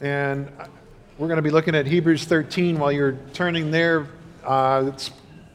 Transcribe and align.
and 0.00 0.50
we're 1.18 1.28
going 1.28 1.36
to 1.36 1.42
be 1.42 1.50
looking 1.50 1.74
at 1.74 1.86
Hebrews 1.86 2.24
13 2.24 2.78
while 2.78 2.90
you're 2.90 3.18
turning 3.34 3.70
there. 3.70 4.06
Uh, 4.42 4.92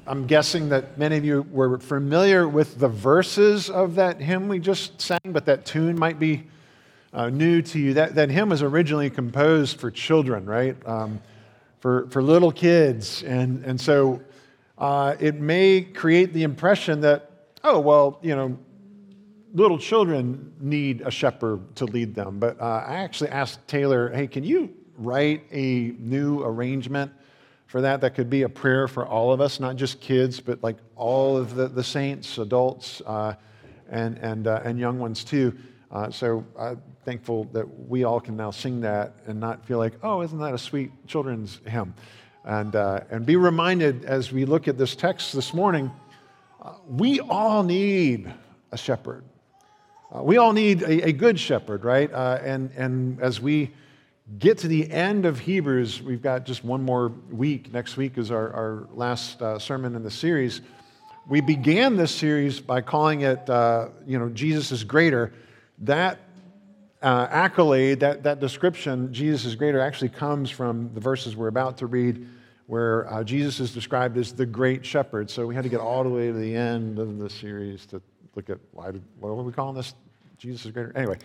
I'm 0.06 0.27
guessing 0.27 0.69
that 0.69 1.00
many 1.00 1.17
of 1.17 1.25
you 1.25 1.48
were 1.51 1.79
familiar 1.79 2.47
with 2.47 2.77
the 2.77 2.87
verses 2.87 3.71
of 3.71 3.95
that 3.95 4.21
hymn 4.21 4.47
we 4.47 4.59
just 4.59 5.01
sang, 5.01 5.19
but 5.25 5.45
that 5.45 5.66
tune 5.66 5.97
might 5.97 6.19
be 6.19 6.43
uh, 7.11 7.29
new 7.29 7.63
to 7.63 7.79
you. 7.79 7.95
That, 7.95 8.13
that 8.16 8.29
hymn 8.29 8.50
was 8.50 8.61
originally 8.61 9.09
composed 9.09 9.79
for 9.79 9.89
children, 9.89 10.46
right? 10.46 10.77
Um, 10.86 11.20
for, 11.80 12.07
for 12.12 12.21
little 12.21 12.52
kids. 12.52 13.23
And, 13.23 13.66
and 13.66 13.82
so 13.82 14.21
uh, 14.77 15.16
it 15.20 15.36
may 15.36 15.82
create 15.82 16.34
the 16.34 16.43
impression 16.43 17.02
that, 17.02 17.32
oh, 17.64 17.80
well, 17.80 18.20
you 18.21 18.36
know, 18.36 18.59
little 19.55 19.77
children 19.77 20.53
need 20.59 21.01
a 21.01 21.09
shepherd 21.09 21.75
to 21.77 21.85
lead 21.85 22.13
them. 22.13 22.39
But 22.39 22.59
uh, 22.59 22.83
I 22.85 22.95
actually 22.95 23.29
asked 23.29 23.65
Taylor, 23.67 24.09
hey, 24.09 24.27
can 24.27 24.43
you 24.43 24.73
write 24.97 25.43
a 25.49 25.93
new 25.97 26.43
arrangement 26.43 27.11
for 27.66 27.80
that? 27.81 28.02
That 28.02 28.16
could 28.16 28.30
be 28.30 28.41
a 28.41 28.49
prayer 28.49 28.89
for 28.89 29.07
all 29.07 29.31
of 29.31 29.39
us, 29.39 29.61
not 29.61 29.77
just 29.77 30.02
kids, 30.02 30.41
but 30.41 30.61
like 30.61 30.75
all 30.97 31.38
of 31.38 31.55
the, 31.55 31.70
the 31.70 31.83
saints, 31.83 32.38
adults, 32.38 33.02
uh, 33.05 33.35
and, 33.89 34.17
and, 34.17 34.47
uh, 34.47 34.61
and 34.66 34.77
young 34.77 34.99
ones 34.99 35.23
too. 35.23 35.58
Uh, 35.89 36.11
so 36.11 36.45
I'm 36.59 36.81
thankful 37.05 37.45
that 37.53 37.66
we 37.88 38.03
all 38.03 38.19
can 38.19 38.35
now 38.35 38.52
sing 38.52 38.81
that 38.81 39.13
and 39.25 39.39
not 39.39 39.66
feel 39.66 39.77
like, 39.77 39.94
oh, 40.03 40.22
isn't 40.22 40.39
that 40.39 40.53
a 40.53 40.58
sweet 40.58 40.91
children's 41.08 41.61
hymn? 41.66 41.94
And, 42.44 42.75
uh, 42.75 43.02
and 43.09 43.25
be 43.25 43.38
reminded 43.38 44.03
as 44.03 44.33
we 44.33 44.44
look 44.44 44.67
at 44.67 44.77
this 44.77 44.97
text 44.97 45.33
this 45.33 45.53
morning, 45.53 45.89
uh, 46.61 46.73
we 46.88 47.22
all 47.22 47.63
need 47.63 48.33
a 48.73 48.77
shepherd. 48.77 49.23
Uh, 50.14 50.22
we 50.23 50.38
all 50.38 50.54
need 50.54 50.82
a, 50.82 51.08
a 51.08 51.12
good 51.12 51.40
shepherd, 51.40 51.84
right? 51.84 52.12
Uh, 52.12 52.40
and, 52.44 52.72
and 52.76 53.20
as 53.22 53.41
we 53.41 53.72
get 54.38 54.58
to 54.59 54.68
the 54.68 54.90
end 54.91 55.26
of 55.26 55.40
Hebrews, 55.40 56.02
we've 56.02 56.22
got 56.22 56.45
just 56.45 56.64
one 56.64 56.84
more 56.84 57.09
week. 57.31 57.73
Next 57.73 57.97
week 57.97 58.17
is 58.17 58.31
our, 58.31 58.52
our 58.53 58.88
last 58.94 59.42
uh, 59.42 59.59
sermon 59.59 59.95
in 59.95 60.03
the 60.03 60.12
series. 60.12 60.62
We 61.28 61.42
began 61.42 61.95
this 61.95 62.14
series 62.14 62.59
by 62.59 62.81
calling 62.81 63.22
it, 63.22 63.50
uh, 63.50 63.89
you 64.06 64.20
know, 64.20 64.30
Jesus 64.30 64.72
is 64.72 64.84
greater. 64.84 65.34
That 65.80 66.19
uh, 67.02 67.28
accolade, 67.30 68.00
that, 68.02 68.23
that 68.23 68.40
description, 68.40 69.12
Jesus 69.14 69.45
is 69.45 69.56
greater, 69.56 69.80
actually 69.80 70.09
comes 70.09 70.50
from 70.50 70.92
the 70.94 71.00
verses 71.00 71.36
we're 71.36 71.47
about 71.47 71.78
to 71.78 71.88
read 71.88 72.28
where 72.67 73.12
uh, 73.12 73.23
Jesus 73.23 73.59
is 73.59 73.73
described 73.73 74.17
as 74.17 74.34
the 74.34 74.45
great 74.45 74.86
shepherd. 74.86 75.30
So 75.30 75.45
we 75.45 75.53
had 75.53 75.64
to 75.64 75.69
get 75.69 75.80
all 75.80 76.03
the 76.03 76.09
way 76.09 76.28
to 76.28 76.34
the 76.34 76.56
end 76.56 76.97
of 76.97 77.19
the 77.19 77.30
series 77.30 77.86
to 77.88 78.02
look 78.36 78.50
at 78.50 78.58
why 78.72 78.91
did, 78.91 79.03
what 79.19 79.30
are 79.30 79.36
we 79.36 79.52
calling 79.52 79.75
this? 79.75 79.94
Jesus 80.38 80.66
is 80.66 80.72
greater. 80.72 80.95
Anyway, 80.95 81.17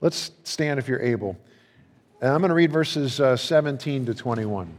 let's 0.00 0.30
stand 0.44 0.78
if 0.78 0.88
you're 0.88 1.02
able. 1.02 1.36
And 2.20 2.30
I'm 2.30 2.40
going 2.40 2.50
to 2.50 2.54
read 2.54 2.72
verses 2.72 3.20
uh, 3.20 3.36
17 3.36 4.06
to 4.06 4.14
21. 4.14 4.72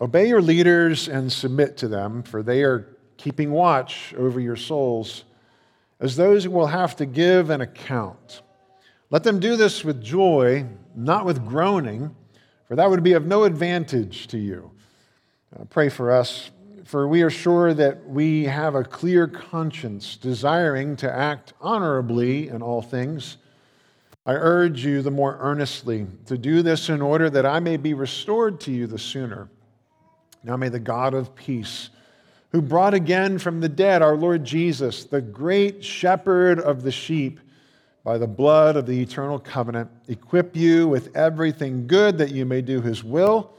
Obey 0.00 0.28
your 0.28 0.42
leaders 0.42 1.08
and 1.08 1.32
submit 1.32 1.76
to 1.78 1.88
them, 1.88 2.22
for 2.22 2.42
they 2.42 2.62
are 2.62 2.88
keeping 3.16 3.52
watch 3.52 4.12
over 4.18 4.40
your 4.40 4.56
souls 4.56 5.24
as 6.00 6.16
those 6.16 6.44
who 6.44 6.50
will 6.50 6.66
have 6.66 6.96
to 6.96 7.06
give 7.06 7.50
an 7.50 7.60
account. 7.60 8.42
Let 9.10 9.22
them 9.22 9.38
do 9.38 9.56
this 9.56 9.84
with 9.84 10.02
joy, 10.02 10.66
not 10.94 11.24
with 11.24 11.46
groaning, 11.46 12.14
for 12.66 12.76
that 12.76 12.90
would 12.90 13.02
be 13.02 13.12
of 13.12 13.26
no 13.26 13.44
advantage 13.44 14.26
to 14.28 14.38
you. 14.38 14.72
Uh, 15.54 15.64
pray 15.66 15.88
for 15.88 16.10
us 16.10 16.50
for 16.84 17.08
we 17.08 17.22
are 17.22 17.30
sure 17.30 17.72
that 17.72 18.06
we 18.08 18.44
have 18.44 18.74
a 18.74 18.84
clear 18.84 19.26
conscience, 19.26 20.16
desiring 20.16 20.96
to 20.96 21.10
act 21.10 21.54
honorably 21.60 22.48
in 22.48 22.62
all 22.62 22.82
things. 22.82 23.38
I 24.26 24.34
urge 24.34 24.84
you 24.84 25.02
the 25.02 25.10
more 25.10 25.38
earnestly 25.40 26.06
to 26.26 26.36
do 26.36 26.62
this 26.62 26.88
in 26.88 27.00
order 27.00 27.30
that 27.30 27.46
I 27.46 27.60
may 27.60 27.76
be 27.76 27.94
restored 27.94 28.60
to 28.60 28.70
you 28.70 28.86
the 28.86 28.98
sooner. 28.98 29.48
Now 30.42 30.56
may 30.56 30.68
the 30.68 30.78
God 30.78 31.14
of 31.14 31.34
peace, 31.34 31.88
who 32.52 32.60
brought 32.60 32.94
again 32.94 33.38
from 33.38 33.60
the 33.60 33.68
dead 33.68 34.02
our 34.02 34.16
Lord 34.16 34.44
Jesus, 34.44 35.04
the 35.04 35.22
great 35.22 35.82
shepherd 35.82 36.60
of 36.60 36.82
the 36.82 36.92
sheep, 36.92 37.40
by 38.04 38.18
the 38.18 38.26
blood 38.26 38.76
of 38.76 38.84
the 38.84 39.00
eternal 39.00 39.38
covenant, 39.38 39.90
equip 40.08 40.54
you 40.54 40.86
with 40.86 41.16
everything 41.16 41.86
good 41.86 42.18
that 42.18 42.32
you 42.32 42.44
may 42.44 42.60
do 42.60 42.82
his 42.82 43.02
will 43.02 43.54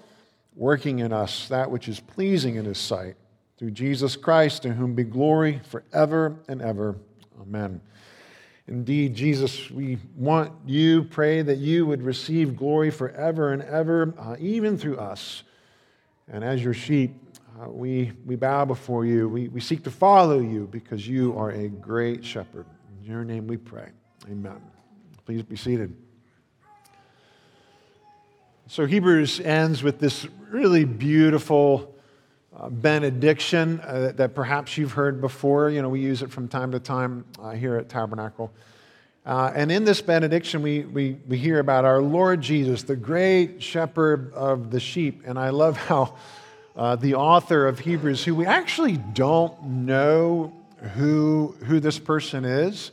working 0.56 1.00
in 1.00 1.12
us 1.12 1.48
that 1.50 1.70
which 1.70 1.88
is 1.88 2.00
pleasing 2.00 2.56
in 2.56 2.66
his 2.66 2.78
sight. 2.78 3.16
Through 3.58 3.72
Jesus 3.72 4.16
Christ, 4.18 4.64
to 4.64 4.74
whom 4.74 4.96
be 4.96 5.04
glory 5.04 5.62
forever 5.70 6.38
and 6.48 6.62
ever. 6.62 6.98
Amen. 7.42 7.80
Indeed, 8.68 9.14
Jesus, 9.14 9.70
we 9.70 9.98
want 10.16 10.52
you, 10.66 11.04
pray 11.04 11.42
that 11.42 11.58
you 11.58 11.86
would 11.86 12.02
receive 12.02 12.58
glory 12.58 12.90
forever 12.90 13.54
and 13.54 13.62
ever, 13.62 14.14
uh, 14.18 14.36
even 14.40 14.78
through 14.78 14.98
us. 14.98 15.44
And 16.28 16.44
as 16.44 16.64
your 16.64 16.74
sheep, 16.74 17.14
uh, 17.62 17.70
we, 17.70 18.12
we 18.26 18.36
bow 18.36 18.66
before 18.66 19.06
you. 19.06 19.30
We, 19.30 19.48
we 19.50 19.62
seek 19.62 19.84
to 19.84 19.92
follow 19.92 20.40
you 20.40 20.68
because 20.72 21.08
you 21.08 21.38
are 21.38 21.52
a 21.52 21.70
great 21.70 22.26
shepherd. 22.26 22.66
In 23.00 23.06
your 23.06 23.24
name 23.24 23.48
we 23.48 23.58
pray. 23.58 23.90
Amen. 24.30 24.62
Please 25.26 25.44
be 25.44 25.56
seated. 25.56 26.05
So 28.68 28.88
Hebrews 28.88 29.40
ends 29.42 29.84
with 29.84 30.00
this 30.00 30.28
really 30.50 30.86
beautiful 30.86 31.94
uh, 32.58 32.68
benediction 32.70 33.80
uh, 33.82 34.14
that 34.16 34.34
perhaps 34.34 34.76
you've 34.76 34.94
heard 34.94 35.22
before. 35.22 35.70
You 35.70 35.84
know, 35.84 35.90
we 35.90 36.00
use 36.00 36.24
it 36.24 36.32
from 36.32 36.48
time 36.48 36.72
to 36.72 36.80
time 36.80 37.26
uh, 37.40 37.52
here 37.52 37.76
at 37.76 37.90
Tabernacle. 37.90 38.52
Uh, 39.24 39.52
and 39.54 39.72
in 39.72 39.86
this 39.86 40.02
benediction, 40.02 40.64
we, 40.64 40.80
we, 40.80 41.16
we 41.28 41.38
hear 41.38 41.60
about 41.60 41.86
our 41.86 42.02
Lord 42.02 42.42
Jesus, 42.42 42.82
the 42.82 42.96
great 42.96 43.62
shepherd 43.62 44.34
of 44.34 44.72
the 44.72 44.80
sheep. 44.80 45.22
And 45.28 45.38
I 45.38 45.50
love 45.50 45.78
how 45.78 46.16
uh, 46.76 46.96
the 46.96 47.14
author 47.14 47.68
of 47.68 47.78
Hebrews, 47.78 48.26
who 48.26 48.34
we 48.34 48.48
actually 48.48 48.98
don't 48.98 49.62
know 49.62 50.52
who, 50.96 51.56
who 51.66 51.80
this 51.80 52.00
person 52.00 52.46
is, 52.46 52.90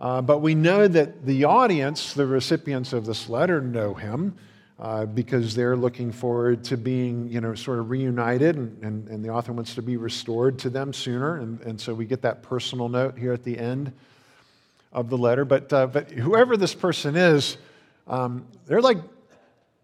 uh, 0.00 0.22
but 0.22 0.38
we 0.38 0.54
know 0.54 0.88
that 0.88 1.26
the 1.26 1.44
audience, 1.44 2.14
the 2.14 2.26
recipients 2.26 2.94
of 2.94 3.04
this 3.04 3.28
letter, 3.28 3.60
know 3.60 3.92
him 3.92 4.38
uh, 4.82 5.06
because 5.06 5.54
they're 5.54 5.76
looking 5.76 6.10
forward 6.10 6.64
to 6.64 6.76
being, 6.76 7.28
you 7.28 7.40
know, 7.40 7.54
sort 7.54 7.78
of 7.78 7.88
reunited, 7.88 8.56
and, 8.56 8.82
and, 8.82 9.06
and, 9.06 9.24
the 9.24 9.28
author 9.28 9.52
wants 9.52 9.76
to 9.76 9.80
be 9.80 9.96
restored 9.96 10.58
to 10.58 10.68
them 10.68 10.92
sooner. 10.92 11.36
And, 11.36 11.60
and 11.60 11.80
so 11.80 11.94
we 11.94 12.04
get 12.04 12.22
that 12.22 12.42
personal 12.42 12.88
note 12.88 13.16
here 13.16 13.32
at 13.32 13.44
the 13.44 13.56
end 13.56 13.92
of 14.92 15.08
the 15.08 15.16
letter. 15.16 15.44
But, 15.44 15.72
uh, 15.72 15.86
but 15.86 16.10
whoever 16.10 16.56
this 16.56 16.74
person 16.74 17.14
is, 17.14 17.58
um, 18.08 18.44
they're 18.66 18.80
like, 18.80 18.98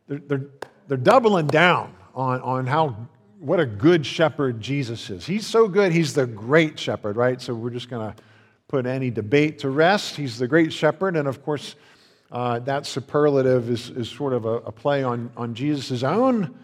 they're, 0.08 0.18
they're, 0.18 0.46
they're 0.88 0.96
doubling 0.96 1.46
down 1.46 1.94
on, 2.12 2.40
on 2.40 2.66
how, 2.66 2.96
what 3.38 3.60
a 3.60 3.66
good 3.66 4.04
shepherd 4.04 4.60
Jesus 4.60 5.10
is. 5.10 5.24
He's 5.24 5.46
so 5.46 5.68
good, 5.68 5.92
he's 5.92 6.12
the 6.12 6.26
great 6.26 6.76
shepherd, 6.76 7.14
right? 7.14 7.40
So 7.40 7.54
we're 7.54 7.70
just 7.70 7.88
going 7.88 8.10
to 8.10 8.20
put 8.66 8.84
any 8.84 9.10
debate 9.12 9.60
to 9.60 9.70
rest. 9.70 10.16
He's 10.16 10.38
the 10.38 10.48
great 10.48 10.72
shepherd. 10.72 11.14
And 11.14 11.28
of 11.28 11.44
course, 11.44 11.76
uh, 12.30 12.58
that 12.60 12.84
superlative 12.84 13.70
is, 13.70 13.88
is 13.90 14.08
sort 14.08 14.32
of 14.32 14.44
a, 14.44 14.54
a 14.56 14.72
play 14.72 15.02
on, 15.02 15.30
on 15.36 15.54
Jesus' 15.54 16.02
own 16.02 16.58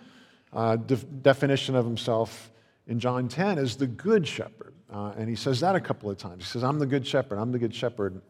uh, 0.52 0.76
de- 0.76 0.96
definition 0.96 1.74
of 1.74 1.84
himself 1.84 2.50
in 2.86 3.00
John 3.00 3.28
10 3.28 3.58
as 3.58 3.76
the 3.76 3.86
good 3.86 4.28
shepherd. 4.28 4.74
Uh, 4.92 5.12
and 5.16 5.28
he 5.28 5.34
says 5.34 5.60
that 5.60 5.74
a 5.74 5.80
couple 5.80 6.10
of 6.10 6.18
times. 6.18 6.44
He 6.44 6.50
says, 6.50 6.62
I'm 6.62 6.78
the 6.78 6.86
good 6.86 7.06
shepherd, 7.06 7.38
I'm 7.38 7.50
the 7.50 7.58
good 7.58 7.74
shepherd. 7.74 8.20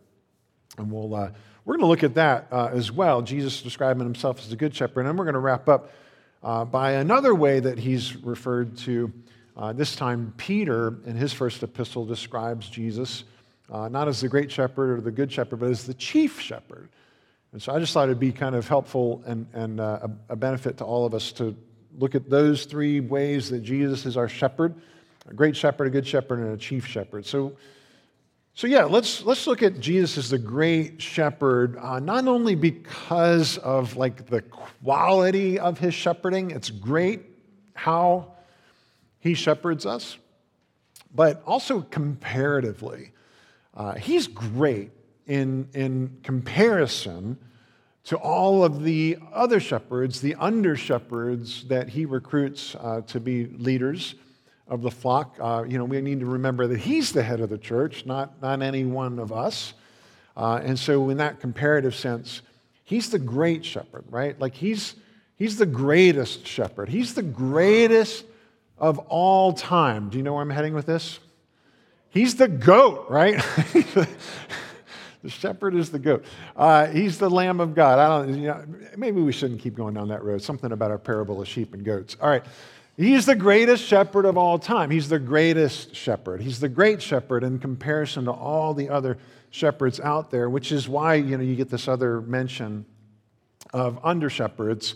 And 0.79 0.91
we'll, 0.91 1.13
uh, 1.15 1.31
we're 1.65 1.75
going 1.75 1.85
to 1.85 1.89
look 1.89 2.05
at 2.05 2.15
that 2.15 2.47
uh, 2.53 2.71
as 2.73 2.93
well. 2.93 3.21
Jesus 3.23 3.63
describing 3.63 4.05
himself 4.05 4.39
as 4.39 4.49
the 4.49 4.57
good 4.57 4.75
shepherd. 4.75 5.07
And 5.07 5.19
we're 5.19 5.25
going 5.25 5.35
to 5.35 5.41
wrap 5.41 5.69
up 5.69 5.93
uh, 6.43 6.65
by 6.65 6.93
another 6.93 7.35
way 7.35 7.59
that 7.59 7.79
he's 7.79 8.17
referred 8.17 8.77
to. 8.79 9.13
this 9.75 9.97
time, 9.97 10.35
Peter, 10.37 10.99
in 11.05 11.17
his 11.17 11.33
first 11.33 11.63
epistle, 11.63 12.07
describes 12.07 12.69
Jesus 12.69 13.25
not 13.69 14.07
as 14.09 14.21
the 14.21 14.29
great 14.29 14.53
shepherd 14.53 14.99
or 14.99 15.01
the 15.01 15.11
good 15.11 15.33
shepherd, 15.33 15.61
but 15.61 15.71
as 15.71 15.85
the 15.85 15.95
chief 15.95 16.41
shepherd. 16.41 16.91
And 17.55 17.63
so 17.63 17.73
I 17.73 17.79
just 17.79 17.93
thought 17.93 18.09
it'd 18.09 18.19
be 18.19 18.33
kind 18.33 18.57
of 18.57 18.67
helpful 18.67 19.23
and, 19.27 19.47
and 19.53 19.81
uh, 19.81 20.09
a, 20.29 20.35
benefit 20.35 20.79
to 20.79 20.85
all 20.85 21.07
of 21.07 21.15
us 21.15 21.31
to 21.35 21.57
look 21.97 22.17
at 22.17 22.29
those 22.29 22.65
three 22.65 22.99
ways 22.99 23.49
that 23.51 23.61
Jesus 23.61 24.07
is 24.07 24.17
our 24.17 24.29
shepherd 24.29 24.75
a 25.29 25.35
great 25.35 25.57
shepherd, 25.57 25.87
a 25.87 25.91
good 25.91 26.07
shepherd, 26.07 26.41
and 26.41 26.53
a 26.53 26.57
chief 26.57 26.85
shepherd. 26.85 27.25
So, 27.25 27.57
so 28.55 28.67
yeah, 28.67 28.85
let's, 28.85 29.25
let's 29.25 29.47
look 29.47 29.63
at 29.63 29.81
Jesus 29.81 30.19
as 30.19 30.31
the 30.31 30.39
great 30.39 31.01
shepherd, 31.01 31.79
uh, 31.79 31.99
not 31.99 32.27
only 32.27 32.57
because 32.57 33.57
of 33.59 33.97
like 33.97 34.27
the 34.27 34.43
quality 34.43 35.59
of 35.59 35.79
his 35.79 35.95
shepherding, 35.95 36.51
it's 36.51 36.71
great 36.71 37.23
how 37.75 38.33
he 39.21 39.35
shepherds 39.35 39.87
us, 39.87 40.19
but 41.15 41.43
also 41.47 41.81
comparatively. 41.81 43.13
Uh, 43.75 43.95
he's 43.95 44.27
great 44.27 44.91
in, 45.27 45.69
in 45.75 46.19
comparison 46.23 47.39
to 48.05 48.17
all 48.17 48.65
of 48.65 48.83
the 48.83 49.17
other 49.33 49.59
shepherds, 49.59 50.21
the 50.21 50.35
under 50.35 50.77
shepherds 50.77 51.65
that 51.69 51.89
he 51.89 52.05
recruits 52.05 52.75
uh, 52.75 53.01
to 53.07 53.19
be 53.19 53.47
leaders 53.47 54.15
of 54.69 54.83
the 54.83 54.91
flock. 54.91 55.37
Uh, 55.41 55.65
you 55.67 55.79
know, 55.79 55.85
we 55.85 56.01
need 56.01 56.21
to 56.21 56.27
remember 56.27 56.67
that 56.67 56.81
he's 56.81 57.13
the 57.13 57.23
head 57.23 57.41
of 57.41 57.49
the 57.49 57.59
church, 57.59 58.05
not, 58.05 58.41
not 58.43 58.63
any 58.63 58.85
one 58.85 59.19
of 59.19 59.33
us. 59.33 59.73
Uh, 60.37 60.61
and 60.63 60.79
so, 60.79 61.09
in 61.11 61.17
that 61.19 61.41
comparative 61.41 61.95
sense, 61.95 62.43
he's 62.83 63.11
the 63.11 63.19
great 63.19 63.65
shepherd, 63.65 64.05
right? 64.11 64.39
Like 64.39 64.55
he's, 64.55 64.97
he's 65.37 65.57
the 65.57 65.67
greatest 65.67 66.47
shepherd. 66.47 66.89
He's 66.89 67.15
the 67.15 67.23
greatest 67.23 68.25
of 68.77 68.99
all 68.99 69.53
time. 69.53 70.11
Do 70.11 70.19
you 70.19 70.25
know 70.25 70.35
where 70.35 70.43
I'm 70.43 70.51
heading 70.51 70.75
with 70.75 70.87
this? 70.87 71.21
He's 72.11 72.37
the 72.37 72.49
goat, 72.49 73.07
right? 73.09 73.43
the 75.25 75.31
shepherd 75.31 75.75
is 75.75 75.91
the 75.91 75.99
goat. 75.99 76.23
Uh, 76.55 76.87
he's 76.87 77.19
the 77.19 77.31
Lamb 77.31 77.59
of 77.59 77.75
God. 77.75 77.99
I 77.99 78.09
don't. 78.09 78.39
You 78.39 78.49
know, 78.49 78.65
maybe 78.95 79.23
we 79.23 79.33
shouldn't 79.33 79.59
keep 79.59 79.75
going 79.75 79.95
down 79.95 80.09
that 80.09 80.23
road. 80.23 80.43
Something 80.43 80.71
about 80.71 80.91
our 80.91 80.99
parable 80.99 81.41
of 81.41 81.49
sheep 81.49 81.73
and 81.73 81.83
goats. 81.83 82.15
All 82.21 82.29
right. 82.29 82.45
He's 82.99 83.25
the 83.25 83.35
greatest 83.35 83.83
shepherd 83.83 84.27
of 84.27 84.37
all 84.37 84.59
time. 84.59 84.91
He's 84.91 85.09
the 85.09 85.19
greatest 85.19 85.97
shepherd. 85.97 86.43
He's 86.43 86.61
the 86.61 86.69
great 86.69 87.01
shepherd 87.01 87.43
in 87.43 87.59
comparison 87.59 88.27
to 88.27 88.33
all 88.33 88.75
the 88.75 88.91
other 88.91 89.17
shepherds 89.51 89.99
out 89.99 90.31
there, 90.31 90.51
which 90.51 90.71
is 90.71 90.91
why 90.91 91.15
you 91.15 91.39
know 91.39 91.43
you 91.43 91.57
get 91.57 91.71
this 91.71 91.89
other 91.89 92.21
mention 92.21 92.85
of 93.73 93.99
under 94.05 94.29
shepherds, 94.29 94.95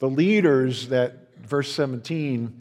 the 0.00 0.08
leaders 0.08 0.88
that 0.88 1.34
verse 1.42 1.72
17 1.72 2.60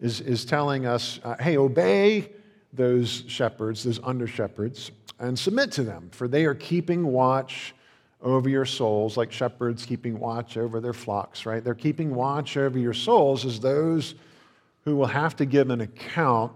is, 0.00 0.20
is 0.20 0.44
telling 0.44 0.86
us, 0.86 1.18
uh, 1.24 1.34
hey, 1.40 1.56
obey 1.56 2.30
those 2.72 3.24
shepherds, 3.26 3.84
those 3.84 4.00
under 4.02 4.26
shepherds, 4.26 4.90
and 5.18 5.38
submit 5.38 5.70
to 5.72 5.82
them, 5.82 6.08
for 6.12 6.26
they 6.26 6.44
are 6.44 6.54
keeping 6.54 7.06
watch 7.06 7.74
over 8.22 8.48
your 8.48 8.64
souls, 8.64 9.16
like 9.16 9.32
shepherds 9.32 9.84
keeping 9.84 10.18
watch 10.18 10.56
over 10.56 10.80
their 10.80 10.92
flocks, 10.92 11.44
right? 11.44 11.62
They're 11.62 11.74
keeping 11.74 12.14
watch 12.14 12.56
over 12.56 12.78
your 12.78 12.94
souls 12.94 13.44
as 13.44 13.60
those 13.60 14.14
who 14.84 14.96
will 14.96 15.06
have 15.06 15.36
to 15.36 15.44
give 15.44 15.70
an 15.70 15.80
account. 15.80 16.52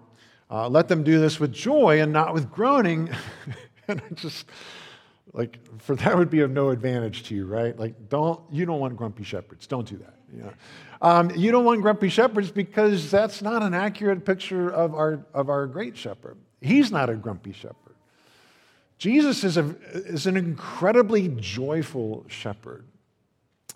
Uh, 0.51 0.69
let 0.69 0.89
them 0.89 1.03
do 1.03 1.19
this 1.19 1.41
with 1.41 1.53
joy 1.53 2.01
and 2.01 2.13
not 2.13 2.35
with 2.35 2.51
groaning. 2.51 3.11
and 3.89 4.01
I 4.01 4.15
just, 4.15 4.47
like, 5.33 5.59
for 5.79 5.97
that 5.97 6.17
would 6.17 6.31
be 6.31 6.41
of 6.41 6.51
no 6.51 6.71
advantage 6.71 7.25
to 7.25 7.35
you, 7.35 7.47
right? 7.47 7.77
Like, 7.77 8.09
don't, 8.09 8.41
you 8.51 8.65
don't 8.65 8.81
want 8.81 8.97
grumpy 8.97 9.25
shepherds. 9.25 9.67
Don't 9.67 9.89
do 9.89 9.97
that. 9.99 10.16
Know? 10.32 10.52
um, 11.02 11.31
you 11.37 11.52
don't 11.52 11.64
want 11.64 11.82
grumpy 11.82 12.08
shepherds 12.08 12.50
because 12.50 13.11
that's 13.11 13.43
not 13.43 13.62
an 13.62 13.75
accurate 13.75 14.25
picture 14.25 14.70
of 14.70 14.94
our, 14.94 15.25
of 15.32 15.49
our 15.49 15.67
great 15.67 15.96
shepherd. 15.96 16.37
He's 16.61 16.90
not 16.90 17.08
a 17.11 17.14
grumpy 17.14 17.52
shepherd. 17.52 17.76
Jesus 18.99 19.44
is, 19.44 19.56
a, 19.56 19.76
is 19.93 20.26
an 20.26 20.37
incredibly 20.37 21.28
joyful 21.28 22.25
shepherd. 22.28 22.84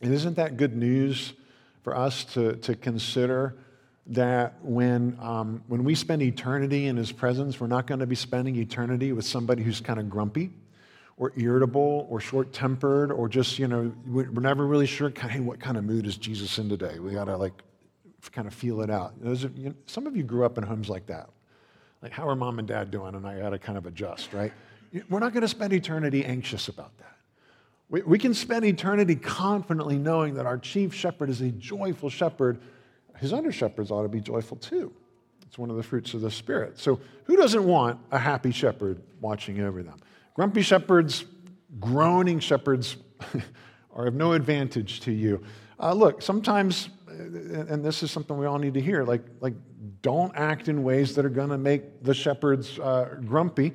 And 0.00 0.14
isn't 0.14 0.36
that 0.36 0.56
good 0.56 0.74
news 0.74 1.34
for 1.82 1.96
us 1.96 2.24
to, 2.24 2.56
to 2.56 2.74
consider 2.74 3.56
that 4.06 4.54
when, 4.62 5.16
um, 5.20 5.62
when 5.68 5.84
we 5.84 5.94
spend 5.94 6.22
eternity 6.22 6.86
in 6.86 6.96
his 6.96 7.12
presence, 7.12 7.60
we're 7.60 7.66
not 7.66 7.86
going 7.86 8.00
to 8.00 8.06
be 8.06 8.14
spending 8.14 8.56
eternity 8.56 9.12
with 9.12 9.24
somebody 9.24 9.62
who's 9.62 9.80
kind 9.80 10.00
of 10.00 10.08
grumpy 10.08 10.50
or 11.20 11.32
irritable 11.36 12.06
or 12.08 12.18
short 12.18 12.50
tempered 12.50 13.12
or 13.12 13.28
just, 13.28 13.58
you 13.58 13.68
know, 13.68 13.92
we're 14.06 14.24
never 14.40 14.66
really 14.66 14.86
sure, 14.86 15.12
hey, 15.14 15.38
what 15.38 15.60
kind 15.60 15.76
of 15.76 15.84
mood 15.84 16.06
is 16.06 16.16
Jesus 16.16 16.58
in 16.58 16.66
today? 16.66 16.98
We 16.98 17.12
got 17.12 17.24
to 17.24 17.36
like 17.36 17.52
kind 18.32 18.48
of 18.48 18.54
feel 18.54 18.80
it 18.80 18.88
out. 18.88 19.22
Those 19.22 19.44
you 19.54 19.68
know, 19.68 19.74
some 19.84 20.06
of 20.06 20.16
you 20.16 20.22
grew 20.22 20.46
up 20.46 20.56
in 20.56 20.64
homes 20.64 20.88
like 20.88 21.06
that. 21.06 21.28
Like, 22.00 22.12
how 22.12 22.26
are 22.26 22.34
mom 22.34 22.58
and 22.58 22.66
dad 22.66 22.90
doing? 22.90 23.14
And 23.14 23.26
I 23.26 23.38
got 23.38 23.50
to 23.50 23.58
kind 23.58 23.76
of 23.76 23.84
adjust, 23.84 24.32
right? 24.32 24.50
We're 25.10 25.18
not 25.18 25.34
going 25.34 25.42
to 25.42 25.48
spend 25.48 25.74
eternity 25.74 26.24
anxious 26.24 26.68
about 26.68 26.96
that. 26.98 28.06
We 28.06 28.18
can 28.18 28.32
spend 28.32 28.64
eternity 28.64 29.16
confidently 29.16 29.98
knowing 29.98 30.34
that 30.34 30.46
our 30.46 30.56
chief 30.56 30.94
shepherd 30.94 31.28
is 31.28 31.42
a 31.42 31.50
joyful 31.50 32.08
shepherd. 32.08 32.60
His 33.18 33.34
under 33.34 33.52
shepherds 33.52 33.90
ought 33.90 34.04
to 34.04 34.08
be 34.08 34.20
joyful 34.20 34.56
too. 34.56 34.90
It's 35.46 35.58
one 35.58 35.68
of 35.68 35.76
the 35.76 35.82
fruits 35.82 36.14
of 36.14 36.22
the 36.22 36.30
Spirit. 36.30 36.78
So, 36.78 37.00
who 37.24 37.36
doesn't 37.36 37.64
want 37.64 37.98
a 38.12 38.18
happy 38.18 38.52
shepherd 38.52 39.02
watching 39.20 39.60
over 39.60 39.82
them? 39.82 39.98
Grumpy 40.40 40.62
shepherds, 40.62 41.26
groaning 41.80 42.40
shepherds 42.40 42.96
are 43.94 44.06
of 44.06 44.14
no 44.14 44.32
advantage 44.32 45.00
to 45.00 45.12
you. 45.12 45.44
Uh, 45.78 45.92
look, 45.92 46.22
sometimes, 46.22 46.88
and 47.08 47.84
this 47.84 48.02
is 48.02 48.10
something 48.10 48.38
we 48.38 48.46
all 48.46 48.58
need 48.58 48.72
to 48.72 48.80
hear, 48.80 49.04
like, 49.04 49.20
like 49.42 49.52
don't 50.00 50.34
act 50.34 50.68
in 50.68 50.82
ways 50.82 51.14
that 51.14 51.26
are 51.26 51.28
going 51.28 51.50
to 51.50 51.58
make 51.58 52.02
the 52.02 52.14
shepherds 52.14 52.78
uh, 52.78 53.16
grumpy. 53.26 53.74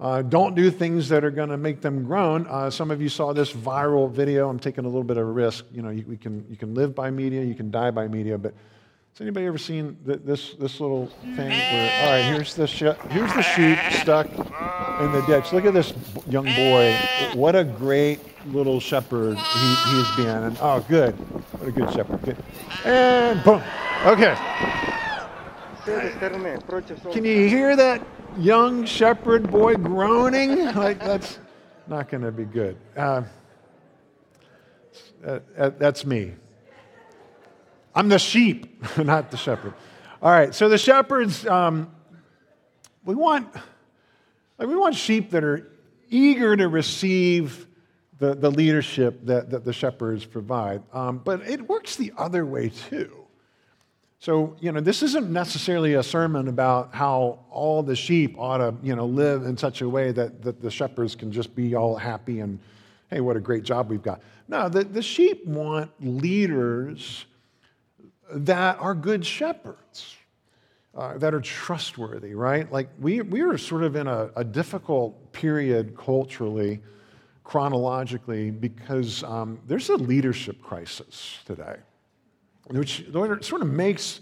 Uh, 0.00 0.22
don't 0.22 0.54
do 0.54 0.70
things 0.70 1.06
that 1.10 1.22
are 1.22 1.30
going 1.30 1.50
to 1.50 1.58
make 1.58 1.82
them 1.82 2.02
groan. 2.02 2.46
Uh, 2.46 2.70
some 2.70 2.90
of 2.90 3.02
you 3.02 3.10
saw 3.10 3.34
this 3.34 3.52
viral 3.52 4.10
video. 4.10 4.48
I'm 4.48 4.58
taking 4.58 4.86
a 4.86 4.88
little 4.88 5.04
bit 5.04 5.18
of 5.18 5.28
a 5.28 5.30
risk. 5.30 5.66
You 5.70 5.82
know, 5.82 5.90
you, 5.90 6.06
you, 6.08 6.16
can, 6.16 6.46
you 6.48 6.56
can 6.56 6.72
live 6.72 6.94
by 6.94 7.10
media, 7.10 7.44
you 7.44 7.54
can 7.54 7.70
die 7.70 7.90
by 7.90 8.08
media. 8.08 8.38
But 8.38 8.54
has 9.16 9.22
anybody 9.22 9.46
ever 9.46 9.56
seen 9.56 9.96
this, 10.04 10.52
this 10.60 10.78
little 10.78 11.06
thing? 11.06 11.48
Where, 11.48 12.02
all 12.02 12.10
right, 12.10 12.34
here's 12.34 12.52
the, 12.52 12.66
sh- 12.66 13.00
here's 13.08 13.32
the 13.32 13.40
sheep 13.40 13.78
stuck 14.02 14.28
in 14.28 15.10
the 15.10 15.24
ditch. 15.26 15.54
Look 15.54 15.64
at 15.64 15.72
this 15.72 15.94
young 16.28 16.44
boy. 16.44 16.94
What 17.32 17.56
a 17.56 17.64
great 17.64 18.20
little 18.48 18.78
shepherd 18.78 19.38
he, 19.38 19.74
he's 19.88 20.16
been. 20.16 20.42
And 20.42 20.58
oh, 20.60 20.84
good. 20.86 21.12
What 21.14 21.66
a 21.66 21.72
good 21.72 21.90
shepherd. 21.94 22.20
Good. 22.24 22.36
And 22.84 23.42
boom. 23.42 23.62
Okay. 24.04 24.34
Can 27.10 27.24
you 27.24 27.48
hear 27.48 27.74
that 27.74 28.06
young 28.36 28.84
shepherd 28.84 29.50
boy 29.50 29.76
groaning? 29.76 30.62
Like, 30.74 30.98
that's 30.98 31.38
not 31.86 32.10
going 32.10 32.22
to 32.22 32.32
be 32.32 32.44
good. 32.44 32.76
Uh, 32.94 33.22
uh, 35.26 35.40
that's 35.78 36.04
me. 36.04 36.34
I'm 37.96 38.10
the 38.10 38.18
sheep, 38.18 38.84
not 38.98 39.30
the 39.30 39.38
shepherd. 39.38 39.72
All 40.20 40.30
right, 40.30 40.54
so 40.54 40.68
the 40.68 40.76
shepherds, 40.76 41.46
um, 41.46 41.90
we 43.06 43.14
want, 43.14 43.48
like, 44.58 44.68
we 44.68 44.76
want 44.76 44.94
sheep 44.94 45.30
that 45.30 45.42
are 45.42 45.72
eager 46.10 46.54
to 46.56 46.68
receive 46.68 47.66
the, 48.18 48.34
the 48.34 48.50
leadership 48.50 49.24
that, 49.24 49.48
that 49.50 49.64
the 49.64 49.72
shepherds 49.72 50.26
provide. 50.26 50.82
Um, 50.92 51.18
but 51.24 51.40
it 51.48 51.66
works 51.68 51.96
the 51.96 52.12
other 52.18 52.44
way 52.44 52.68
too. 52.68 53.24
So, 54.18 54.56
you 54.60 54.72
know, 54.72 54.80
this 54.80 55.02
isn't 55.02 55.30
necessarily 55.30 55.94
a 55.94 56.02
sermon 56.02 56.48
about 56.48 56.94
how 56.94 57.44
all 57.50 57.82
the 57.82 57.96
sheep 57.96 58.34
ought 58.38 58.58
to, 58.58 58.74
you 58.82 58.94
know, 58.94 59.06
live 59.06 59.44
in 59.44 59.56
such 59.56 59.80
a 59.80 59.88
way 59.88 60.12
that, 60.12 60.42
that 60.42 60.60
the 60.60 60.70
shepherds 60.70 61.14
can 61.14 61.32
just 61.32 61.54
be 61.54 61.74
all 61.74 61.96
happy 61.96 62.40
and, 62.40 62.58
hey, 63.08 63.20
what 63.20 63.36
a 63.36 63.40
great 63.40 63.62
job 63.62 63.88
we've 63.88 64.02
got. 64.02 64.20
No, 64.48 64.68
the, 64.68 64.84
the 64.84 65.02
sheep 65.02 65.46
want 65.46 65.90
leaders 66.00 67.24
that 68.32 68.78
are 68.80 68.94
good 68.94 69.24
shepherds, 69.24 70.16
uh, 70.94 71.18
that 71.18 71.34
are 71.34 71.40
trustworthy, 71.40 72.34
right? 72.34 72.70
Like, 72.70 72.88
we, 72.98 73.20
we 73.22 73.40
are 73.42 73.56
sort 73.58 73.82
of 73.82 73.96
in 73.96 74.06
a, 74.06 74.30
a 74.36 74.44
difficult 74.44 75.32
period 75.32 75.96
culturally, 75.96 76.80
chronologically, 77.44 78.50
because 78.50 79.22
um, 79.24 79.60
there's 79.66 79.88
a 79.88 79.96
leadership 79.96 80.60
crisis 80.62 81.38
today 81.44 81.76
which 82.68 83.04
sort 83.42 83.62
of 83.62 83.68
makes 83.68 84.20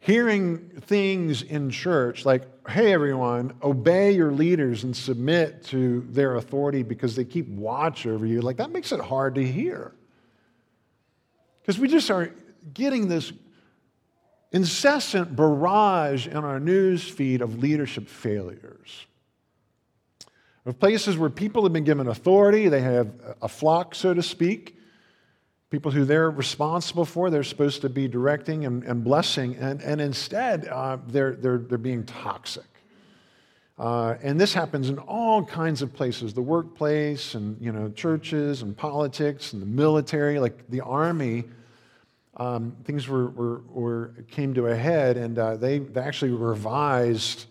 hearing 0.00 0.58
things 0.80 1.42
in 1.42 1.70
church 1.70 2.26
like, 2.26 2.42
hey, 2.68 2.92
everyone, 2.92 3.54
obey 3.62 4.12
your 4.12 4.32
leaders 4.32 4.84
and 4.84 4.94
submit 4.94 5.62
to 5.64 6.04
their 6.10 6.36
authority 6.36 6.82
because 6.82 7.16
they 7.16 7.24
keep 7.24 7.48
watch 7.48 8.06
over 8.06 8.26
you, 8.26 8.40
like 8.40 8.56
that 8.56 8.70
makes 8.70 8.92
it 8.92 9.00
hard 9.00 9.34
to 9.34 9.46
hear. 9.46 9.92
Because 11.60 11.78
we 11.78 11.88
just 11.88 12.10
are 12.10 12.30
getting 12.74 13.08
this 13.08 13.32
incessant 14.54 15.34
barrage 15.34 16.28
in 16.28 16.36
our 16.36 16.60
news 16.60 17.02
feed 17.06 17.42
of 17.42 17.58
leadership 17.58 18.08
failures. 18.08 19.06
Of 20.64 20.78
places 20.78 21.18
where 21.18 21.28
people 21.28 21.64
have 21.64 21.72
been 21.72 21.84
given 21.84 22.06
authority, 22.06 22.68
they 22.68 22.80
have 22.80 23.10
a 23.42 23.48
flock, 23.48 23.94
so 23.96 24.14
to 24.14 24.22
speak, 24.22 24.78
people 25.70 25.90
who 25.90 26.04
they're 26.04 26.30
responsible 26.30 27.04
for, 27.04 27.30
they're 27.30 27.42
supposed 27.42 27.82
to 27.82 27.88
be 27.88 28.06
directing 28.06 28.64
and, 28.64 28.84
and 28.84 29.02
blessing, 29.02 29.56
and, 29.56 29.82
and 29.82 30.00
instead 30.00 30.68
uh, 30.68 30.98
they're, 31.08 31.34
they're, 31.34 31.58
they're 31.58 31.76
being 31.76 32.04
toxic. 32.04 32.64
Uh, 33.76 34.14
and 34.22 34.40
this 34.40 34.54
happens 34.54 34.88
in 34.88 34.98
all 35.00 35.44
kinds 35.44 35.82
of 35.82 35.92
places 35.92 36.32
the 36.32 36.40
workplace, 36.40 37.34
and 37.34 37.60
you 37.60 37.72
know, 37.72 37.90
churches, 37.90 38.62
and 38.62 38.76
politics, 38.76 39.52
and 39.52 39.60
the 39.60 39.66
military, 39.66 40.38
like 40.38 40.70
the 40.70 40.80
army. 40.80 41.42
Um, 42.36 42.76
things 42.84 43.06
were, 43.08 43.30
were, 43.30 43.62
were, 43.68 44.14
came 44.30 44.54
to 44.54 44.66
a 44.66 44.74
head, 44.74 45.16
and 45.16 45.38
uh, 45.38 45.56
they, 45.56 45.78
they 45.78 46.00
actually 46.00 46.32
revised 46.32 47.46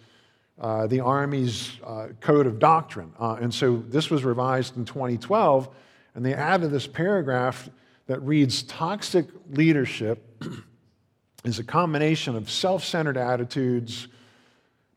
uh, 0.60 0.88
the 0.88 1.00
Army's 1.00 1.72
uh, 1.86 2.08
code 2.20 2.48
of 2.48 2.60
doctrine. 2.60 3.14
Uh, 3.20 3.38
and 3.42 3.54
so 3.54 3.78
this 3.88 4.10
was 4.10 4.24
revised 4.24 4.78
in 4.78 4.86
2012, 4.86 5.70
and 6.16 6.26
they 6.26 6.34
added 6.34 6.72
this 6.72 6.86
paragraph 6.86 7.70
that 8.08 8.22
reads 8.22 8.64
Toxic 8.64 9.28
leadership 9.52 10.44
is 11.44 11.60
a 11.60 11.64
combination 11.64 12.36
of 12.36 12.50
self 12.50 12.84
centered 12.84 13.18
attitudes, 13.18 14.08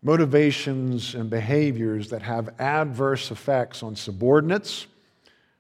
motivations, 0.03 1.15
and 1.15 1.31
behaviors 1.31 2.11
that 2.11 2.23
have 2.23 2.55
adverse 2.59 3.31
effects 3.31 3.83
on 3.83 3.95
subordinates, 3.95 4.87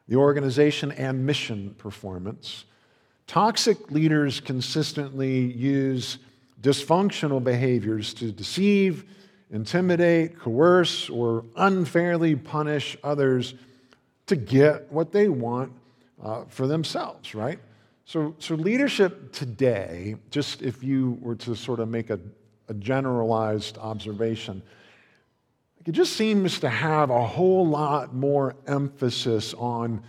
the 0.08 0.16
organization, 0.16 0.92
and 0.92 1.24
mission 1.24 1.74
performance. 1.78 2.64
Toxic 3.26 3.90
leaders 3.90 4.40
consistently 4.40 5.52
use 5.52 6.18
dysfunctional 6.62 7.42
behaviors 7.42 8.14
to 8.14 8.30
deceive, 8.30 9.04
intimidate, 9.50 10.38
coerce, 10.38 11.10
or 11.10 11.44
unfairly 11.56 12.36
punish 12.36 12.96
others 13.02 13.54
to 14.26 14.36
get 14.36 14.90
what 14.92 15.12
they 15.12 15.28
want 15.28 15.72
uh, 16.22 16.44
for 16.48 16.66
themselves, 16.66 17.34
right? 17.34 17.58
So, 18.04 18.34
so 18.38 18.54
leadership 18.54 19.32
today, 19.32 20.16
just 20.30 20.62
if 20.62 20.82
you 20.82 21.18
were 21.20 21.34
to 21.36 21.56
sort 21.56 21.80
of 21.80 21.88
make 21.88 22.10
a, 22.10 22.20
a 22.68 22.74
generalized 22.74 23.78
observation, 23.78 24.62
it 25.84 25.92
just 25.92 26.14
seems 26.14 26.60
to 26.60 26.68
have 26.68 27.10
a 27.10 27.24
whole 27.24 27.66
lot 27.66 28.14
more 28.14 28.56
emphasis 28.66 29.54
on 29.54 30.02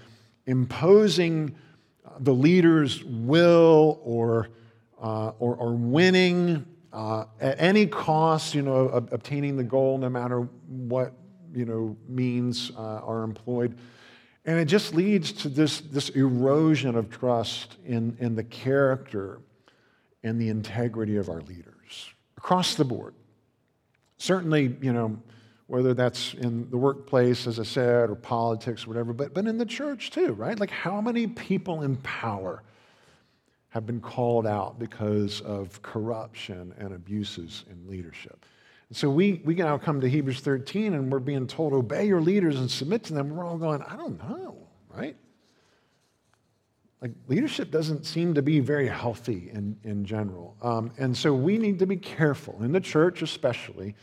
imposing 0.46 1.56
the 2.20 2.34
leader's 2.34 3.04
will 3.04 4.00
or, 4.04 4.50
uh, 5.02 5.32
or, 5.40 5.56
or, 5.56 5.74
winning 5.74 6.66
uh, 6.94 7.26
at 7.40 7.60
any 7.62 7.86
cost, 7.86 8.56
you 8.56 8.62
know, 8.62 8.88
obtaining 9.12 9.58
the 9.58 9.64
goal 9.64 9.98
no 9.98 10.10
matter 10.10 10.42
what, 10.68 11.14
you 11.54 11.66
know, 11.66 11.96
means 12.08 12.72
uh, 12.78 13.02
are 13.04 13.24
employed. 13.24 13.78
And 14.46 14.58
it 14.60 14.66
just 14.66 14.96
leads 14.96 15.32
to 15.34 15.50
this, 15.50 15.82
this 15.82 16.10
erosion 16.10 16.96
of 16.96 17.10
trust 17.10 17.78
in, 17.86 18.16
in 18.20 18.36
the 18.36 18.44
character 18.44 19.42
and 20.24 20.40
the 20.40 20.50
integrity 20.50 21.18
of 21.18 21.30
our 21.30 21.42
leaders 21.42 22.10
across 22.38 22.76
the 22.76 22.86
board. 22.86 23.14
Certainly, 24.18 24.78
you 24.82 24.94
know, 24.94 25.22
whether 25.68 25.94
that's 25.94 26.34
in 26.36 26.70
the 26.70 26.78
workplace, 26.78 27.46
as 27.46 27.60
I 27.60 27.64
said, 27.64 28.10
or 28.10 28.16
politics, 28.16 28.88
whatever, 28.88 29.14
but, 29.14 29.34
but 29.34 29.46
in 29.46 29.58
the 29.58 29.66
church 29.66 30.12
too, 30.12 30.34
right? 30.34 30.58
Like, 30.58 30.72
how 30.72 31.02
many 31.02 31.28
people 31.28 31.84
in 31.84 31.98
power 31.98 32.64
have 33.70 33.86
been 33.86 34.00
called 34.00 34.48
out 34.48 34.80
because 34.80 35.42
of 35.42 35.82
corruption 35.82 36.74
and 36.78 36.94
abuses 36.94 37.66
in 37.70 37.90
leadership? 37.90 38.46
And 38.88 38.98
so 38.98 39.10
we, 39.10 39.42
we 39.44 39.56
now 39.56 39.78
come 39.78 40.00
to 40.00 40.10
Hebrews 40.10 40.40
13 40.40 40.94
and 40.94 41.12
we're 41.12 41.20
being 41.20 41.46
told, 41.48 41.74
obey 41.74 42.08
your 42.08 42.22
leaders 42.22 42.58
and 42.58 42.72
submit 42.72 43.04
to 43.06 43.14
them. 43.14 43.36
We're 43.36 43.46
all 43.46 43.58
going, 43.58 43.82
I 43.82 43.98
don't 43.98 44.18
know, 44.24 44.56
right? 44.90 45.18
Like, 47.02 47.12
leadership 47.28 47.72
doesn't 47.72 48.06
seem 48.06 48.34
to 48.36 48.42
be 48.42 48.62
very 48.62 48.88
healthy 48.88 49.52
in, 49.54 49.78
in 49.84 50.06
general. 50.06 50.56
Um, 50.62 50.92
and 50.98 51.16
so 51.16 51.34
we 51.34 51.58
need 51.58 51.80
to 51.80 51.86
be 51.86 51.98
careful, 51.98 52.64
in 52.64 52.72
the 52.72 52.80
church 52.80 53.22
especially 53.22 53.96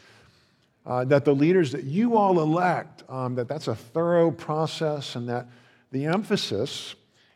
uh, 0.86 1.04
that 1.04 1.24
the 1.24 1.34
leaders 1.34 1.72
that 1.72 1.84
you 1.84 2.16
all 2.16 2.40
elect, 2.40 3.02
um, 3.08 3.34
that 3.36 3.48
that's 3.48 3.68
a 3.68 3.74
thorough 3.74 4.30
process 4.30 5.16
and 5.16 5.28
that 5.28 5.48
the 5.92 6.06
emphasis 6.06 6.94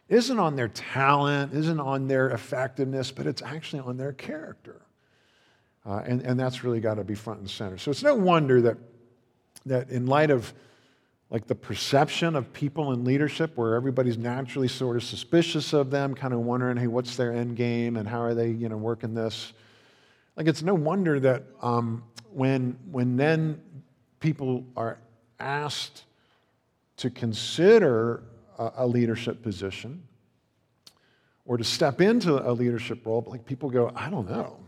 isn't 0.09 0.39
on 0.39 0.57
their 0.57 0.69
talent, 0.69 1.53
isn't 1.55 1.81
on 1.81 2.09
their 2.09 2.31
effectiveness, 2.31 3.11
but 3.11 3.27
it's 3.27 3.43
actually 3.43 3.81
on 3.81 3.97
their 3.97 4.13
character. 4.13 4.83
Uh, 5.87 6.03
and, 6.07 6.23
and 6.23 6.39
that's 6.39 6.65
really 6.65 6.81
got 6.81 6.95
to 6.95 7.05
be 7.05 7.15
front 7.15 7.41
and 7.41 7.49
center. 7.49 7.79
So 7.79 7.91
it's 7.91 8.03
no 8.03 8.15
wonder 8.15 8.61
that, 8.63 8.77
that 9.67 9.91
in 9.91 10.07
light 10.07 10.31
of 10.31 10.53
like 11.31 11.47
the 11.47 11.55
perception 11.55 12.37
of 12.37 12.53
people 12.53 12.93
in 12.93 13.05
leadership 13.05 13.53
where 13.57 13.75
everybody's 13.75 14.17
naturally 14.17 14.69
sort 14.69 14.97
of 14.97 15.05
suspicious 15.05 15.73
of 15.73 15.91
them, 15.91 16.15
kind 16.15 16.33
of 16.33 16.41
wondering, 16.41 16.77
hey, 16.77 16.87
what's 16.87 17.17
their 17.17 17.33
end 17.33 17.57
game 17.57 17.97
and 17.97 18.09
how 18.09 18.21
are 18.21 18.35
they, 18.35 18.51
you 18.51 18.69
know, 18.69 18.79
working 18.79 19.15
this? 19.15 19.53
Like 20.37 20.47
it's 20.47 20.63
no 20.63 20.75
wonder 20.75 21.21
that 21.21 21.45
um, 21.61 22.03
when, 22.33 22.79
when 22.91 23.17
then 23.17 23.61
people 24.21 24.65
are 24.77 24.99
asked 25.39 26.05
to 26.99 27.11
consider 27.11 28.23
a, 28.59 28.73
a 28.79 28.87
leadership 28.87 29.43
position 29.43 30.03
or 31.47 31.57
to 31.57 31.65
step 31.65 32.01
into 32.01 32.35
a 32.49 32.53
leadership 32.53 33.07
role, 33.07 33.25
like 33.27 33.47
people 33.47 33.71
go, 33.71 33.91
I 33.95 34.11
don't 34.11 34.29
know. 34.29 34.59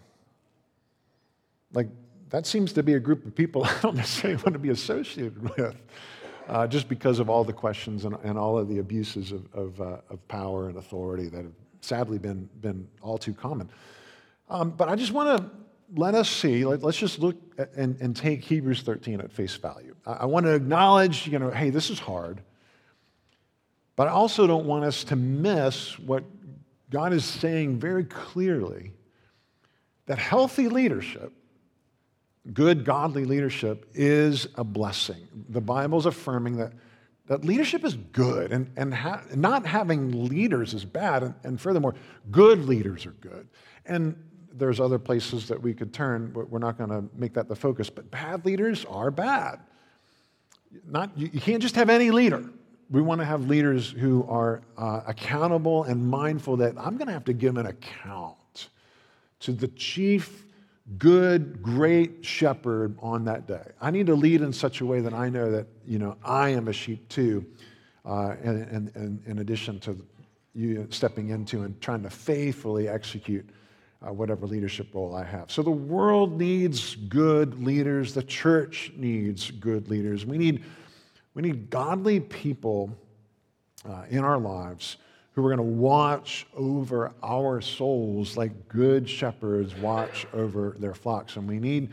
Like 1.73 1.89
that 2.31 2.47
seems 2.47 2.73
to 2.73 2.83
be 2.83 2.95
a 2.95 3.01
group 3.01 3.27
of 3.27 3.35
people 3.35 3.65
I 3.67 3.77
don't 3.83 3.97
necessarily 3.97 4.37
want 4.37 4.55
to 4.55 4.59
be 4.59 4.71
associated 4.71 5.43
with. 5.57 5.77
Uh, 6.49 6.67
just 6.67 6.89
because 6.89 7.21
of 7.21 7.31
all 7.31 7.45
the 7.45 7.53
questions 7.53 8.05
and, 8.05 8.17
and 8.25 8.37
all 8.37 8.59
of 8.59 8.69
the 8.69 8.79
abuses 8.79 9.31
of, 9.31 9.47
of, 9.55 9.81
uh, 9.81 9.99
of, 10.11 10.27
power 10.27 10.69
and 10.69 10.79
authority 10.79 11.29
that 11.29 11.45
have 11.45 11.53
sadly 11.81 12.19
been, 12.19 12.49
been 12.61 12.89
all 13.03 13.17
too 13.17 13.33
common. 13.33 13.71
Um, 14.49 14.71
but 14.71 14.89
I 14.89 14.97
just 14.97 15.13
want 15.13 15.39
to 15.39 15.51
let 15.95 16.15
us 16.15 16.29
see, 16.31 16.65
let, 16.65 16.85
us 16.85 16.97
just 16.97 17.19
look 17.19 17.37
at, 17.59 17.73
and, 17.75 18.01
and, 18.01 18.15
take 18.15 18.45
Hebrews 18.45 18.83
13 18.83 19.21
at 19.21 19.33
face 19.33 19.57
value. 19.57 19.95
I, 20.07 20.13
I 20.13 20.25
want 20.27 20.47
to 20.47 20.55
acknowledge, 20.55 21.27
you 21.27 21.39
know, 21.39 21.51
hey, 21.51 21.71
this 21.71 21.91
is 21.91 21.99
hard. 21.99 22.43
But 23.97 24.09
I 24.09 24.13
also 24.13 24.47
don't 24.47 24.67
want 24.67 24.85
us 24.85 25.05
to 25.05 25.17
miss 25.17 25.99
what 25.99 26.25
God 26.91 27.13
is 27.13 27.25
saying 27.25 27.79
very 27.79 28.05
clearly 28.05 28.93
that 30.07 30.19
healthy 30.19 30.69
leadership, 30.69 31.33
good, 32.53 32.85
godly 32.85 33.25
leadership, 33.25 33.89
is 33.95 34.49
a 34.57 34.65
blessing. 34.65 35.29
The 35.51 35.61
Bible's 35.61 36.07
affirming 36.07 36.57
that, 36.57 36.73
that 37.27 37.45
leadership 37.45 37.85
is 37.85 37.95
good, 37.95 38.53
and, 38.53 38.71
and 38.77 38.93
ha- 38.93 39.23
not 39.35 39.67
having 39.67 40.25
leaders 40.29 40.75
is 40.75 40.85
bad, 40.85 41.23
and, 41.23 41.35
and 41.45 41.61
furthermore, 41.61 41.95
good 42.31 42.67
leaders 42.67 43.07
are 43.07 43.13
good. 43.21 43.49
And 43.87 44.17
there's 44.53 44.81
other 44.81 44.99
places 44.99 45.49
that 45.49 45.61
we 45.61 45.75
could 45.75 45.93
turn, 45.93 46.31
but 46.35 46.51
we're 46.51 46.59
not 46.59 46.79
going 46.79 46.91
to 46.91 47.05
make 47.17 47.35
that 47.35 47.49
the 47.49 47.57
focus. 47.57 47.91
But 47.91 48.11
bad 48.11 48.45
leaders 48.45 48.85
are 48.85 49.11
bad. 49.11 49.61
Not, 50.89 51.11
you, 51.17 51.31
you 51.33 51.41
can't 51.41 51.63
just 51.63 51.75
have 51.77 51.91
any 51.91 52.11
leader. 52.11 52.45
We 52.91 53.03
want 53.03 53.21
to 53.21 53.25
have 53.25 53.47
leaders 53.47 53.91
who 53.91 54.27
are 54.29 54.63
uh, 54.77 55.03
accountable 55.07 55.85
and 55.85 56.05
mindful 56.05 56.57
that 56.59 56.75
I'm 56.77 56.97
going 56.97 57.07
to 57.07 57.13
have 57.13 57.25
to 57.27 57.33
give 57.33 57.57
an 57.57 57.67
account 57.67 58.69
to 59.41 59.53
the 59.53 59.69
chief, 59.69 60.45
good, 60.99 61.63
great 61.63 62.25
shepherd 62.25 62.97
on 63.01 63.25
that 63.25 63.47
day. 63.47 63.65
I 63.81 63.91
need 63.91 64.07
to 64.07 64.15
lead 64.15 64.43
in 64.43 64.53
such 64.53 64.81
a 64.81 64.87
way 64.87 65.01
that 65.01 65.15
I 65.15 65.29
know 65.29 65.51
that, 65.53 65.67
you 65.87 65.99
know, 65.99 66.17
I 66.25 66.51
am 66.51 66.69
a 66.69 66.73
sheep 66.73 67.09
too, 67.09 67.47
uh, 68.05 68.35
and, 68.43 68.63
and, 68.69 68.97
and 68.97 69.23
in 69.27 69.39
addition 69.39 69.79
to 69.81 69.97
you 70.55 70.87
stepping 70.91 71.31
into 71.31 71.63
and 71.63 71.81
trying 71.81 72.03
to 72.03 72.11
faithfully 72.11 72.89
execute 72.89 73.49
uh, 74.07 74.13
whatever 74.13 74.47
leadership 74.47 74.95
role 74.95 75.15
I 75.15 75.25
have. 75.25 75.51
So 75.51 75.63
the 75.63 75.71
world 75.71 76.39
needs 76.39 76.97
good 76.97 77.63
leaders. 77.63 78.15
The 78.15 78.23
church 78.23 78.93
needs 78.97 79.51
good 79.51 79.89
leaders. 79.89 80.25
We 80.25 80.39
need, 80.39 80.65
we 81.35 81.43
need 81.43 81.71
godly 81.71 82.21
people 82.21 82.97
uh, 83.89 84.05
in 84.09 84.25
our 84.25 84.39
lives 84.39 84.97
who 85.33 85.47
are 85.47 85.55
going 85.55 85.59
to 85.59 85.75
watch 85.81 86.47
over 86.57 87.13
our 87.23 87.61
souls 87.61 88.37
like 88.37 88.69
good 88.69 89.09
shepherds 89.09 89.75
watch 89.77 90.27
over 90.33 90.77
their 90.79 90.95
flocks. 90.95 91.37
And 91.37 91.47
we 91.47 91.59
need 91.59 91.91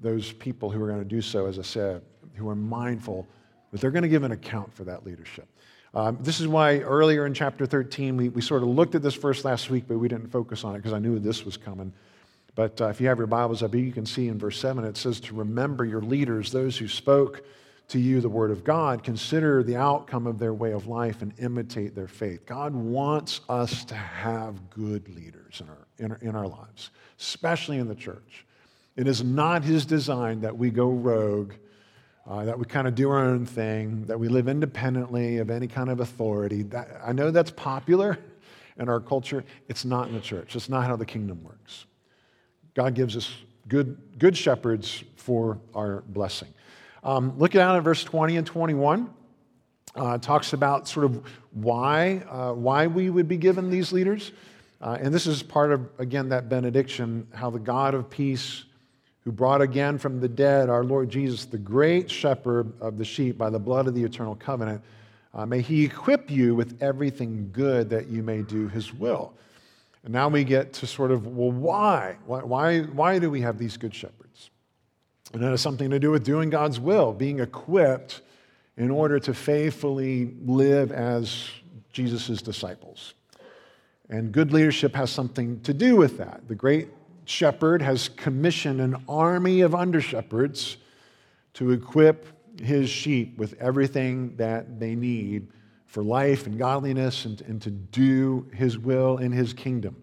those 0.00 0.32
people 0.32 0.70
who 0.70 0.82
are 0.82 0.86
going 0.86 1.02
to 1.02 1.04
do 1.04 1.20
so, 1.20 1.46
as 1.46 1.58
I 1.58 1.62
said, 1.62 2.02
who 2.34 2.48
are 2.48 2.54
mindful 2.54 3.26
that 3.72 3.80
they're 3.80 3.90
going 3.90 4.02
to 4.02 4.08
give 4.08 4.22
an 4.22 4.32
account 4.32 4.72
for 4.72 4.84
that 4.84 5.04
leadership. 5.04 5.48
Um, 5.96 6.18
this 6.20 6.40
is 6.40 6.46
why 6.46 6.80
earlier 6.80 7.24
in 7.24 7.32
chapter 7.32 7.64
13, 7.64 8.18
we, 8.18 8.28
we 8.28 8.42
sort 8.42 8.62
of 8.62 8.68
looked 8.68 8.94
at 8.94 9.02
this 9.02 9.14
verse 9.14 9.46
last 9.46 9.70
week, 9.70 9.84
but 9.88 9.96
we 9.96 10.08
didn't 10.08 10.28
focus 10.28 10.62
on 10.62 10.74
it 10.74 10.78
because 10.80 10.92
I 10.92 10.98
knew 10.98 11.18
this 11.18 11.42
was 11.42 11.56
coming. 11.56 11.90
But 12.54 12.78
uh, 12.82 12.88
if 12.88 13.00
you 13.00 13.08
have 13.08 13.16
your 13.16 13.26
Bibles 13.26 13.62
up, 13.62 13.74
you 13.74 13.90
can 13.92 14.04
see 14.04 14.28
in 14.28 14.38
verse 14.38 14.60
7, 14.60 14.84
it 14.84 14.98
says 14.98 15.20
to 15.20 15.34
remember 15.34 15.86
your 15.86 16.02
leaders, 16.02 16.52
those 16.52 16.76
who 16.76 16.86
spoke 16.86 17.46
to 17.88 17.98
you 17.98 18.20
the 18.20 18.28
word 18.28 18.50
of 18.50 18.62
God. 18.62 19.04
Consider 19.04 19.62
the 19.62 19.76
outcome 19.76 20.26
of 20.26 20.38
their 20.38 20.52
way 20.52 20.72
of 20.72 20.86
life 20.86 21.22
and 21.22 21.32
imitate 21.38 21.94
their 21.94 22.08
faith. 22.08 22.44
God 22.44 22.74
wants 22.74 23.40
us 23.48 23.82
to 23.86 23.94
have 23.94 24.68
good 24.68 25.08
leaders 25.08 25.62
in 25.62 25.68
our, 25.70 25.86
in 25.98 26.10
our, 26.12 26.18
in 26.20 26.36
our 26.36 26.46
lives, 26.46 26.90
especially 27.18 27.78
in 27.78 27.88
the 27.88 27.94
church. 27.94 28.44
It 28.96 29.08
is 29.08 29.24
not 29.24 29.64
his 29.64 29.86
design 29.86 30.42
that 30.42 30.58
we 30.58 30.68
go 30.68 30.90
rogue 30.90 31.54
uh, 32.28 32.44
that 32.44 32.58
we 32.58 32.64
kind 32.64 32.88
of 32.88 32.94
do 32.94 33.10
our 33.10 33.24
own 33.24 33.46
thing, 33.46 34.04
that 34.06 34.18
we 34.18 34.28
live 34.28 34.48
independently 34.48 35.38
of 35.38 35.50
any 35.50 35.68
kind 35.68 35.90
of 35.90 36.00
authority. 36.00 36.62
That, 36.62 37.00
I 37.04 37.12
know 37.12 37.30
that's 37.30 37.52
popular 37.52 38.18
in 38.78 38.88
our 38.88 39.00
culture. 39.00 39.44
It's 39.68 39.84
not 39.84 40.08
in 40.08 40.14
the 40.14 40.20
church. 40.20 40.56
It's 40.56 40.68
not 40.68 40.86
how 40.86 40.96
the 40.96 41.06
kingdom 41.06 41.42
works. 41.44 41.86
God 42.74 42.94
gives 42.94 43.16
us 43.16 43.32
good, 43.68 44.18
good 44.18 44.36
shepherds 44.36 45.04
for 45.16 45.60
our 45.74 46.02
blessing. 46.08 46.48
Um, 47.04 47.38
look 47.38 47.52
down 47.52 47.76
at 47.76 47.82
verse 47.84 48.02
20 48.02 48.36
and 48.36 48.46
21. 48.46 49.10
Uh, 49.94 50.18
talks 50.18 50.52
about 50.52 50.86
sort 50.86 51.06
of 51.06 51.22
why, 51.52 52.22
uh, 52.28 52.52
why 52.52 52.86
we 52.86 53.08
would 53.08 53.28
be 53.28 53.36
given 53.38 53.70
these 53.70 53.92
leaders. 53.92 54.32
Uh, 54.80 54.98
and 55.00 55.14
this 55.14 55.26
is 55.26 55.42
part 55.42 55.72
of, 55.72 55.88
again, 55.98 56.28
that 56.28 56.48
benediction, 56.50 57.26
how 57.32 57.48
the 57.48 57.58
God 57.58 57.94
of 57.94 58.10
peace 58.10 58.64
who 59.26 59.32
brought 59.32 59.60
again 59.60 59.98
from 59.98 60.20
the 60.20 60.28
dead 60.28 60.70
our 60.70 60.84
Lord 60.84 61.10
Jesus, 61.10 61.46
the 61.46 61.58
great 61.58 62.08
shepherd 62.08 62.72
of 62.80 62.96
the 62.96 63.04
sheep, 63.04 63.36
by 63.36 63.50
the 63.50 63.58
blood 63.58 63.88
of 63.88 63.94
the 63.96 64.04
eternal 64.04 64.36
covenant. 64.36 64.80
Uh, 65.34 65.44
may 65.44 65.60
he 65.60 65.84
equip 65.84 66.30
you 66.30 66.54
with 66.54 66.80
everything 66.80 67.50
good 67.52 67.90
that 67.90 68.06
you 68.06 68.22
may 68.22 68.42
do 68.42 68.68
his 68.68 68.94
will. 68.94 69.34
And 70.04 70.12
now 70.12 70.28
we 70.28 70.44
get 70.44 70.72
to 70.74 70.86
sort 70.86 71.10
of, 71.10 71.26
well, 71.26 71.50
why? 71.50 72.18
Why, 72.24 72.42
why, 72.42 72.80
why 72.82 73.18
do 73.18 73.28
we 73.28 73.40
have 73.40 73.58
these 73.58 73.76
good 73.76 73.92
shepherds? 73.92 74.50
And 75.32 75.42
that 75.42 75.50
has 75.50 75.60
something 75.60 75.90
to 75.90 75.98
do 75.98 76.12
with 76.12 76.22
doing 76.22 76.48
God's 76.48 76.78
will, 76.78 77.12
being 77.12 77.40
equipped 77.40 78.22
in 78.76 78.92
order 78.92 79.18
to 79.18 79.34
faithfully 79.34 80.36
live 80.44 80.92
as 80.92 81.48
Jesus' 81.92 82.40
disciples. 82.42 83.14
And 84.08 84.30
good 84.30 84.52
leadership 84.52 84.94
has 84.94 85.10
something 85.10 85.58
to 85.62 85.74
do 85.74 85.96
with 85.96 86.16
that. 86.18 86.46
The 86.46 86.54
great 86.54 86.90
shepherd 87.26 87.82
has 87.82 88.08
commissioned 88.08 88.80
an 88.80 88.96
army 89.08 89.60
of 89.60 89.74
under 89.74 90.00
shepherds 90.00 90.78
to 91.54 91.72
equip 91.72 92.26
his 92.60 92.88
sheep 92.88 93.36
with 93.36 93.60
everything 93.60 94.34
that 94.36 94.80
they 94.80 94.94
need 94.94 95.48
for 95.86 96.02
life 96.02 96.46
and 96.46 96.58
godliness 96.58 97.24
and, 97.24 97.42
and 97.42 97.60
to 97.62 97.70
do 97.70 98.48
his 98.54 98.78
will 98.78 99.18
in 99.18 99.32
his 99.32 99.52
kingdom. 99.52 99.96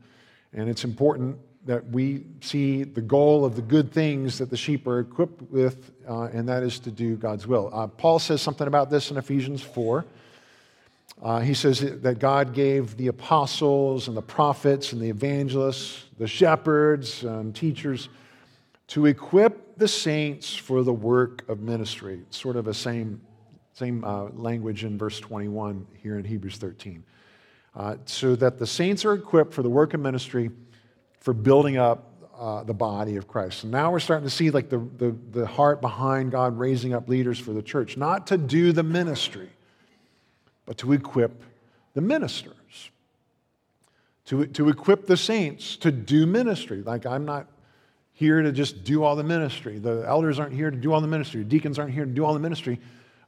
And 0.53 0.69
it's 0.69 0.83
important 0.83 1.37
that 1.65 1.85
we 1.89 2.25
see 2.41 2.83
the 2.83 3.01
goal 3.01 3.45
of 3.45 3.55
the 3.55 3.61
good 3.61 3.91
things 3.91 4.37
that 4.37 4.49
the 4.49 4.57
sheep 4.57 4.85
are 4.85 4.99
equipped 4.99 5.41
with, 5.43 5.91
uh, 6.07 6.23
and 6.33 6.47
that 6.49 6.61
is 6.61 6.77
to 6.79 6.91
do 6.91 7.15
God's 7.15 7.47
will. 7.47 7.69
Uh, 7.73 7.87
Paul 7.87 8.19
says 8.19 8.41
something 8.41 8.67
about 8.67 8.89
this 8.89 9.11
in 9.11 9.17
Ephesians 9.17 9.61
4. 9.61 10.05
Uh, 11.23 11.39
he 11.39 11.53
says 11.53 11.79
that 11.79 12.19
God 12.19 12.53
gave 12.53 12.97
the 12.97 13.07
apostles 13.07 14.09
and 14.09 14.17
the 14.17 14.21
prophets 14.21 14.91
and 14.91 15.01
the 15.01 15.09
evangelists, 15.09 16.03
the 16.17 16.27
shepherds 16.27 17.23
and 17.23 17.55
teachers 17.55 18.09
to 18.87 19.05
equip 19.05 19.77
the 19.77 19.87
saints 19.87 20.53
for 20.53 20.83
the 20.83 20.91
work 20.91 21.47
of 21.47 21.61
ministry. 21.61 22.19
It's 22.27 22.37
sort 22.37 22.57
of 22.57 22.65
the 22.65 22.73
same, 22.73 23.21
same 23.71 24.03
uh, 24.03 24.25
language 24.33 24.83
in 24.83 24.97
verse 24.97 25.17
21 25.21 25.87
here 25.97 26.19
in 26.19 26.25
Hebrews 26.25 26.57
13. 26.57 27.05
Uh, 27.73 27.95
so 28.05 28.35
that 28.35 28.59
the 28.59 28.67
saints 28.67 29.05
are 29.05 29.13
equipped 29.13 29.53
for 29.53 29.63
the 29.63 29.69
work 29.69 29.93
of 29.93 30.01
ministry 30.01 30.51
for 31.21 31.33
building 31.33 31.77
up 31.77 32.09
uh, 32.37 32.63
the 32.65 32.73
body 32.73 33.15
of 33.15 33.29
Christ. 33.29 33.63
And 33.63 33.71
now 33.71 33.91
we're 33.91 34.01
starting 34.01 34.27
to 34.27 34.35
see 34.35 34.51
like 34.51 34.67
the, 34.67 34.79
the, 34.97 35.15
the 35.31 35.47
heart 35.47 35.79
behind 35.79 36.31
God 36.31 36.59
raising 36.59 36.93
up 36.93 37.07
leaders 37.07 37.39
for 37.39 37.53
the 37.53 37.61
church, 37.61 37.95
not 37.95 38.27
to 38.27 38.37
do 38.37 38.73
the 38.73 38.83
ministry, 38.83 39.49
but 40.65 40.77
to 40.79 40.93
equip 40.93 41.43
the 41.93 42.01
ministers, 42.01 42.89
to, 44.25 44.45
to 44.47 44.69
equip 44.69 45.05
the 45.05 45.17
saints 45.17 45.75
to 45.77 45.91
do 45.91 46.25
ministry. 46.25 46.81
Like 46.81 47.05
I'm 47.05 47.25
not 47.25 47.47
here 48.13 48.41
to 48.41 48.51
just 48.51 48.83
do 48.83 49.03
all 49.03 49.15
the 49.15 49.23
ministry. 49.23 49.79
The 49.79 50.05
elders 50.07 50.39
aren't 50.39 50.53
here 50.53 50.71
to 50.71 50.77
do 50.77 50.93
all 50.93 51.01
the 51.01 51.07
ministry. 51.07 51.43
Deacons 51.43 51.79
aren't 51.79 51.93
here 51.93 52.05
to 52.05 52.11
do 52.11 52.23
all 52.23 52.33
the 52.33 52.39
ministry. 52.39 52.79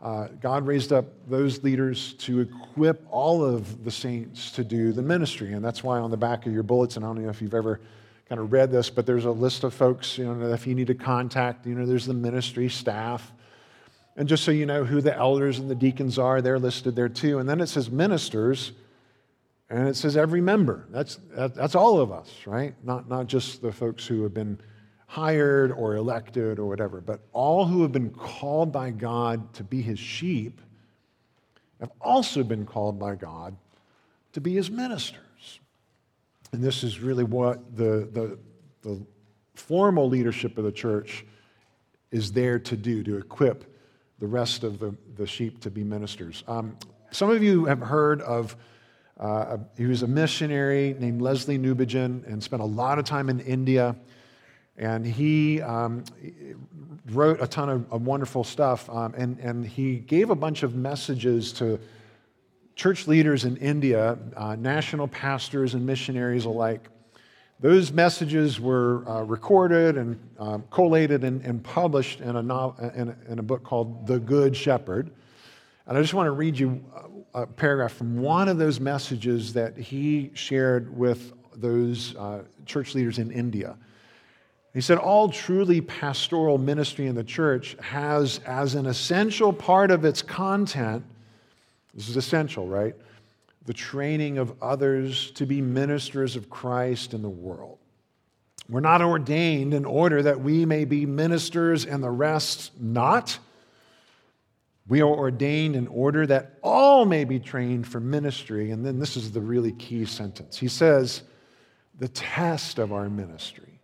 Uh, 0.01 0.27
God 0.39 0.67
raised 0.67 0.93
up 0.93 1.05
those 1.27 1.63
leaders 1.63 2.13
to 2.13 2.41
equip 2.41 3.05
all 3.09 3.43
of 3.43 3.83
the 3.83 3.91
saints 3.91 4.51
to 4.51 4.63
do 4.63 4.91
the 4.91 5.01
ministry. 5.01 5.53
And 5.53 5.65
that's 5.65 5.83
why 5.83 5.99
on 5.99 6.11
the 6.11 6.17
back 6.17 6.45
of 6.45 6.53
your 6.53 6.63
bullets, 6.63 6.95
and 6.95 7.03
I 7.03 7.07
don't 7.07 7.23
know 7.23 7.29
if 7.29 7.41
you've 7.41 7.55
ever 7.55 7.81
kind 8.29 8.39
of 8.39 8.51
read 8.51 8.71
this, 8.71 8.89
but 8.89 9.05
there's 9.05 9.25
a 9.25 9.31
list 9.31 9.63
of 9.63 9.73
folks, 9.73 10.17
you 10.17 10.25
know, 10.25 10.53
if 10.53 10.67
you 10.67 10.75
need 10.75 10.87
to 10.87 10.95
contact, 10.95 11.65
you 11.65 11.75
know, 11.75 11.85
there's 11.85 12.05
the 12.05 12.13
ministry 12.13 12.69
staff. 12.69 13.31
And 14.15 14.29
just 14.29 14.43
so 14.43 14.51
you 14.51 14.65
know 14.65 14.85
who 14.85 15.01
the 15.01 15.15
elders 15.15 15.59
and 15.59 15.69
the 15.69 15.75
deacons 15.75 16.17
are, 16.17 16.41
they're 16.41 16.59
listed 16.59 16.95
there 16.95 17.09
too. 17.09 17.39
And 17.39 17.49
then 17.49 17.59
it 17.59 17.67
says 17.67 17.91
ministers, 17.91 18.71
and 19.69 19.87
it 19.87 19.95
says 19.95 20.15
every 20.15 20.41
member. 20.41 20.85
That's, 20.89 21.19
that's 21.35 21.75
all 21.75 21.99
of 21.99 22.11
us, 22.11 22.31
right? 22.45 22.73
Not, 22.83 23.09
not 23.09 23.27
just 23.27 23.61
the 23.61 23.71
folks 23.71 24.05
who 24.05 24.23
have 24.23 24.33
been 24.33 24.59
hired 25.07 25.71
or 25.71 25.95
elected 25.95 26.59
or 26.59 26.65
whatever, 26.65 27.01
but 27.01 27.21
all 27.33 27.65
who 27.65 27.81
have 27.81 27.91
been 27.91 28.09
called 28.09 28.71
by 28.71 28.91
God 28.91 29.53
to 29.55 29.63
be 29.63 29.81
his 29.81 29.99
sheep 29.99 30.61
have 31.79 31.91
also 31.99 32.43
been 32.43 32.65
called 32.65 32.97
by 32.97 33.15
God 33.15 33.55
to 34.33 34.41
be 34.41 34.53
his 34.53 34.71
ministers. 34.71 35.59
And 36.53 36.63
this 36.63 36.83
is 36.83 36.99
really 36.99 37.25
what 37.25 37.75
the, 37.75 38.07
the, 38.11 38.39
the 38.81 39.05
formal 39.55 40.07
leadership 40.07 40.57
of 40.57 40.63
the 40.63 40.71
church 40.71 41.25
is 42.11 42.31
there 42.31 42.59
to 42.59 42.77
do, 42.77 43.03
to 43.03 43.17
equip 43.17 43.74
the 44.19 44.27
rest 44.27 44.63
of 44.63 44.79
the, 44.79 44.95
the 45.15 45.27
sheep 45.27 45.59
to 45.61 45.69
be 45.69 45.83
ministers. 45.83 46.43
Um, 46.47 46.77
some 47.11 47.29
of 47.29 47.43
you 47.43 47.65
have 47.65 47.79
heard 47.79 48.21
of, 48.21 48.55
uh, 49.19 49.57
he 49.77 49.85
was 49.85 50.03
a 50.03 50.07
missionary 50.07 50.95
named 50.99 51.21
Lesslie 51.21 51.59
Newbigin 51.59 52.25
and 52.27 52.41
spent 52.41 52.61
a 52.61 52.65
lot 52.65 52.99
of 52.99 53.05
time 53.05 53.29
in 53.29 53.39
India. 53.39 53.95
And 54.77 55.05
he 55.05 55.61
um, 55.61 56.03
wrote 57.11 57.41
a 57.41 57.47
ton 57.47 57.69
of, 57.69 57.91
of 57.93 58.01
wonderful 58.01 58.43
stuff. 58.43 58.89
Um, 58.89 59.13
and, 59.17 59.39
and 59.39 59.65
he 59.65 59.97
gave 59.97 60.29
a 60.29 60.35
bunch 60.35 60.63
of 60.63 60.75
messages 60.75 61.53
to 61.53 61.79
church 62.75 63.07
leaders 63.07 63.45
in 63.45 63.55
India, 63.57 64.17
uh, 64.35 64.55
national 64.55 65.07
pastors 65.07 65.73
and 65.73 65.85
missionaries 65.85 66.45
alike. 66.45 66.89
Those 67.59 67.91
messages 67.91 68.59
were 68.59 69.07
uh, 69.07 69.21
recorded 69.21 69.97
and 69.97 70.19
um, 70.37 70.63
collated 70.69 71.23
and, 71.23 71.41
and, 71.45 71.63
published 71.63 72.19
in 72.19 72.35
a, 72.35 72.43
no, 72.43 72.75
in, 72.95 73.09
a, 73.09 73.31
in 73.31 73.39
a 73.39 73.43
book 73.43 73.63
called 73.63 74.05
The 74.05 74.19
Good 74.19 74.55
Shepherd. 74.55 75.09
And 75.87 75.97
I 75.97 76.01
just 76.01 76.13
want 76.13 76.27
to 76.27 76.31
read 76.31 76.59
you 76.59 76.83
a 77.33 77.45
paragraph 77.45 77.93
from 77.93 78.17
one 78.17 78.49
of 78.49 78.57
those 78.57 78.79
messages 78.79 79.53
that 79.53 79.77
he 79.77 80.31
shared 80.33 80.95
with 80.95 81.33
those 81.55 82.15
uh, 82.15 82.43
church 82.65 82.93
leaders 82.93 83.19
in 83.19 83.31
India. 83.31 83.77
He 84.73 84.81
said, 84.81 84.97
All 84.97 85.29
truly 85.29 85.79
pastoral 85.79 86.57
ministry 86.57 87.07
in 87.07 87.15
the 87.15 87.23
church 87.23 87.77
has, 87.79 88.39
as 88.45 88.75
an 88.75 88.85
essential 88.85 89.53
part 89.53 89.91
of 89.91 90.03
its 90.03 90.21
content, 90.21 91.05
this 91.93 92.09
is 92.09 92.17
essential, 92.17 92.67
right? 92.67 92.95
The 93.65 93.73
training 93.73 94.37
of 94.37 94.53
others 94.61 95.31
to 95.31 95.45
be 95.45 95.61
ministers 95.61 96.35
of 96.35 96.49
Christ 96.49 97.13
in 97.13 97.21
the 97.21 97.29
world. 97.29 97.79
We're 98.67 98.79
not 98.79 99.01
ordained 99.01 99.73
in 99.73 99.85
order 99.85 100.23
that 100.23 100.41
we 100.41 100.65
may 100.65 100.85
be 100.85 101.05
ministers 101.05 101.85
and 101.85 102.03
the 102.03 102.09
rest 102.09 102.71
not. 102.79 103.37
We 104.87 105.01
are 105.01 105.07
ordained 105.07 105.75
in 105.75 105.87
order 105.87 106.25
that 106.27 106.57
all 106.61 107.05
may 107.05 107.25
be 107.25 107.39
trained 107.39 107.87
for 107.87 107.99
ministry. 107.99 108.71
And 108.71 108.85
then 108.85 108.99
this 108.99 109.17
is 109.17 109.31
the 109.31 109.41
really 109.41 109.71
key 109.71 110.05
sentence. 110.05 110.57
He 110.57 110.67
says, 110.67 111.23
The 111.99 112.07
test 112.07 112.79
of 112.79 112.91
our 112.91 113.09
ministry 113.09 113.79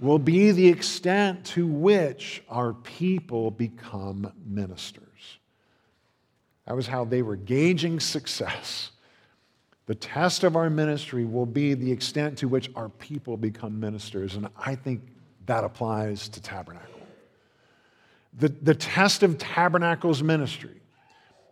will 0.00 0.18
be 0.18 0.52
the 0.52 0.68
extent 0.68 1.44
to 1.44 1.66
which 1.66 2.42
our 2.48 2.72
people 2.72 3.50
become 3.50 4.32
ministers. 4.46 5.38
That 6.66 6.76
was 6.76 6.86
how 6.86 7.04
they 7.04 7.22
were 7.22 7.36
gauging 7.36 7.98
success. 7.98 8.90
The 9.88 9.94
test 9.94 10.44
of 10.44 10.54
our 10.54 10.68
ministry 10.68 11.24
will 11.24 11.46
be 11.46 11.72
the 11.72 11.90
extent 11.90 12.36
to 12.38 12.46
which 12.46 12.70
our 12.76 12.90
people 12.90 13.38
become 13.38 13.80
ministers. 13.80 14.34
And 14.36 14.50
I 14.54 14.74
think 14.74 15.00
that 15.46 15.64
applies 15.64 16.28
to 16.28 16.42
Tabernacle. 16.42 17.00
The, 18.34 18.50
the 18.50 18.74
test 18.74 19.22
of 19.22 19.38
Tabernacle's 19.38 20.22
ministry 20.22 20.82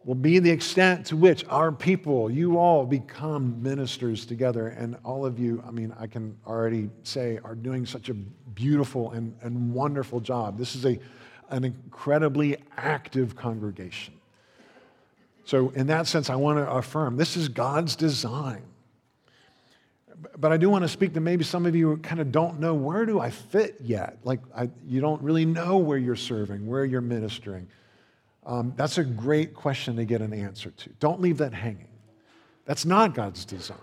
will 0.05 0.17
be 0.17 0.39
the 0.39 0.51
extent 0.51 1.07
to 1.07 1.17
which 1.17 1.47
our 1.49 1.73
people, 1.73 2.31
you 2.31 2.59
all, 2.59 2.85
become 2.85 3.63
ministers 3.63 4.27
together. 4.27 4.69
And 4.69 4.99
all 5.03 5.25
of 5.25 5.39
you, 5.39 5.65
I 5.67 5.71
mean, 5.71 5.95
I 5.99 6.07
can 6.07 6.37
already 6.47 6.91
say, 7.05 7.41
are 7.43 7.55
doing 7.55 7.87
such 7.87 8.11
a 8.11 8.15
beautiful 8.15 9.13
and, 9.13 9.35
and 9.41 9.73
wonderful 9.73 10.21
job. 10.21 10.59
This 10.59 10.77
is 10.77 10.85
a, 10.85 11.01
an 11.49 11.65
incredibly 11.65 12.59
active 12.77 13.35
congregation. 13.35 14.13
So, 15.47 15.71
in 15.71 15.87
that 15.87 16.09
sense, 16.09 16.29
I 16.29 16.35
want 16.35 16.59
to 16.59 16.69
affirm 16.69 17.17
this 17.17 17.37
is 17.37 17.49
God's 17.49 17.95
design. 17.95 18.63
But 20.37 20.51
I 20.51 20.57
do 20.57 20.69
want 20.69 20.83
to 20.83 20.89
speak 20.89 21.15
to 21.15 21.21
maybe 21.21 21.45
some 21.45 21.67
of 21.67 21.77
you 21.77 21.91
who 21.91 21.97
kind 21.99 22.21
of 22.21 22.33
don't 22.33 22.59
know 22.59 22.75
where 22.75 23.07
do 23.07 23.21
I 23.21 23.31
fit 23.31 23.77
yet? 23.81 24.19
Like, 24.25 24.41
I, 24.57 24.69
you 24.85 25.01
don't 25.01 25.23
really 25.23 25.45
know 25.45 25.77
where 25.77 25.99
you're 25.99 26.17
serving, 26.17 26.67
where 26.67 26.85
you're 26.85 27.01
ministering. 27.01 27.69
Um, 28.45 28.73
that's 28.77 28.99
a 28.99 29.05
great 29.05 29.55
question 29.55 29.95
to 29.97 30.05
get 30.05 30.21
an 30.21 30.33
answer 30.33 30.71
to. 30.71 30.91
Don't 30.99 31.21
leave 31.21 31.39
that 31.39 31.55
hanging. 31.55 31.89
That's 32.65 32.85
not 32.85 33.15
God's 33.15 33.45
design. 33.45 33.79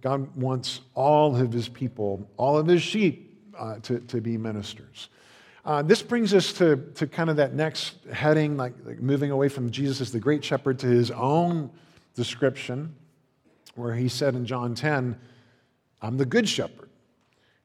God 0.00 0.36
wants 0.36 0.80
all 0.94 1.36
of 1.36 1.52
his 1.52 1.68
people, 1.68 2.28
all 2.36 2.58
of 2.58 2.66
his 2.66 2.82
sheep, 2.82 3.40
uh, 3.56 3.78
to, 3.80 4.00
to 4.00 4.20
be 4.20 4.36
ministers. 4.36 5.10
Uh, 5.66 5.82
this 5.82 6.00
brings 6.00 6.32
us 6.32 6.52
to, 6.52 6.76
to 6.94 7.08
kind 7.08 7.28
of 7.28 7.34
that 7.36 7.52
next 7.52 7.96
heading, 8.12 8.56
like, 8.56 8.72
like 8.84 9.00
moving 9.00 9.32
away 9.32 9.48
from 9.48 9.68
Jesus 9.68 10.00
as 10.00 10.12
the 10.12 10.20
great 10.20 10.44
shepherd 10.44 10.78
to 10.78 10.86
his 10.86 11.10
own 11.10 11.68
description, 12.14 12.94
where 13.74 13.92
he 13.92 14.08
said 14.08 14.36
in 14.36 14.46
John 14.46 14.76
10, 14.76 15.18
I'm 16.00 16.18
the 16.18 16.24
good 16.24 16.48
shepherd. 16.48 16.88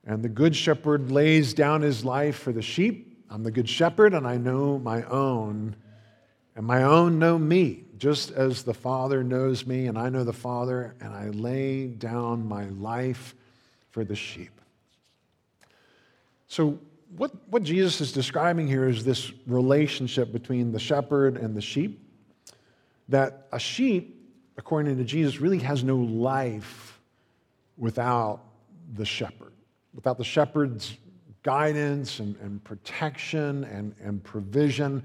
And 0.04 0.24
the 0.24 0.30
good 0.30 0.56
shepherd 0.56 1.12
lays 1.12 1.54
down 1.54 1.82
his 1.82 2.04
life 2.04 2.38
for 2.40 2.52
the 2.52 2.64
sheep. 2.64 3.24
I'm 3.30 3.44
the 3.44 3.52
good 3.52 3.70
shepherd, 3.70 4.16
and 4.16 4.26
I 4.26 4.36
know 4.36 4.80
my 4.80 5.04
own, 5.04 5.76
and 6.56 6.66
my 6.66 6.82
own 6.82 7.20
know 7.20 7.38
me, 7.38 7.84
just 8.00 8.32
as 8.32 8.64
the 8.64 8.74
Father 8.74 9.24
knows 9.24 9.68
me, 9.68 9.86
and 9.86 9.96
I 9.96 10.10
know 10.10 10.24
the 10.24 10.34
Father, 10.34 10.96
and 11.02 11.14
I 11.14 11.30
lay 11.30 11.86
down 11.86 12.48
my 12.48 12.66
life 12.70 13.36
for 13.92 14.04
the 14.04 14.16
sheep. 14.16 14.60
So, 16.48 16.80
what, 17.18 17.32
what 17.50 17.64
Jesus 17.64 18.02
is 18.02 18.12
describing 18.12 18.68
here 18.68 18.88
is 18.88 19.04
this 19.04 19.32
relationship 19.46 20.32
between 20.32 20.72
the 20.72 20.80
shepherd 20.80 21.38
and 21.38 21.56
the 21.56 21.62
sheep. 21.62 22.00
That 23.10 23.48
a 23.52 23.60
sheep, 23.60 24.32
according 24.58 24.98
to 24.98 25.04
Jesus, 25.04 25.42
really 25.42 25.60
has 25.60 25.84
no 25.84 25.98
life 25.98 27.00
without 27.78 28.42
the 28.94 29.06
shepherd, 29.06 29.54
without 29.94 30.18
the 30.18 30.24
shepherd's 30.24 30.98
guidance 31.44 32.20
and, 32.20 32.36
and 32.38 32.64
protection 32.64 33.64
and, 33.66 33.96
and 34.02 34.24
provision. 34.24 35.04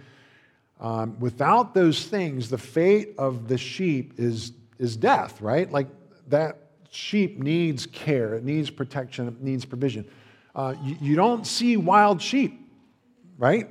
Um, 0.79 1.19
without 1.19 1.75
those 1.75 2.05
things, 2.07 2.51
the 2.51 2.59
fate 2.59 3.15
of 3.19 3.49
the 3.49 3.59
sheep 3.59 4.15
is, 4.19 4.53
is 4.79 4.97
death, 4.97 5.41
right? 5.41 5.71
Like 5.71 5.89
that 6.29 6.59
sheep 6.91 7.39
needs 7.39 7.87
care, 7.87 8.35
it 8.35 8.45
needs 8.45 8.71
protection, 8.71 9.29
it 9.29 9.41
needs 9.41 9.65
provision. 9.65 10.07
Uh, 10.57 10.75
you, 10.83 10.97
you, 11.03 11.17
don't 11.17 11.47
see 11.47 11.77
wild 11.77 12.23
sheep, 12.23 12.59
right? 13.37 13.69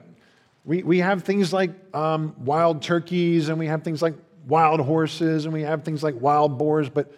We, 0.64 0.84
we 0.84 1.00
have 1.00 1.24
things 1.24 1.52
like 1.52 1.72
um, 1.96 2.36
wild 2.38 2.84
turkeys, 2.84 3.50
and 3.50 3.58
we 3.58 3.66
have 3.66 3.84
things 3.84 4.04
like 4.04 4.14
wild 4.46 4.80
horses, 4.80 5.46
and 5.46 5.54
we 5.54 5.64
have 5.64 5.84
things 5.84 6.04
like 6.04 6.14
wild 6.22 6.60
boars, 6.60 6.88
but 6.88 7.12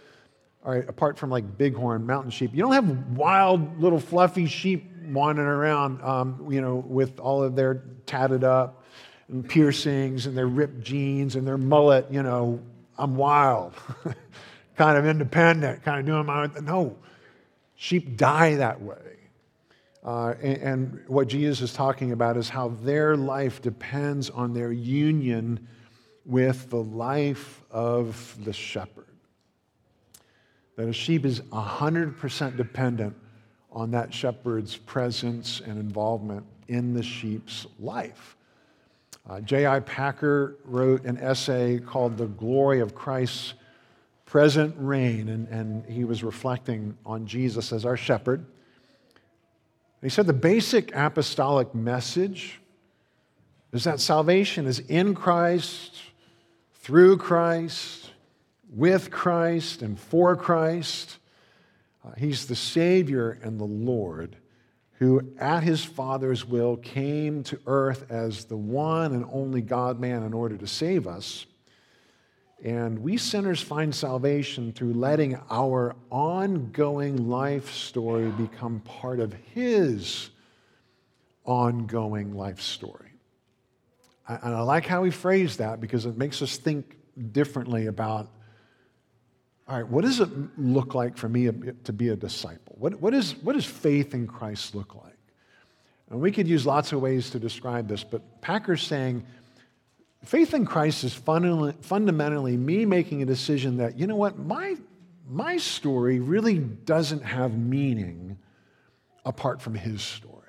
all 0.64 0.72
right, 0.72 0.88
apart 0.88 1.18
from 1.18 1.30
like 1.30 1.58
bighorn 1.58 2.06
mountain 2.06 2.32
sheep, 2.32 2.52
you 2.54 2.62
don't 2.62 2.72
have 2.72 3.18
wild 3.18 3.82
little 3.82 4.00
fluffy 4.00 4.46
sheep 4.46 4.90
wandering 5.10 5.50
around, 5.50 6.02
um, 6.02 6.48
you 6.50 6.62
know, 6.62 6.78
with 6.78 7.20
all 7.20 7.44
of 7.44 7.58
their 7.58 7.84
tatted 8.06 8.46
up 8.46 8.86
and 9.28 9.50
piercings 9.50 10.28
and 10.28 10.38
their 10.38 10.48
ripped 10.48 10.82
jeans 10.82 11.36
and 11.36 11.46
their 11.46 11.58
mullet, 11.58 12.10
you 12.10 12.24
know, 12.24 12.62
I'm 12.98 13.18
wild, 13.18 13.74
kind 14.78 14.98
of 14.98 15.06
independent, 15.06 15.84
kind 15.84 16.00
of 16.00 16.06
doing 16.06 16.26
my 16.26 16.44
own. 16.44 16.66
No, 16.66 16.98
sheep 17.76 18.16
die 18.16 18.56
that 18.56 18.82
way. 18.82 19.17
Uh, 20.08 20.36
and, 20.42 20.58
and 20.58 21.04
what 21.08 21.28
Jesus 21.28 21.60
is 21.60 21.74
talking 21.74 22.14
about 22.14 22.38
is 22.38 22.48
how 22.48 22.70
their 22.82 23.18
life 23.18 23.62
depends 23.62 24.30
on 24.30 24.54
their 24.54 24.72
union 24.72 25.68
with 26.26 26.70
the 26.70 26.82
life 26.82 27.62
of 27.70 28.38
the 28.46 28.54
shepherd. 28.54 29.04
That 30.78 30.88
a 30.88 30.94
sheep 30.94 31.26
is 31.26 31.42
100% 31.42 32.56
dependent 32.56 33.18
on 33.70 33.92
that 33.92 34.14
shepherd's 34.14 34.78
presence 34.78 35.60
and 35.66 35.78
involvement 35.78 36.46
in 36.70 36.94
the 36.94 37.04
sheep's 37.04 37.68
life. 37.78 38.38
Uh, 39.30 39.42
J.I. 39.42 39.82
Packer 39.82 40.56
wrote 40.64 41.04
an 41.04 41.18
essay 41.18 41.80
called 41.80 42.16
The 42.16 42.28
Glory 42.28 42.80
of 42.80 42.96
Christ's 42.96 43.56
Present 44.24 44.74
Reign, 44.78 45.28
and, 45.28 45.50
and 45.50 45.86
he 45.86 46.06
was 46.06 46.24
reflecting 46.24 46.98
on 47.06 47.26
Jesus 47.26 47.74
as 47.74 47.84
our 47.84 47.98
shepherd. 47.98 48.46
He 50.02 50.10
said 50.10 50.28
the 50.28 50.34
basic 50.34 50.96
apostolic 50.96 51.74
message 51.74 52.60
is 53.74 53.84
that 53.84 54.00
salvation 54.00 54.66
is 54.66 54.80
in 54.80 55.16
Christ, 55.16 55.96
through 56.76 57.18
Christ, 57.18 58.12
with 58.70 59.12
Christ, 59.12 59.82
and 59.82 60.00
for 60.00 60.36
Christ. 60.36 61.18
Uh, 62.06 62.12
he's 62.18 62.46
the 62.46 62.56
Savior 62.56 63.40
and 63.42 63.60
the 63.60 63.66
Lord 63.66 64.38
who, 65.00 65.22
at 65.38 65.62
his 65.62 65.84
Father's 65.84 66.46
will, 66.46 66.78
came 66.78 67.44
to 67.44 67.60
earth 67.68 68.06
as 68.10 68.46
the 68.46 68.58
one 68.58 69.14
and 69.14 69.26
only 69.32 69.62
God 69.62 70.00
man 70.00 70.24
in 70.24 70.34
order 70.34 70.58
to 70.58 70.68
save 70.68 71.08
us. 71.08 71.46
And 72.64 73.00
we 73.00 73.18
sinners 73.18 73.62
find 73.62 73.94
salvation 73.94 74.74
through 74.74 74.94
letting 74.94 75.40
our 75.50 75.96
ongoing 76.10 77.30
life 77.30 77.72
story 77.72 78.32
become 78.32 78.80
part 78.80 79.20
of 79.20 79.34
His 79.54 80.32
ongoing 81.46 82.36
life 82.36 82.62
story. 82.62 83.12
And 84.28 84.54
I 84.54 84.62
like 84.62 84.86
how 84.86 85.04
he 85.04 85.12
phrased 85.12 85.60
that 85.60 85.80
because 85.80 86.06
it 86.06 86.18
makes 86.18 86.42
us 86.42 86.58
think 86.58 86.98
differently 87.32 87.88
about 87.88 88.30
all 89.70 89.76
right, 89.76 89.88
what 89.88 90.06
does 90.06 90.22
it 90.22 90.30
look 90.58 90.96
like 90.96 91.18
for 91.18 91.28
me 91.28 91.50
to 91.84 91.92
be 91.92 92.08
a 92.08 92.16
disciple? 92.16 92.76
What, 92.78 93.02
what, 93.02 93.14
is, 93.14 93.36
what 93.42 93.52
does 93.52 93.66
faith 93.66 94.14
in 94.14 94.26
Christ 94.26 94.74
look 94.76 94.96
like? 94.96 95.18
And 96.10 96.22
we 96.22 96.32
could 96.32 96.48
use 96.48 96.66
lots 96.66 96.94
of 96.94 97.02
ways 97.02 97.32
to 97.32 97.40
describe 97.40 97.90
this, 97.90 98.02
but 98.02 98.40
Packer's 98.40 98.82
saying 98.82 99.26
faith 100.28 100.54
in 100.54 100.66
Christ 100.66 101.06
is 101.06 101.14
fundamentally 101.14 102.58
me 102.58 102.86
making 102.86 103.22
a 103.22 103.26
decision 103.26 103.78
that, 103.78 103.98
you 103.98 104.08
know 104.08 104.16
what, 104.16 104.38
my, 104.38 104.76
my 105.30 105.56
story 105.58 106.20
really 106.20 106.60
doesn't 106.60 107.24
have 107.24 107.58
meaning 107.58 108.38
apart 109.26 109.62
from 109.62 109.74
his 109.74 110.02
story. 110.02 110.44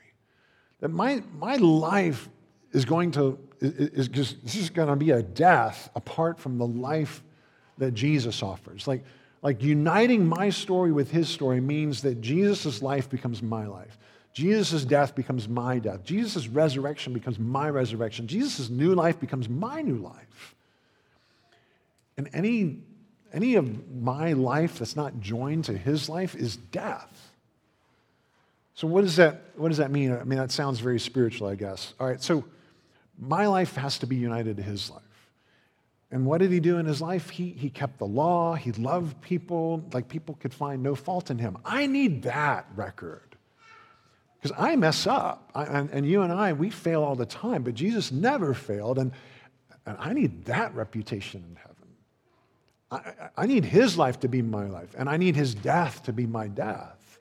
That 0.81 0.89
my, 0.89 1.23
my 1.39 1.57
life 1.57 2.29
is 2.73 2.85
going 2.85 3.13
to, 3.13 3.39
is 3.61 4.09
just, 4.09 4.43
this 4.43 4.57
is 4.57 4.71
going 4.71 4.89
to 4.89 4.97
be 4.97 5.13
a 5.13 5.23
death 5.23 5.91
apart 5.95 6.41
from 6.41 6.59
the 6.59 6.67
life 6.67 7.23
that 7.79 7.95
Jesus 7.95 8.43
offers. 8.43 8.89
Like, 8.89 9.05
like 9.43 9.63
uniting 9.63 10.27
my 10.27 10.51
story 10.51 10.91
with 10.91 11.13
his 11.13 11.29
story 11.29 11.61
means 11.61 12.03
that 12.03 12.21
Jesus' 12.21 12.83
life 12.83 13.09
becomes 13.09 13.43
my 13.43 13.67
life. 13.67 13.97
Jesus' 14.39 14.85
death 14.85 15.17
becomes 15.17 15.49
my 15.49 15.81
death. 15.81 16.05
Jesus' 16.05 16.47
resurrection 16.47 17.13
becomes 17.13 17.41
my 17.41 17.69
resurrection. 17.69 18.29
Jesus' 18.29 18.71
new 18.71 18.95
life 18.95 19.19
becomes 19.19 19.49
my 19.49 19.83
new 19.83 19.97
life. 19.97 20.55
And 22.17 22.31
any, 22.33 22.79
any 23.33 23.57
of 23.57 23.91
my 23.93 24.35
life 24.35 24.79
that's 24.79 24.95
not 24.95 25.19
joined 25.19 25.65
to 25.65 25.77
his 25.77 26.09
life 26.09 26.37
is 26.37 26.55
death. 26.57 27.33
So, 28.75 28.87
what 28.87 29.01
does, 29.01 29.17
that, 29.17 29.43
what 29.57 29.71
does 29.71 29.79
that 29.79 29.91
mean? 29.91 30.13
I 30.13 30.23
mean, 30.23 30.39
that 30.39 30.53
sounds 30.53 30.79
very 30.79 31.01
spiritual, 31.01 31.49
I 31.49 31.57
guess. 31.57 31.95
All 31.99 32.07
right, 32.07 32.23
so 32.23 32.45
my 33.19 33.49
life 33.49 33.75
has 33.75 33.99
to 33.99 34.07
be 34.07 34.15
united 34.15 34.59
to 34.59 34.63
his 34.63 34.89
life. 34.89 35.03
And 36.13 36.27
what 36.27 36.39
did 36.39 36.53
he 36.53 36.61
do 36.61 36.79
in 36.79 36.87
his 36.87 37.03
life? 37.03 37.29
He, 37.29 37.51
he 37.51 37.71
kept 37.71 37.99
the 37.99 38.07
law. 38.07 38.55
He 38.55 38.71
loved 38.71 39.21
people, 39.21 39.85
like 39.93 40.09
people 40.09 40.37
could 40.37 40.55
find 40.55 40.81
no 40.81 40.95
fault 40.95 41.29
in 41.29 41.39
him. 41.39 41.59
I 41.65 41.89
need 41.89 42.23
that 42.23 42.67
record. 42.77 43.28
Because 44.41 44.57
I 44.59 44.77
mess 44.77 45.07
up. 45.07 45.51
I, 45.55 45.65
and, 45.65 45.91
and, 45.91 46.07
you 46.07 46.23
and 46.23 46.33
I, 46.33 46.53
we 46.53 46.71
fail 46.71 47.03
all 47.03 47.17
the 47.17 47.27
time, 47.27 47.63
but 47.63 47.75
Jesus 47.75 48.13
never 48.13 48.55
failed. 48.55 48.99
And, 48.99 49.13
and 49.85 49.97
I 49.99 50.13
need 50.13 50.45
that 50.45 50.75
reputation 50.75 51.45
in 51.49 51.57
heaven. 51.57 51.75
I, 52.91 53.43
I 53.43 53.47
need 53.47 53.65
his 53.65 53.99
life 53.99 54.21
to 54.21 54.29
be 54.29 54.43
my 54.43 54.67
life, 54.67 54.95
and 54.97 55.09
I 55.09 55.17
need 55.17 55.37
his 55.37 55.55
death 55.55 56.05
to 56.05 56.13
be 56.13 56.27
my 56.27 56.49
death. 56.49 57.19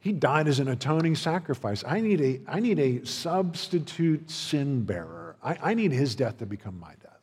He 0.00 0.12
died 0.12 0.48
as 0.48 0.58
an 0.60 0.68
atoning 0.68 1.16
sacrifice. 1.16 1.84
I 1.86 2.00
need 2.00 2.20
a, 2.20 2.40
I 2.48 2.60
need 2.60 2.78
a 2.78 3.04
substitute 3.04 4.30
sin 4.30 4.84
bearer. 4.84 5.36
I, 5.42 5.58
I 5.62 5.74
need 5.74 5.92
his 5.92 6.14
death 6.14 6.38
to 6.38 6.46
become 6.46 6.78
my 6.80 6.94
death. 7.02 7.18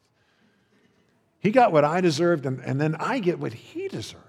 He 1.39 1.51
got 1.51 1.71
what 1.71 1.83
I 1.83 2.01
deserved, 2.01 2.45
and, 2.45 2.59
and 2.59 2.79
then 2.79 2.95
I 2.95 3.19
get 3.19 3.39
what 3.39 3.53
he 3.53 3.87
deserved, 3.87 4.23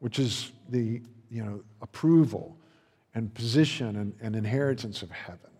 which 0.00 0.18
is 0.18 0.52
the 0.68 1.00
you 1.30 1.44
know, 1.44 1.62
approval 1.82 2.56
and 3.14 3.32
position 3.34 3.96
and, 3.96 4.14
and 4.20 4.36
inheritance 4.36 5.02
of 5.02 5.10
heaven. 5.10 5.50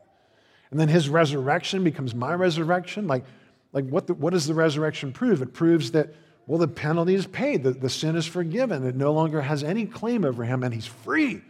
And 0.70 0.78
then 0.78 0.88
his 0.88 1.08
resurrection 1.08 1.82
becomes 1.82 2.14
my 2.14 2.34
resurrection. 2.34 3.06
Like, 3.06 3.24
like 3.72 3.86
what, 3.88 4.06
the, 4.06 4.14
what 4.14 4.32
does 4.32 4.46
the 4.46 4.54
resurrection 4.54 5.12
prove? 5.12 5.42
It 5.42 5.52
proves 5.52 5.90
that, 5.92 6.14
well, 6.46 6.58
the 6.58 6.68
penalty 6.68 7.14
is 7.14 7.26
paid, 7.26 7.62
the, 7.62 7.72
the 7.72 7.90
sin 7.90 8.16
is 8.16 8.26
forgiven, 8.26 8.86
it 8.86 8.96
no 8.96 9.12
longer 9.12 9.40
has 9.40 9.62
any 9.62 9.86
claim 9.86 10.24
over 10.24 10.44
him, 10.44 10.62
and 10.62 10.72
he's 10.72 10.86
free, 10.86 11.42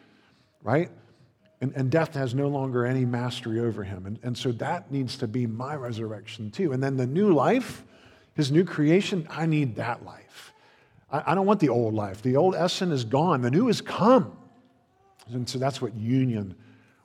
right? 0.63 0.91
And, 1.61 1.73
and 1.77 1.91
death 1.91 2.15
has 2.15 2.35
no 2.35 2.49
longer 2.49 2.87
any 2.87 3.05
mastery 3.05 3.61
over 3.61 3.85
him. 3.85 4.07
And, 4.07 4.19
and 4.23 4.37
so 4.37 4.53
that 4.53 4.91
needs 4.91 5.17
to 5.19 5.29
be 5.29 5.47
my 5.47 5.75
resurrection 5.75 6.51
too. 6.51 6.73
And 6.73 6.83
then 6.83 6.97
the 6.97 7.07
new 7.07 7.33
life 7.35 7.85
his 8.35 8.51
new 8.51 8.65
creation, 8.65 9.27
I 9.31 9.47
need 9.47 9.77
that 9.77 10.05
life. 10.05 10.53
I, 11.11 11.33
I 11.33 11.35
don't 11.35 11.47
want 11.47 11.61
the 11.61 11.69
old 11.69 11.95
life. 11.95 12.23
The 12.23 12.37
old 12.37 12.55
Essen 12.55 12.93
is 12.93 13.05
gone, 13.05 13.43
the 13.43 13.51
new 13.51 13.67
has 13.67 13.81
come. 13.81 14.37
And 15.35 15.49
so 15.49 15.59
that's 15.59 15.81
what 15.81 15.95
union 15.95 16.55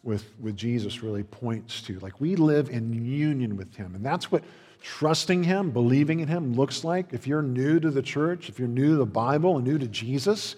with, 0.03 0.25
with 0.39 0.55
Jesus 0.55 1.01
really 1.01 1.23
points 1.23 1.81
to. 1.83 1.99
Like 1.99 2.21
we 2.21 2.35
live 2.35 2.69
in 2.69 2.93
union 2.93 3.57
with 3.57 3.75
him. 3.75 3.95
And 3.95 4.05
that's 4.05 4.31
what 4.31 4.43
trusting 4.81 5.43
him, 5.43 5.71
believing 5.71 6.19
in 6.19 6.27
him 6.27 6.53
looks 6.53 6.83
like. 6.83 7.11
If 7.11 7.25
you're 7.25 7.41
new 7.41 7.79
to 7.79 7.89
the 7.89 8.03
church, 8.03 8.49
if 8.49 8.59
you're 8.59 8.67
new 8.67 8.91
to 8.91 8.97
the 8.97 9.05
Bible 9.05 9.57
and 9.57 9.65
new 9.65 9.79
to 9.79 9.87
Jesus, 9.87 10.55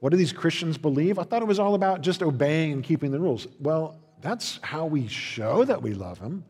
what 0.00 0.10
do 0.10 0.16
these 0.16 0.32
Christians 0.32 0.76
believe? 0.76 1.18
I 1.18 1.24
thought 1.24 1.42
it 1.42 1.48
was 1.48 1.58
all 1.58 1.74
about 1.74 2.02
just 2.02 2.22
obeying 2.22 2.72
and 2.72 2.84
keeping 2.84 3.10
the 3.10 3.18
rules. 3.18 3.46
Well, 3.58 3.98
that's 4.20 4.60
how 4.62 4.86
we 4.86 5.08
show 5.08 5.64
that 5.64 5.80
we 5.80 5.94
love 5.94 6.18
him. 6.18 6.44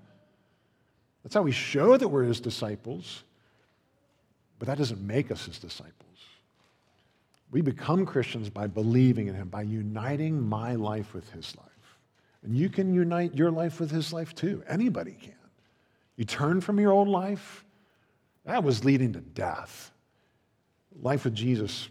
That's 1.22 1.34
how 1.34 1.42
we 1.42 1.52
show 1.52 1.96
that 1.96 2.08
we're 2.08 2.24
his 2.24 2.40
disciples. 2.40 3.22
But 4.58 4.66
that 4.66 4.78
doesn't 4.78 5.00
make 5.00 5.30
us 5.30 5.46
his 5.46 5.58
disciples. 5.58 5.94
We 7.50 7.60
become 7.62 8.06
Christians 8.06 8.48
by 8.48 8.66
believing 8.66 9.26
in 9.26 9.34
him, 9.34 9.48
by 9.48 9.62
uniting 9.62 10.40
my 10.40 10.74
life 10.76 11.14
with 11.14 11.30
his 11.32 11.56
life. 11.56 11.66
And 12.42 12.56
you 12.56 12.68
can 12.68 12.94
unite 12.94 13.34
your 13.34 13.50
life 13.50 13.80
with 13.80 13.90
his 13.90 14.12
life 14.12 14.34
too. 14.34 14.62
Anybody 14.68 15.16
can. 15.20 15.34
You 16.16 16.24
turn 16.24 16.60
from 16.60 16.78
your 16.78 16.92
old 16.92 17.08
life, 17.08 17.64
that 18.44 18.62
was 18.62 18.84
leading 18.84 19.12
to 19.14 19.20
death. 19.20 19.90
Life 21.02 21.24
with 21.24 21.34
Jesus 21.34 21.88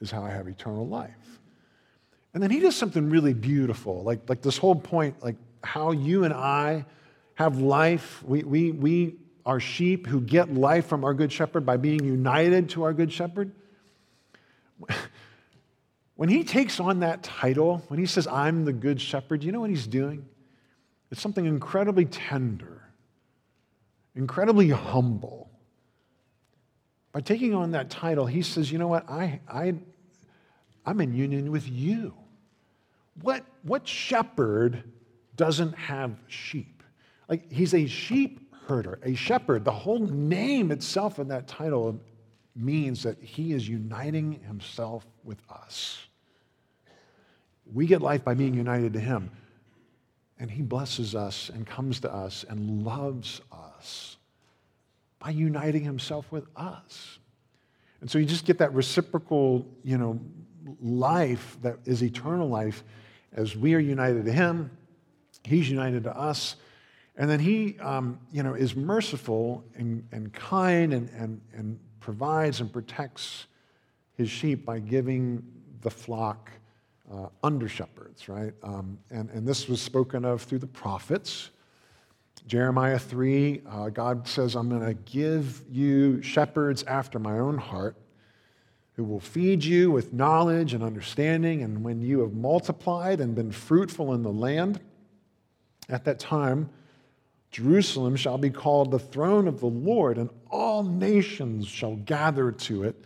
is 0.00 0.10
how 0.10 0.24
I 0.24 0.30
have 0.30 0.48
eternal 0.48 0.86
life. 0.86 1.40
And 2.32 2.42
then 2.42 2.50
he 2.50 2.60
does 2.60 2.76
something 2.76 3.10
really 3.10 3.34
beautiful, 3.34 4.02
like, 4.02 4.28
like 4.28 4.42
this 4.42 4.56
whole 4.56 4.74
point, 4.74 5.22
like 5.22 5.36
how 5.62 5.92
you 5.92 6.24
and 6.24 6.32
I 6.32 6.84
have 7.34 7.58
life. 7.58 8.22
We, 8.22 8.42
we, 8.44 8.70
we 8.72 9.16
our 9.44 9.60
sheep 9.60 10.06
who 10.06 10.20
get 10.20 10.54
life 10.54 10.86
from 10.86 11.04
our 11.04 11.14
Good 11.14 11.32
Shepherd 11.32 11.66
by 11.66 11.76
being 11.76 12.04
united 12.04 12.68
to 12.70 12.84
our 12.84 12.92
Good 12.92 13.12
Shepherd. 13.12 13.52
When 16.20 16.28
he 16.28 16.44
takes 16.44 16.78
on 16.80 17.00
that 17.00 17.22
title, 17.22 17.82
when 17.88 17.98
he 17.98 18.04
says, 18.04 18.26
I'm 18.26 18.66
the 18.66 18.74
Good 18.74 19.00
Shepherd, 19.00 19.42
you 19.42 19.52
know 19.52 19.60
what 19.60 19.70
he's 19.70 19.86
doing? 19.86 20.26
It's 21.10 21.18
something 21.18 21.46
incredibly 21.46 22.04
tender, 22.04 22.82
incredibly 24.14 24.68
humble. 24.68 25.48
By 27.12 27.22
taking 27.22 27.54
on 27.54 27.70
that 27.70 27.88
title, 27.88 28.26
he 28.26 28.42
says, 28.42 28.70
You 28.70 28.76
know 28.76 28.86
what? 28.86 29.08
I, 29.08 29.40
I, 29.48 29.76
I'm 30.84 31.00
in 31.00 31.14
union 31.14 31.50
with 31.50 31.66
you. 31.66 32.12
What, 33.22 33.46
what 33.62 33.88
shepherd 33.88 34.84
doesn't 35.36 35.72
have 35.72 36.12
sheep? 36.26 36.82
Like 37.30 37.50
he's 37.50 37.72
a 37.72 37.86
sheep 37.86 38.54
herder, 38.66 39.00
a 39.04 39.14
shepherd. 39.14 39.64
The 39.64 39.72
whole 39.72 40.00
name 40.00 40.70
itself 40.70 41.18
in 41.18 41.28
that 41.28 41.48
title 41.48 41.98
means 42.56 43.02
that 43.02 43.20
he 43.22 43.52
is 43.52 43.68
uniting 43.68 44.40
himself 44.46 45.06
with 45.24 45.38
us. 45.50 45.98
We 47.72 47.86
get 47.86 48.02
life 48.02 48.24
by 48.24 48.34
being 48.34 48.54
united 48.54 48.92
to 48.94 49.00
him. 49.00 49.30
And 50.38 50.50
he 50.50 50.62
blesses 50.62 51.14
us 51.14 51.50
and 51.52 51.66
comes 51.66 52.00
to 52.00 52.12
us 52.12 52.44
and 52.48 52.84
loves 52.84 53.42
us 53.52 54.16
by 55.18 55.30
uniting 55.30 55.84
himself 55.84 56.32
with 56.32 56.46
us. 56.56 57.18
And 58.00 58.10
so 58.10 58.18
you 58.18 58.24
just 58.24 58.46
get 58.46 58.58
that 58.58 58.72
reciprocal, 58.72 59.66
you 59.84 59.98
know, 59.98 60.18
life 60.80 61.58
that 61.62 61.76
is 61.84 62.02
eternal 62.02 62.48
life 62.48 62.82
as 63.32 63.54
we 63.54 63.74
are 63.74 63.80
united 63.80 64.24
to 64.24 64.32
him, 64.32 64.70
he's 65.44 65.70
united 65.70 66.04
to 66.04 66.16
us. 66.16 66.56
And 67.16 67.28
then 67.28 67.40
he, 67.40 67.78
um, 67.80 68.18
you 68.32 68.42
know, 68.42 68.54
is 68.54 68.74
merciful 68.74 69.64
and, 69.76 70.06
and 70.10 70.32
kind 70.32 70.94
and, 70.94 71.10
and, 71.10 71.40
and 71.54 71.78
provides 72.00 72.60
and 72.60 72.72
protects 72.72 73.46
his 74.16 74.30
sheep 74.30 74.64
by 74.64 74.78
giving 74.78 75.42
the 75.82 75.90
flock 75.90 76.50
uh, 77.12 77.26
under 77.42 77.68
shepherds, 77.68 78.28
right? 78.28 78.52
Um, 78.62 78.98
and, 79.10 79.30
and 79.30 79.46
this 79.46 79.68
was 79.68 79.80
spoken 79.80 80.24
of 80.24 80.42
through 80.42 80.58
the 80.58 80.66
prophets. 80.66 81.50
Jeremiah 82.46 82.98
3, 82.98 83.62
uh, 83.68 83.88
God 83.90 84.26
says, 84.26 84.54
I'm 84.54 84.68
going 84.68 84.84
to 84.84 84.94
give 84.94 85.62
you 85.70 86.22
shepherds 86.22 86.82
after 86.84 87.18
my 87.18 87.38
own 87.38 87.58
heart 87.58 87.96
who 88.94 89.04
will 89.04 89.20
feed 89.20 89.64
you 89.64 89.90
with 89.90 90.12
knowledge 90.12 90.74
and 90.74 90.82
understanding. 90.82 91.62
And 91.62 91.82
when 91.82 92.00
you 92.00 92.20
have 92.20 92.32
multiplied 92.32 93.20
and 93.20 93.34
been 93.34 93.52
fruitful 93.52 94.14
in 94.14 94.22
the 94.22 94.32
land, 94.32 94.80
at 95.88 96.04
that 96.04 96.18
time, 96.18 96.70
Jerusalem 97.50 98.14
shall 98.14 98.38
be 98.38 98.50
called 98.50 98.90
the 98.90 98.98
throne 98.98 99.48
of 99.48 99.60
the 99.60 99.66
Lord, 99.66 100.18
and 100.18 100.30
all 100.50 100.82
nations 100.82 101.66
shall 101.66 101.96
gather 101.96 102.52
to 102.52 102.84
it, 102.84 103.04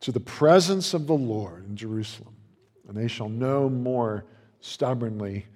to 0.00 0.12
the 0.12 0.20
presence 0.20 0.92
of 0.94 1.06
the 1.06 1.14
Lord 1.14 1.66
in 1.68 1.76
Jerusalem. 1.76 2.34
And 2.88 2.96
they 2.96 3.06
shall 3.06 3.28
no 3.28 3.68
more 3.68 4.24
stubbornly 4.60 5.46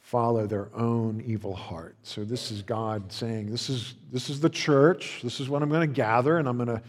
follow 0.00 0.46
their 0.46 0.68
own 0.76 1.22
evil 1.26 1.54
heart. 1.54 1.96
So 2.02 2.24
this 2.24 2.50
is 2.50 2.62
God 2.62 3.10
saying, 3.10 3.50
This 3.50 3.68
is, 3.68 3.94
this 4.12 4.30
is 4.30 4.38
the 4.38 4.50
church. 4.50 5.20
This 5.24 5.40
is 5.40 5.48
what 5.48 5.62
I'm 5.62 5.70
going 5.70 5.88
to 5.88 5.94
gather, 5.94 6.38
and 6.38 6.48
I'm 6.48 6.56
going 6.56 6.68
to 6.68 6.82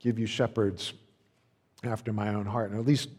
give 0.00 0.18
you 0.18 0.26
shepherds 0.26 0.94
after 1.84 2.12
my 2.12 2.34
own 2.34 2.46
heart. 2.46 2.70
And 2.70 2.80
at 2.80 2.86
least 2.86 3.10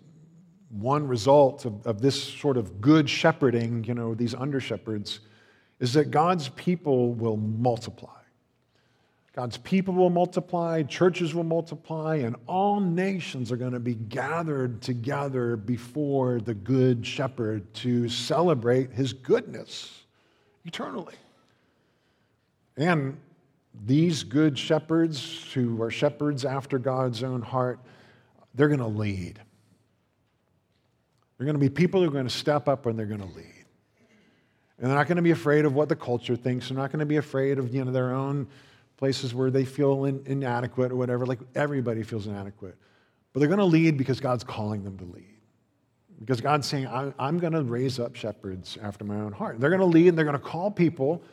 one 0.70 1.08
result 1.08 1.66
of, 1.66 1.86
of 1.86 2.02
this 2.02 2.22
sort 2.22 2.58
of 2.58 2.82
good 2.82 3.10
shepherding, 3.10 3.84
you 3.84 3.94
know, 3.94 4.14
these 4.16 4.34
under 4.34 4.60
shepherds, 4.60 5.20
is 5.82 5.94
that 5.94 6.12
God's 6.12 6.48
people 6.50 7.14
will 7.14 7.36
multiply. 7.36 8.10
God's 9.36 9.58
people 9.58 9.96
will 9.96 10.10
multiply, 10.10 10.84
churches 10.84 11.34
will 11.34 11.44
multiply, 11.44 12.18
and 12.18 12.36
all 12.48 12.80
nations 12.80 13.52
are 13.52 13.58
going 13.58 13.72
to 13.72 13.80
be 13.80 13.96
gathered 13.96 14.82
together 14.82 15.58
before 15.58 16.40
the 16.40 16.54
Good 16.54 17.06
Shepherd 17.06 17.74
to 17.76 18.08
celebrate 18.10 18.92
his 18.92 19.12
goodness 19.12 20.04
eternally. 20.66 21.16
And 22.78 23.18
these 23.86 24.24
good 24.24 24.60
shepherds, 24.60 25.52
who 25.54 25.82
are 25.82 25.90
shepherds 25.90 26.46
after 26.46 26.78
God's 26.78 27.24
own 27.24 27.42
heart, 27.42 27.80
they're 28.54 28.68
going 28.68 28.80
to 28.80 28.86
lead. 28.86 29.40
They're 31.38 31.46
going 31.46 31.56
to 31.56 31.60
be 31.60 31.70
people 31.70 32.02
who 32.02 32.08
are 32.08 32.12
going 32.12 32.26
to 32.26 32.30
step 32.30 32.68
up 32.68 32.86
and 32.86 33.00
they're 33.00 33.06
going 33.08 33.22
to 33.22 33.36
lead. 33.36 33.61
And 34.82 34.90
they're 34.90 34.98
not 34.98 35.08
going 35.08 35.18
to 35.18 35.22
be 35.22 35.32
afraid 35.32 35.66
of 35.66 35.76
what 35.76 35.90
the 35.90 35.96
culture 35.96 36.36
thinks. 36.36 36.70
They're 36.70 36.78
not 36.78 36.92
going 36.92 37.02
to 37.02 37.06
be 37.06 37.18
afraid 37.18 37.60
of 37.60 37.74
you 37.74 37.86
know, 37.86 37.92
their 37.92 38.16
own 38.16 38.48
places 38.98 39.32
where 39.32 39.52
they 39.52 39.64
feel 39.64 40.06
in, 40.06 40.24
inadequate 40.26 40.92
or 40.92 40.96
whatever. 40.96 41.28
Like 41.28 41.40
everybody 41.54 42.02
feels 42.02 42.26
inadequate. 42.26 42.76
But 43.32 43.40
they're 43.40 43.48
going 43.48 43.60
to 43.60 43.66
lead 43.66 43.96
because 43.96 44.20
God's 44.20 44.44
calling 44.44 44.84
them 44.84 44.98
to 44.98 45.06
lead. 45.06 45.28
Because 46.20 46.42
God's 46.42 46.68
saying, 46.68 46.88
I'm 47.20 47.38
going 47.38 47.54
to 47.54 47.62
raise 47.62 48.00
up 48.00 48.16
shepherds 48.16 48.78
after 48.82 49.06
my 49.06 49.16
own 49.16 49.32
heart. 49.32 49.60
They're 49.60 49.70
going 49.70 49.82
to 49.82 49.86
lead 49.86 50.10
and 50.10 50.18
they're 50.18 50.26
going 50.26 50.38
to 50.38 50.44
call 50.44 50.72
people 50.72 51.24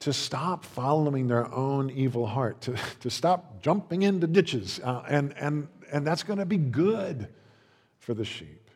to 0.00 0.12
stop 0.12 0.62
following 0.62 1.26
their 1.26 1.50
own 1.52 1.90
evil 1.90 2.26
heart, 2.26 2.60
to, 2.62 2.76
to 3.00 3.08
stop 3.08 3.62
jumping 3.62 4.02
into 4.02 4.26
ditches. 4.26 4.78
Uh, 4.84 5.02
and, 5.08 5.34
and, 5.38 5.68
and 5.90 6.06
that's 6.06 6.22
going 6.22 6.38
to 6.38 6.46
be 6.46 6.58
good 6.58 7.28
for 7.98 8.12
the 8.12 8.24
sheep. 8.26 8.68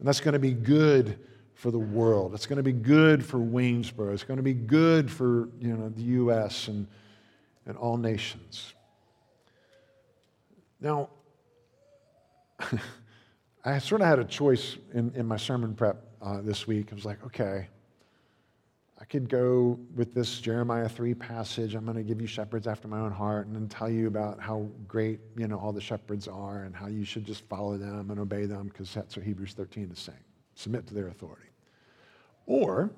And 0.00 0.08
that's 0.08 0.20
going 0.20 0.32
to 0.32 0.40
be 0.40 0.52
good 0.52 1.18
for 1.60 1.70
the 1.70 1.78
world. 1.78 2.34
It's 2.34 2.46
going 2.46 2.56
to 2.56 2.62
be 2.62 2.72
good 2.72 3.24
for 3.24 3.38
Waynesboro. 3.38 4.14
It's 4.14 4.24
going 4.24 4.38
to 4.38 4.42
be 4.42 4.54
good 4.54 5.10
for 5.10 5.50
you 5.60 5.76
know, 5.76 5.90
the 5.90 6.02
U.S. 6.02 6.68
and 6.68 6.86
and 7.66 7.76
all 7.76 7.96
nations. 7.96 8.74
Now, 10.80 11.10
I 13.64 13.78
sort 13.78 14.00
of 14.00 14.06
had 14.06 14.18
a 14.18 14.24
choice 14.24 14.76
in, 14.94 15.12
in 15.14 15.26
my 15.26 15.36
sermon 15.36 15.74
prep 15.74 16.02
uh, 16.22 16.40
this 16.40 16.66
week. 16.66 16.88
I 16.90 16.94
was 16.94 17.04
like, 17.04 17.22
okay, 17.26 17.68
I 18.98 19.04
could 19.04 19.28
go 19.28 19.78
with 19.94 20.14
this 20.14 20.40
Jeremiah 20.40 20.88
3 20.88 21.14
passage. 21.14 21.74
I'm 21.74 21.84
going 21.84 21.96
to 21.98 22.02
give 22.02 22.20
you 22.20 22.26
shepherds 22.26 22.66
after 22.66 22.88
my 22.88 22.98
own 22.98 23.12
heart 23.12 23.46
and 23.46 23.54
then 23.54 23.68
tell 23.68 23.90
you 23.90 24.06
about 24.06 24.40
how 24.40 24.66
great, 24.88 25.20
you 25.36 25.46
know, 25.46 25.58
all 25.58 25.72
the 25.72 25.80
shepherds 25.80 26.26
are 26.26 26.64
and 26.64 26.74
how 26.74 26.86
you 26.86 27.04
should 27.04 27.26
just 27.26 27.46
follow 27.48 27.76
them 27.76 28.10
and 28.10 28.18
obey 28.18 28.46
them 28.46 28.68
because 28.68 28.92
that's 28.94 29.16
what 29.16 29.26
Hebrews 29.26 29.52
13 29.52 29.90
is 29.92 29.98
saying. 29.98 30.18
Submit 30.54 30.86
to 30.88 30.94
their 30.94 31.08
authority. 31.08 31.49
Or 32.46 32.90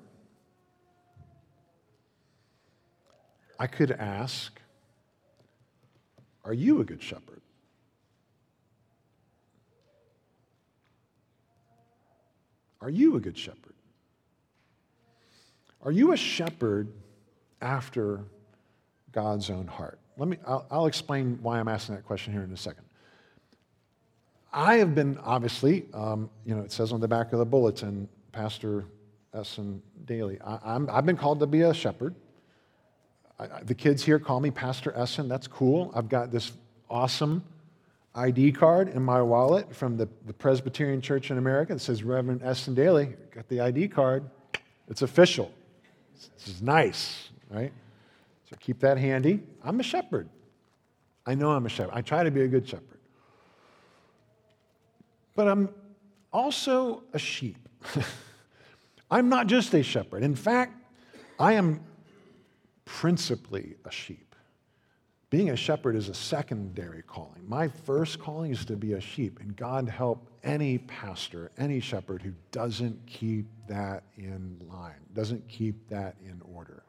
I 3.59 3.67
could 3.67 3.91
ask, 3.91 4.59
Are 6.43 6.53
you 6.53 6.81
a 6.81 6.83
good 6.83 7.01
shepherd? 7.01 7.41
Are 12.81 12.89
you 12.89 13.15
a 13.15 13.19
good 13.21 13.37
shepherd? 13.37 13.73
Are 15.83 15.91
you 15.91 16.11
a 16.11 16.17
shepherd 16.17 16.89
after 17.61 18.19
God's 19.13 19.49
own 19.49 19.67
heart? 19.67 19.99
Let 20.17 20.27
me, 20.27 20.37
I'll, 20.45 20.65
I'll, 20.69 20.85
explain 20.85 21.39
why 21.41 21.59
I'm 21.59 21.69
asking 21.69 21.95
that 21.95 22.05
question 22.05 22.33
here 22.33 22.43
in 22.43 22.51
a 22.51 22.57
second. 22.57 22.83
I 24.51 24.75
have 24.75 24.93
been, 24.93 25.17
obviously, 25.19 25.85
um, 25.93 26.29
you 26.45 26.55
know, 26.55 26.61
it 26.61 26.73
says 26.73 26.91
on 26.91 26.99
the 26.99 27.07
back 27.07 27.31
of 27.31 27.39
the 27.39 27.45
bulletin, 27.45 28.09
Pastor 28.33 28.85
Essen 29.33 29.81
Daly. 30.05 30.39
I, 30.41 30.79
have 30.93 31.05
been 31.05 31.17
called 31.17 31.39
to 31.39 31.47
be 31.47 31.61
a 31.61 31.73
shepherd. 31.73 32.15
I, 33.39 33.63
the 33.63 33.73
kids 33.73 34.03
here 34.03 34.19
call 34.19 34.39
me 34.39 34.51
Pastor 34.51 34.93
Essen. 34.95 35.27
That's 35.27 35.47
cool. 35.47 35.91
I've 35.95 36.09
got 36.09 36.31
this 36.31 36.51
awesome 36.89 37.43
ID 38.15 38.51
card 38.51 38.89
in 38.89 39.01
my 39.01 39.21
wallet 39.21 39.75
from 39.75 39.97
the, 39.97 40.07
the 40.27 40.33
Presbyterian 40.33 41.01
Church 41.01 41.31
in 41.31 41.37
America 41.37 41.73
that 41.73 41.79
says 41.79 42.03
Reverend 42.03 42.43
Essen 42.43 42.75
Daly. 42.75 43.15
Got 43.31 43.47
the 43.47 43.61
ID 43.61 43.87
card. 43.87 44.29
It's 44.87 45.01
official. 45.01 45.51
This 46.13 46.47
is 46.55 46.61
nice, 46.61 47.29
right? 47.49 47.73
So 48.49 48.55
keep 48.59 48.79
that 48.81 48.97
handy. 48.97 49.41
I'm 49.63 49.79
a 49.79 49.83
shepherd. 49.83 50.29
I 51.25 51.35
know 51.35 51.51
I'm 51.51 51.65
a 51.65 51.69
shepherd. 51.69 51.93
I 51.93 52.01
try 52.01 52.23
to 52.23 52.31
be 52.31 52.41
a 52.41 52.47
good 52.47 52.67
shepherd. 52.67 52.99
But 55.35 55.47
I'm 55.47 55.69
also 56.31 57.03
a 57.13 57.19
sheep. 57.19 57.57
I'm 59.13 59.29
not 59.29 59.45
just 59.45 59.71
a 59.75 59.83
shepherd. 59.83 60.23
In 60.23 60.33
fact, 60.33 60.73
I 61.39 61.53
am 61.53 61.81
principally 62.83 63.75
a 63.85 63.91
sheep. 63.91 64.35
Being 65.29 65.51
a 65.51 65.55
shepherd 65.55 65.95
is 65.95 66.09
a 66.09 66.15
secondary 66.15 67.03
calling. 67.03 67.47
My 67.47 67.67
first 67.67 68.17
calling 68.17 68.51
is 68.51 68.65
to 68.65 68.75
be 68.75 68.93
a 68.93 68.99
sheep, 68.99 69.39
and 69.39 69.55
God 69.55 69.87
help 69.87 70.31
any 70.43 70.79
pastor, 70.79 71.51
any 71.59 71.79
shepherd 71.79 72.23
who 72.23 72.33
doesn't 72.51 73.05
keep 73.05 73.45
that 73.67 74.03
in 74.17 74.59
line, 74.67 75.05
doesn't 75.13 75.47
keep 75.47 75.87
that 75.89 76.15
in 76.25 76.41
order. 76.51 76.81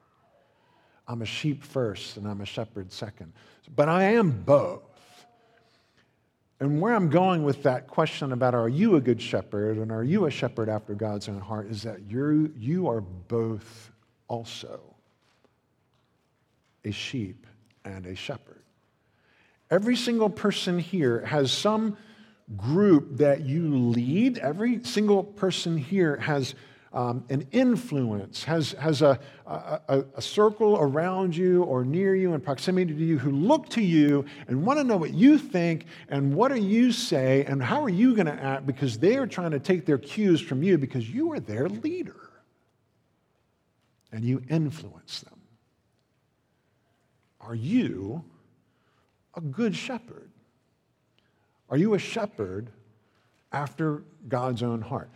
I'm 1.06 1.20
a 1.20 1.26
sheep 1.26 1.62
first, 1.62 2.16
and 2.16 2.26
I'm 2.26 2.40
a 2.40 2.46
shepherd 2.46 2.90
second. 2.90 3.34
But 3.76 3.90
I 3.90 4.04
am 4.04 4.30
both. 4.30 4.93
And 6.60 6.80
where 6.80 6.94
I'm 6.94 7.10
going 7.10 7.42
with 7.42 7.64
that 7.64 7.88
question 7.88 8.32
about 8.32 8.54
are 8.54 8.68
you 8.68 8.96
a 8.96 9.00
good 9.00 9.20
shepherd 9.20 9.76
and 9.76 9.90
are 9.90 10.04
you 10.04 10.26
a 10.26 10.30
shepherd 10.30 10.68
after 10.68 10.94
God's 10.94 11.28
own 11.28 11.40
heart 11.40 11.68
is 11.70 11.82
that 11.82 12.02
you 12.02 12.52
you 12.56 12.88
are 12.88 13.00
both 13.00 13.90
also 14.28 14.94
a 16.84 16.90
sheep, 16.90 17.46
and 17.84 18.06
a 18.06 18.14
shepherd. 18.14 18.62
Every 19.70 19.96
single 19.96 20.30
person 20.30 20.78
here 20.78 21.24
has 21.24 21.50
some 21.50 21.96
group 22.56 23.16
that 23.18 23.40
you 23.40 23.74
lead. 23.74 24.38
Every 24.38 24.84
single 24.84 25.24
person 25.24 25.76
here 25.78 26.16
has 26.18 26.54
um, 26.94 27.24
an 27.28 27.46
influence, 27.50 28.44
has, 28.44 28.72
has 28.72 29.02
a, 29.02 29.18
a, 29.46 30.04
a, 30.16 30.22
circle 30.22 30.78
around 30.78 31.36
you 31.36 31.64
or 31.64 31.84
near 31.84 32.14
you 32.14 32.34
in 32.34 32.40
proximity 32.40 32.94
to 32.94 33.04
you 33.04 33.18
who 33.18 33.32
look 33.32 33.68
to 33.70 33.82
you 33.82 34.24
and 34.46 34.64
want 34.64 34.78
to 34.78 34.84
know 34.84 34.96
what 34.96 35.12
you 35.12 35.36
think 35.36 35.86
and 36.08 36.32
what 36.32 36.54
do 36.54 36.60
you 36.60 36.92
say 36.92 37.44
and 37.46 37.60
how 37.60 37.82
are 37.82 37.88
you 37.88 38.14
going 38.14 38.26
to 38.26 38.32
act 38.32 38.64
because 38.64 38.96
they 38.96 39.16
are 39.16 39.26
trying 39.26 39.50
to 39.50 39.58
take 39.58 39.84
their 39.84 39.98
cues 39.98 40.40
from 40.40 40.62
you 40.62 40.78
because 40.78 41.10
you 41.10 41.32
are 41.32 41.40
their 41.40 41.68
leader. 41.68 42.30
and 44.12 44.24
you 44.24 44.40
influence 44.48 45.22
them. 45.22 45.40
Are 47.40 47.56
you 47.56 48.24
a 49.34 49.40
good 49.40 49.74
shepherd? 49.74 50.30
Are 51.68 51.76
you 51.76 51.94
a 51.94 51.98
shepherd 51.98 52.70
after 53.50 54.04
God's 54.28 54.62
own 54.62 54.80
heart? 54.80 55.10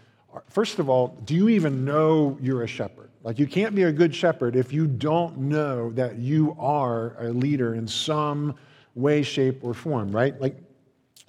First 0.48 0.78
of 0.78 0.88
all, 0.88 1.18
do 1.24 1.34
you 1.34 1.48
even 1.48 1.84
know 1.84 2.38
you're 2.40 2.62
a 2.62 2.66
shepherd? 2.66 3.10
Like, 3.22 3.38
you 3.38 3.46
can't 3.46 3.74
be 3.74 3.84
a 3.84 3.92
good 3.92 4.14
shepherd 4.14 4.56
if 4.56 4.72
you 4.72 4.86
don't 4.86 5.38
know 5.38 5.90
that 5.92 6.18
you 6.18 6.56
are 6.58 7.16
a 7.18 7.30
leader 7.30 7.74
in 7.74 7.86
some 7.88 8.54
way, 8.94 9.22
shape, 9.22 9.60
or 9.62 9.74
form, 9.74 10.10
right? 10.12 10.38
Like, 10.40 10.56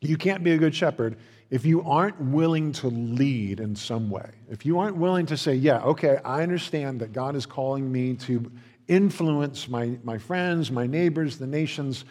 you 0.01 0.17
can't 0.17 0.43
be 0.43 0.51
a 0.51 0.57
good 0.57 0.75
shepherd 0.75 1.17
if 1.49 1.65
you 1.65 1.81
aren't 1.83 2.19
willing 2.21 2.71
to 2.73 2.87
lead 2.87 3.59
in 3.59 3.75
some 3.75 4.09
way. 4.09 4.29
If 4.49 4.65
you 4.65 4.79
aren't 4.79 4.97
willing 4.97 5.25
to 5.27 5.37
say, 5.37 5.55
yeah, 5.55 5.81
okay, 5.81 6.19
I 6.23 6.43
understand 6.43 6.99
that 7.01 7.11
God 7.11 7.35
is 7.35 7.45
calling 7.45 7.91
me 7.91 8.13
to 8.15 8.51
influence 8.87 9.67
my, 9.67 9.97
my 10.03 10.17
friends, 10.17 10.71
my 10.71 10.87
neighbors, 10.87 11.37
the 11.37 11.47
nations, 11.47 12.05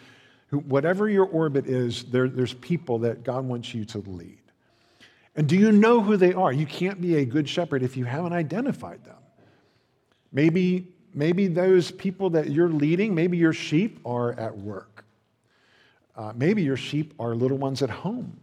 who, 0.47 0.59
whatever 0.59 1.09
your 1.09 1.25
orbit 1.25 1.67
is, 1.67 2.03
there, 2.05 2.27
there's 2.27 2.53
people 2.55 2.99
that 2.99 3.23
God 3.23 3.45
wants 3.45 3.73
you 3.73 3.85
to 3.85 3.99
lead. 3.99 4.39
And 5.39 5.47
do 5.47 5.55
you 5.55 5.71
know 5.71 6.01
who 6.01 6.17
they 6.17 6.33
are? 6.33 6.51
You 6.51 6.65
can't 6.65 6.99
be 6.99 7.15
a 7.15 7.23
good 7.23 7.47
shepherd 7.47 7.81
if 7.81 7.95
you 7.95 8.03
haven't 8.03 8.33
identified 8.33 9.05
them. 9.05 9.15
Maybe, 10.33 10.89
maybe 11.13 11.47
those 11.47 11.91
people 11.91 12.31
that 12.31 12.49
you're 12.49 12.67
leading, 12.67 13.15
maybe 13.15 13.37
your 13.37 13.53
sheep 13.53 14.01
are 14.05 14.33
at 14.33 14.57
work. 14.57 15.05
Uh, 16.13 16.33
maybe 16.35 16.61
your 16.61 16.75
sheep 16.75 17.13
are 17.17 17.35
little 17.35 17.57
ones 17.57 17.81
at 17.81 17.89
home. 17.89 18.37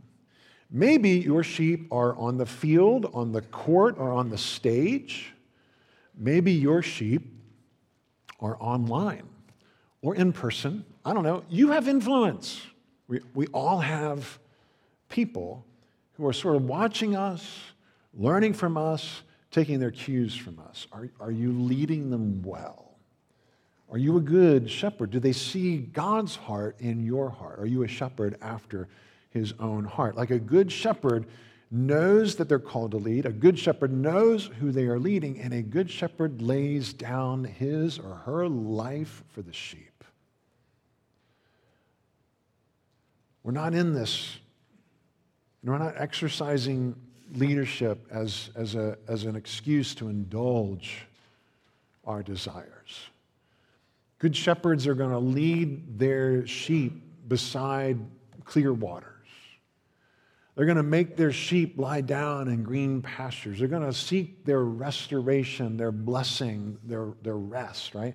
Maybe 0.71 1.11
your 1.11 1.43
sheep 1.43 1.87
are 1.93 2.17
on 2.17 2.39
the 2.39 2.47
field, 2.47 3.11
on 3.13 3.31
the 3.31 3.43
court, 3.43 3.97
or 3.99 4.11
on 4.11 4.31
the 4.31 4.39
stage. 4.39 5.35
Maybe 6.17 6.53
your 6.53 6.81
sheep 6.81 7.31
are 8.41 8.57
online 8.59 9.29
or 10.01 10.15
in 10.15 10.33
person. 10.33 10.83
I 11.05 11.13
don't 11.13 11.25
know. 11.25 11.45
You 11.51 11.73
have 11.73 11.89
influence. 11.89 12.63
We, 13.07 13.21
we 13.35 13.49
all 13.49 13.81
have 13.81 14.39
people 15.11 15.67
who 16.17 16.27
are 16.27 16.33
sort 16.33 16.57
of 16.57 16.65
watching 16.65 17.17
us, 17.17 17.47
learning 18.15 18.55
from 18.55 18.77
us, 18.77 19.23
taking 19.51 19.79
their 19.79 19.91
cues 19.91 20.35
from 20.35 20.59
us. 20.59 20.87
Are, 20.93 21.09
are 21.21 21.31
you 21.31 21.53
leading 21.53 22.11
them 22.11 22.43
well? 22.43 22.87
Are 23.91 23.99
you 23.99 24.17
a 24.17 24.21
good 24.21 24.71
shepherd? 24.71 25.11
Do 25.11 25.21
they 25.21 25.33
see 25.33 25.79
God's 25.79 26.35
heart 26.35 26.77
in 26.81 27.05
your 27.05 27.31
heart? 27.31 27.61
Are 27.61 27.67
you 27.67 27.85
a 27.85 27.89
shepherd 27.89 28.37
after 28.43 28.89
his 29.31 29.55
own 29.61 29.85
heart? 29.85 30.17
Like 30.17 30.31
a 30.31 30.39
good 30.39 30.73
shepherd 30.73 31.27
knows 31.71 32.37
that 32.37 32.49
they're 32.49 32.59
called 32.59 32.93
to 32.93 32.97
lead, 32.97 33.27
a 33.27 33.33
good 33.33 33.59
shepherd 33.59 33.93
knows 33.93 34.47
who 34.61 34.73
they 34.73 34.85
are 34.85 34.99
leading, 34.99 35.41
and 35.41 35.53
a 35.53 35.63
good 35.63 35.91
shepherd 35.91 36.41
lays 36.41 36.93
down 36.93 37.45
his 37.45 37.99
or 37.99 38.15
her 38.25 38.49
life 38.49 39.25
for 39.29 39.43
the 39.43 39.53
sheep. 39.53 40.05
We're 43.43 43.53
not 43.53 43.75
in 43.75 43.95
this 43.95 44.39
we're 45.69 45.79
not 45.79 45.95
exercising 45.97 46.95
leadership 47.35 48.07
as, 48.11 48.51
as, 48.55 48.75
a, 48.75 48.97
as 49.09 49.25
an 49.25 49.37
excuse 49.37 49.95
to 49.97 50.09
indulge 50.09 51.07
our 52.05 52.23
desires. 52.23 53.11
Good 54.19 54.37
shepherds 54.37 54.87
are 54.87 54.95
going 54.95 55.11
to 55.11 55.19
lead 55.19 55.99
their 55.99 56.47
sheep 56.47 57.03
beside 57.29 57.99
clear 58.45 58.73
waters. 58.73 59.13
They're 60.55 60.65
going 60.65 60.79
to 60.79 60.83
make 60.83 61.17
their 61.17 61.33
sheep 61.33 61.79
lie 61.79 62.01
down 62.01 62.49
in 62.49 62.63
green 62.63 63.03
pastures. 63.03 63.59
They're 63.59 63.69
going 63.69 63.85
to 63.85 63.93
seek 63.93 64.47
their 64.47 64.65
restoration, 64.65 65.77
their 65.77 65.93
blessing, 65.93 66.79
their, 66.85 67.13
their 67.23 67.37
rest, 67.37 67.95
right? 67.95 68.15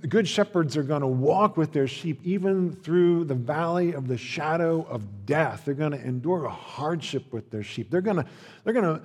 The 0.00 0.06
good 0.06 0.26
shepherds 0.26 0.76
are 0.76 0.82
going 0.82 1.02
to 1.02 1.06
walk 1.06 1.56
with 1.56 1.72
their 1.72 1.86
sheep 1.86 2.20
even 2.24 2.72
through 2.72 3.24
the 3.24 3.34
valley 3.34 3.92
of 3.92 4.08
the 4.08 4.16
shadow 4.16 4.86
of 4.88 5.26
death. 5.26 5.62
They're 5.64 5.74
going 5.74 5.92
to 5.92 6.00
endure 6.00 6.46
a 6.46 6.50
hardship 6.50 7.32
with 7.32 7.50
their 7.50 7.62
sheep. 7.62 7.90
They're 7.90 8.00
going 8.00 8.16
to, 8.16 8.24
they're 8.62 8.72
going 8.72 8.98
to 8.98 9.02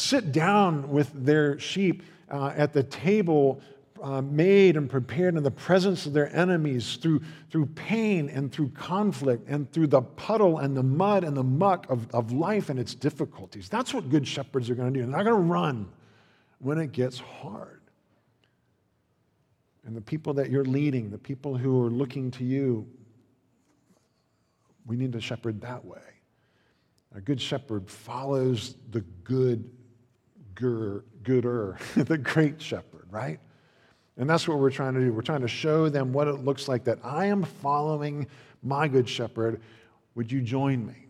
sit 0.00 0.32
down 0.32 0.88
with 0.90 1.12
their 1.14 1.58
sheep 1.58 2.02
uh, 2.30 2.52
at 2.56 2.72
the 2.72 2.82
table 2.82 3.60
uh, 4.02 4.20
made 4.20 4.76
and 4.76 4.90
prepared 4.90 5.36
in 5.36 5.42
the 5.42 5.50
presence 5.50 6.06
of 6.06 6.12
their 6.12 6.34
enemies 6.34 6.96
through, 6.96 7.20
through 7.50 7.66
pain 7.66 8.28
and 8.28 8.52
through 8.52 8.68
conflict 8.70 9.48
and 9.48 9.70
through 9.72 9.86
the 9.86 10.02
puddle 10.02 10.58
and 10.58 10.76
the 10.76 10.82
mud 10.82 11.24
and 11.24 11.36
the 11.36 11.42
muck 11.42 11.88
of, 11.88 12.08
of 12.14 12.32
life 12.32 12.68
and 12.68 12.78
its 12.78 12.94
difficulties. 12.94 13.68
That's 13.68 13.94
what 13.94 14.10
good 14.10 14.26
shepherds 14.26 14.68
are 14.70 14.74
going 14.74 14.92
to 14.92 15.00
do. 15.00 15.06
They're 15.06 15.16
not 15.16 15.24
going 15.24 15.36
to 15.36 15.52
run 15.52 15.88
when 16.58 16.78
it 16.78 16.92
gets 16.92 17.18
hard. 17.18 17.80
And 19.86 19.96
the 19.96 20.00
people 20.00 20.34
that 20.34 20.50
you're 20.50 20.64
leading, 20.64 21.10
the 21.10 21.18
people 21.18 21.56
who 21.56 21.84
are 21.84 21.90
looking 21.90 22.32
to 22.32 22.44
you, 22.44 22.88
we 24.84 24.96
need 24.96 25.12
to 25.12 25.20
shepherd 25.20 25.60
that 25.60 25.84
way. 25.84 26.00
A 27.14 27.20
good 27.20 27.40
shepherd 27.40 27.88
follows 27.88 28.74
the 28.90 29.02
good, 29.22 29.70
gooder, 30.54 31.04
the 31.94 32.18
great 32.18 32.60
shepherd, 32.60 33.06
right? 33.10 33.38
And 34.16 34.28
that's 34.28 34.48
what 34.48 34.58
we're 34.58 34.70
trying 34.70 34.94
to 34.94 35.00
do. 35.00 35.12
We're 35.12 35.22
trying 35.22 35.42
to 35.42 35.48
show 35.48 35.88
them 35.88 36.12
what 36.12 36.26
it 36.26 36.44
looks 36.44 36.66
like 36.66 36.82
that 36.84 36.98
I 37.04 37.26
am 37.26 37.44
following 37.44 38.26
my 38.64 38.88
good 38.88 39.08
shepherd. 39.08 39.60
Would 40.16 40.32
you 40.32 40.40
join 40.40 40.84
me 40.84 41.06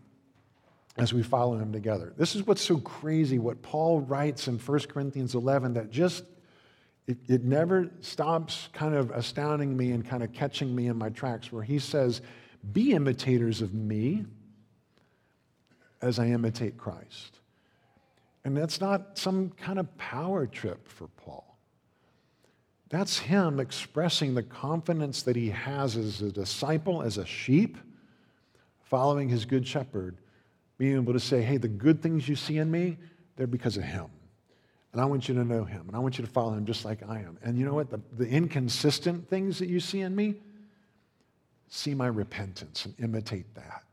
as 0.97 1.15
we 1.15 1.23
follow 1.23 1.57
him 1.57 1.73
together? 1.73 2.13
This 2.15 2.35
is 2.35 2.45
what's 2.45 2.61
so 2.61 2.77
crazy, 2.77 3.39
what 3.39 3.63
Paul 3.63 4.01
writes 4.01 4.47
in 4.47 4.59
1 4.59 4.79
Corinthians 4.81 5.33
11 5.33 5.73
that 5.73 5.89
just 5.89 6.25
it, 7.07 7.17
it 7.27 7.43
never 7.43 7.89
stops 8.01 8.67
kind 8.73 8.93
of 8.93 9.11
astounding 9.11 9.75
me 9.75 9.91
and 9.91 10.05
kind 10.05 10.23
of 10.23 10.33
catching 10.33 10.75
me 10.75 10.87
in 10.87 10.97
my 10.97 11.09
tracks, 11.09 11.51
where 11.51 11.63
he 11.63 11.79
says, 11.79 12.21
Be 12.73 12.91
imitators 12.91 13.61
of 13.61 13.73
me 13.73 14.25
as 16.01 16.19
I 16.19 16.27
imitate 16.27 16.77
Christ. 16.77 17.39
And 18.43 18.55
that's 18.55 18.79
not 18.79 19.17
some 19.17 19.49
kind 19.51 19.79
of 19.79 19.97
power 19.97 20.45
trip 20.45 20.87
for 20.87 21.07
Paul. 21.07 21.57
That's 22.89 23.19
him 23.19 23.59
expressing 23.59 24.33
the 24.33 24.43
confidence 24.43 25.23
that 25.23 25.35
he 25.35 25.49
has 25.49 25.97
as 25.97 26.21
a 26.21 26.31
disciple, 26.31 27.01
as 27.01 27.17
a 27.17 27.25
sheep, 27.25 27.77
following 28.83 29.27
his 29.27 29.43
good 29.43 29.67
shepherd, 29.67 30.17
being 30.77 30.95
able 30.95 31.13
to 31.13 31.19
say, 31.19 31.41
hey, 31.41 31.57
the 31.57 31.67
good 31.67 32.01
things 32.01 32.29
you 32.29 32.35
see 32.35 32.57
in 32.57 32.71
me, 32.71 32.97
they're 33.35 33.47
because 33.47 33.75
of 33.75 33.83
him. 33.83 34.07
And 34.93 35.01
I 35.01 35.05
want 35.05 35.27
you 35.27 35.35
to 35.35 35.43
know 35.43 35.63
him. 35.63 35.83
And 35.87 35.95
I 35.95 35.99
want 35.99 36.17
you 36.17 36.25
to 36.25 36.31
follow 36.31 36.53
him 36.53 36.65
just 36.65 36.85
like 36.85 37.07
I 37.07 37.19
am. 37.19 37.37
And 37.43 37.57
you 37.57 37.65
know 37.65 37.73
what? 37.73 37.89
The, 37.89 37.99
the 38.17 38.27
inconsistent 38.27 39.29
things 39.29 39.59
that 39.59 39.69
you 39.69 39.79
see 39.79 40.01
in 40.01 40.15
me, 40.15 40.35
see 41.67 41.93
my 41.93 42.07
repentance 42.07 42.85
and 42.85 42.95
imitate 42.99 43.53
that. 43.55 43.83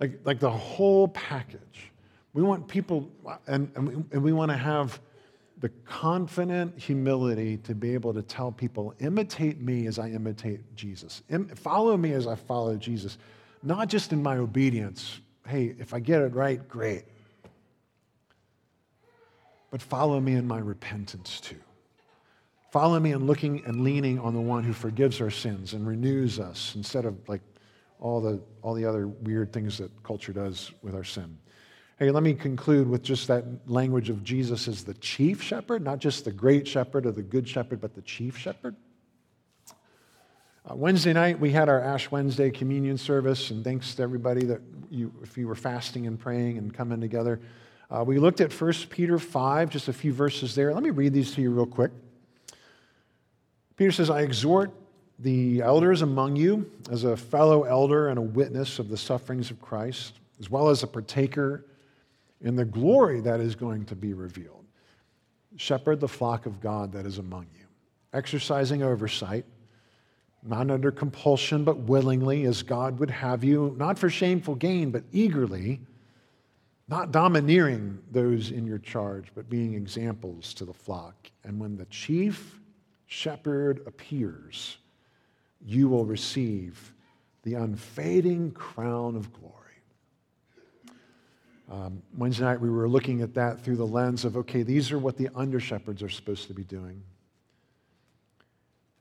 Like, 0.00 0.20
like 0.24 0.40
the 0.40 0.50
whole 0.50 1.08
package. 1.08 1.90
We 2.32 2.42
want 2.42 2.68
people, 2.68 3.10
and, 3.46 3.70
and 3.76 3.88
we, 3.88 3.94
and 4.12 4.22
we 4.22 4.32
want 4.32 4.50
to 4.50 4.56
have 4.56 5.00
the 5.58 5.70
confident 5.84 6.78
humility 6.78 7.56
to 7.58 7.74
be 7.74 7.94
able 7.94 8.12
to 8.12 8.22
tell 8.22 8.52
people, 8.52 8.94
imitate 8.98 9.60
me 9.60 9.86
as 9.86 9.98
I 9.98 10.10
imitate 10.10 10.74
Jesus. 10.74 11.22
Im- 11.30 11.48
follow 11.48 11.96
me 11.96 12.12
as 12.12 12.26
I 12.26 12.34
follow 12.34 12.76
Jesus. 12.76 13.16
Not 13.62 13.88
just 13.88 14.12
in 14.12 14.22
my 14.22 14.36
obedience. 14.36 15.20
Hey, 15.46 15.74
if 15.78 15.94
I 15.94 16.00
get 16.00 16.20
it 16.20 16.34
right, 16.34 16.66
great 16.68 17.04
but 19.76 19.82
follow 19.82 20.18
me 20.18 20.32
in 20.32 20.48
my 20.48 20.56
repentance 20.56 21.38
too. 21.38 21.60
Follow 22.70 22.98
me 22.98 23.12
in 23.12 23.26
looking 23.26 23.62
and 23.66 23.84
leaning 23.84 24.18
on 24.18 24.32
the 24.32 24.40
one 24.40 24.64
who 24.64 24.72
forgives 24.72 25.20
our 25.20 25.28
sins 25.28 25.74
and 25.74 25.86
renews 25.86 26.40
us 26.40 26.72
instead 26.76 27.04
of 27.04 27.28
like 27.28 27.42
all 28.00 28.22
the, 28.22 28.40
all 28.62 28.72
the 28.72 28.86
other 28.86 29.06
weird 29.06 29.52
things 29.52 29.76
that 29.76 29.90
culture 30.02 30.32
does 30.32 30.72
with 30.80 30.94
our 30.94 31.04
sin. 31.04 31.36
Hey, 31.98 32.10
let 32.10 32.22
me 32.22 32.32
conclude 32.32 32.88
with 32.88 33.02
just 33.02 33.28
that 33.28 33.44
language 33.66 34.08
of 34.08 34.24
Jesus 34.24 34.66
as 34.66 34.82
the 34.82 34.94
chief 34.94 35.42
shepherd, 35.42 35.84
not 35.84 35.98
just 35.98 36.24
the 36.24 36.32
great 36.32 36.66
shepherd 36.66 37.04
or 37.04 37.12
the 37.12 37.22
good 37.22 37.46
shepherd, 37.46 37.78
but 37.78 37.94
the 37.94 38.00
chief 38.00 38.34
shepherd. 38.38 38.76
Uh, 40.64 40.74
Wednesday 40.74 41.12
night, 41.12 41.38
we 41.38 41.50
had 41.50 41.68
our 41.68 41.82
Ash 41.82 42.10
Wednesday 42.10 42.50
communion 42.50 42.96
service, 42.96 43.50
and 43.50 43.62
thanks 43.62 43.94
to 43.96 44.02
everybody 44.02 44.46
that 44.46 44.62
you, 44.88 45.12
if 45.22 45.36
you 45.36 45.46
were 45.46 45.54
fasting 45.54 46.06
and 46.06 46.18
praying 46.18 46.56
and 46.56 46.72
coming 46.72 46.98
together. 46.98 47.42
Uh, 47.90 48.02
we 48.04 48.18
looked 48.18 48.40
at 48.40 48.52
1 48.52 48.72
Peter 48.90 49.18
5, 49.18 49.70
just 49.70 49.88
a 49.88 49.92
few 49.92 50.12
verses 50.12 50.54
there. 50.54 50.74
Let 50.74 50.82
me 50.82 50.90
read 50.90 51.12
these 51.12 51.32
to 51.34 51.42
you 51.42 51.50
real 51.50 51.66
quick. 51.66 51.92
Peter 53.76 53.92
says, 53.92 54.10
I 54.10 54.22
exhort 54.22 54.72
the 55.18 55.62
elders 55.62 56.02
among 56.02 56.36
you 56.36 56.70
as 56.90 57.04
a 57.04 57.16
fellow 57.16 57.62
elder 57.62 58.08
and 58.08 58.18
a 58.18 58.22
witness 58.22 58.78
of 58.78 58.88
the 58.88 58.96
sufferings 58.96 59.50
of 59.50 59.60
Christ, 59.62 60.14
as 60.40 60.50
well 60.50 60.68
as 60.68 60.82
a 60.82 60.86
partaker 60.86 61.64
in 62.40 62.56
the 62.56 62.64
glory 62.64 63.20
that 63.20 63.40
is 63.40 63.54
going 63.54 63.84
to 63.86 63.94
be 63.94 64.12
revealed. 64.14 64.64
Shepherd 65.56 66.00
the 66.00 66.08
flock 66.08 66.46
of 66.46 66.60
God 66.60 66.92
that 66.92 67.06
is 67.06 67.18
among 67.18 67.46
you, 67.56 67.66
exercising 68.12 68.82
oversight, 68.82 69.46
not 70.42 70.70
under 70.70 70.90
compulsion, 70.90 71.64
but 71.64 71.78
willingly, 71.78 72.44
as 72.44 72.62
God 72.62 72.98
would 72.98 73.10
have 73.10 73.42
you, 73.42 73.74
not 73.78 73.98
for 73.98 74.10
shameful 74.10 74.54
gain, 74.54 74.90
but 74.90 75.04
eagerly 75.12 75.80
not 76.88 77.10
domineering 77.10 77.98
those 78.12 78.52
in 78.52 78.66
your 78.66 78.78
charge, 78.78 79.28
but 79.34 79.50
being 79.50 79.74
examples 79.74 80.54
to 80.54 80.64
the 80.64 80.72
flock. 80.72 81.14
And 81.44 81.58
when 81.58 81.76
the 81.76 81.86
chief 81.86 82.60
shepherd 83.06 83.82
appears, 83.86 84.78
you 85.64 85.88
will 85.88 86.04
receive 86.04 86.92
the 87.42 87.54
unfading 87.54 88.52
crown 88.52 89.16
of 89.16 89.32
glory. 89.32 89.52
Um, 91.68 92.02
Wednesday 92.16 92.44
night, 92.44 92.60
we 92.60 92.70
were 92.70 92.88
looking 92.88 93.22
at 93.22 93.34
that 93.34 93.60
through 93.60 93.76
the 93.76 93.86
lens 93.86 94.24
of 94.24 94.36
okay, 94.36 94.62
these 94.62 94.92
are 94.92 94.98
what 94.98 95.16
the 95.16 95.28
under 95.34 95.58
shepherds 95.58 96.02
are 96.02 96.08
supposed 96.08 96.46
to 96.46 96.54
be 96.54 96.62
doing. 96.62 97.02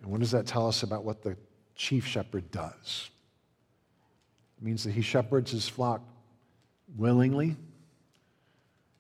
And 0.02 0.12
what 0.12 0.20
does 0.20 0.32
that 0.32 0.48
tell 0.48 0.68
us 0.68 0.82
about 0.82 1.04
what 1.04 1.22
the 1.22 1.38
chief 1.76 2.08
shepherd 2.08 2.50
does? 2.50 3.12
It 4.58 4.64
means 4.64 4.84
that 4.84 4.92
he 4.92 5.02
shepherds 5.02 5.52
his 5.52 5.68
flock 5.68 6.02
willingly 6.96 7.56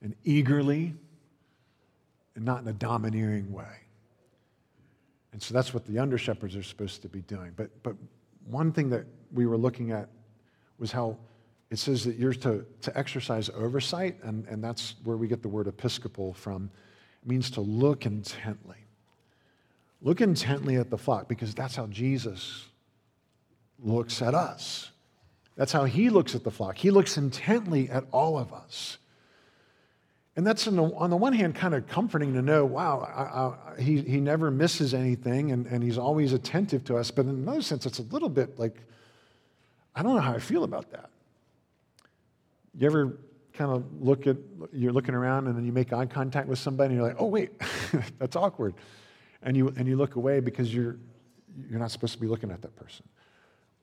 and 0.01 0.15
eagerly 0.23 0.93
and 2.35 2.45
not 2.45 2.61
in 2.61 2.67
a 2.67 2.73
domineering 2.73 3.51
way. 3.51 3.65
And 5.31 5.41
so 5.41 5.53
that's 5.53 5.73
what 5.73 5.85
the 5.85 5.99
under 5.99 6.17
shepherds 6.17 6.55
are 6.55 6.63
supposed 6.63 7.01
to 7.01 7.09
be 7.09 7.21
doing. 7.21 7.51
But, 7.55 7.69
but 7.83 7.95
one 8.45 8.71
thing 8.71 8.89
that 8.91 9.05
we 9.33 9.45
were 9.45 9.57
looking 9.57 9.91
at 9.91 10.09
was 10.77 10.91
how 10.91 11.17
it 11.71 11.79
says 11.79 12.03
that 12.05 12.15
you're 12.17 12.33
to, 12.33 12.65
to 12.81 12.97
exercise 12.97 13.49
oversight, 13.49 14.17
and, 14.23 14.45
and 14.47 14.63
that's 14.63 14.95
where 15.03 15.17
we 15.17 15.27
get 15.27 15.41
the 15.41 15.49
word 15.49 15.67
episcopal 15.67 16.33
from. 16.33 16.69
It 17.23 17.27
means 17.27 17.49
to 17.51 17.61
look 17.61 18.05
intently. 18.05 18.77
Look 20.01 20.21
intently 20.21 20.75
at 20.75 20.89
the 20.89 20.97
flock 20.97 21.27
because 21.27 21.55
that's 21.55 21.75
how 21.75 21.87
Jesus 21.87 22.65
looks 23.79 24.21
at 24.21 24.35
us. 24.35 24.91
That's 25.55 25.71
how 25.71 25.85
he 25.85 26.09
looks 26.09 26.35
at 26.35 26.43
the 26.43 26.51
flock. 26.51 26.77
He 26.77 26.91
looks 26.91 27.17
intently 27.17 27.89
at 27.89 28.03
all 28.11 28.37
of 28.37 28.53
us. 28.53 28.99
And 30.37 30.45
that's, 30.45 30.65
the, 30.65 30.83
on 30.83 31.09
the 31.09 31.15
one 31.15 31.31
hand, 31.31 31.55
kind 31.55 31.73
of 31.73 31.87
comforting 31.87 32.33
to 32.33 32.41
know, 32.41 32.65
wow, 32.65 32.99
I, 32.99 33.77
I, 33.77 33.81
he, 33.81 34.01
he 34.01 34.19
never 34.19 34.51
misses 34.51 34.93
anything 34.93 35.51
and, 35.51 35.65
and 35.67 35.81
he's 35.81 35.97
always 35.97 36.33
attentive 36.33 36.83
to 36.85 36.97
us. 36.97 37.09
But 37.09 37.25
in 37.25 37.31
another 37.31 37.61
sense, 37.61 37.85
it's 37.85 37.99
a 37.99 38.03
little 38.03 38.27
bit 38.27 38.59
like, 38.59 38.75
I 39.95 40.03
don't 40.03 40.15
know 40.15 40.21
how 40.21 40.33
I 40.33 40.39
feel 40.39 40.65
about 40.65 40.91
that. 40.91 41.09
You 42.77 42.85
ever 42.85 43.17
kind 43.53 43.71
of 43.71 43.85
look 44.01 44.27
at, 44.27 44.35
you're 44.73 44.91
looking 44.91 45.15
around 45.15 45.47
and 45.47 45.55
then 45.55 45.65
you 45.65 45.71
make 45.71 45.93
eye 45.93 46.05
contact 46.05 46.49
with 46.49 46.59
somebody 46.59 46.89
and 46.89 46.97
you're 46.97 47.07
like, 47.07 47.17
oh, 47.17 47.27
wait, 47.27 47.51
that's 48.19 48.35
awkward. 48.35 48.73
And 49.41 49.55
you, 49.55 49.73
and 49.77 49.87
you 49.87 49.95
look 49.95 50.15
away 50.15 50.41
because 50.41 50.73
you're, 50.73 50.97
you're 51.69 51.79
not 51.79 51.91
supposed 51.91 52.13
to 52.13 52.19
be 52.19 52.27
looking 52.27 52.51
at 52.51 52.61
that 52.61 52.75
person. 52.75 53.07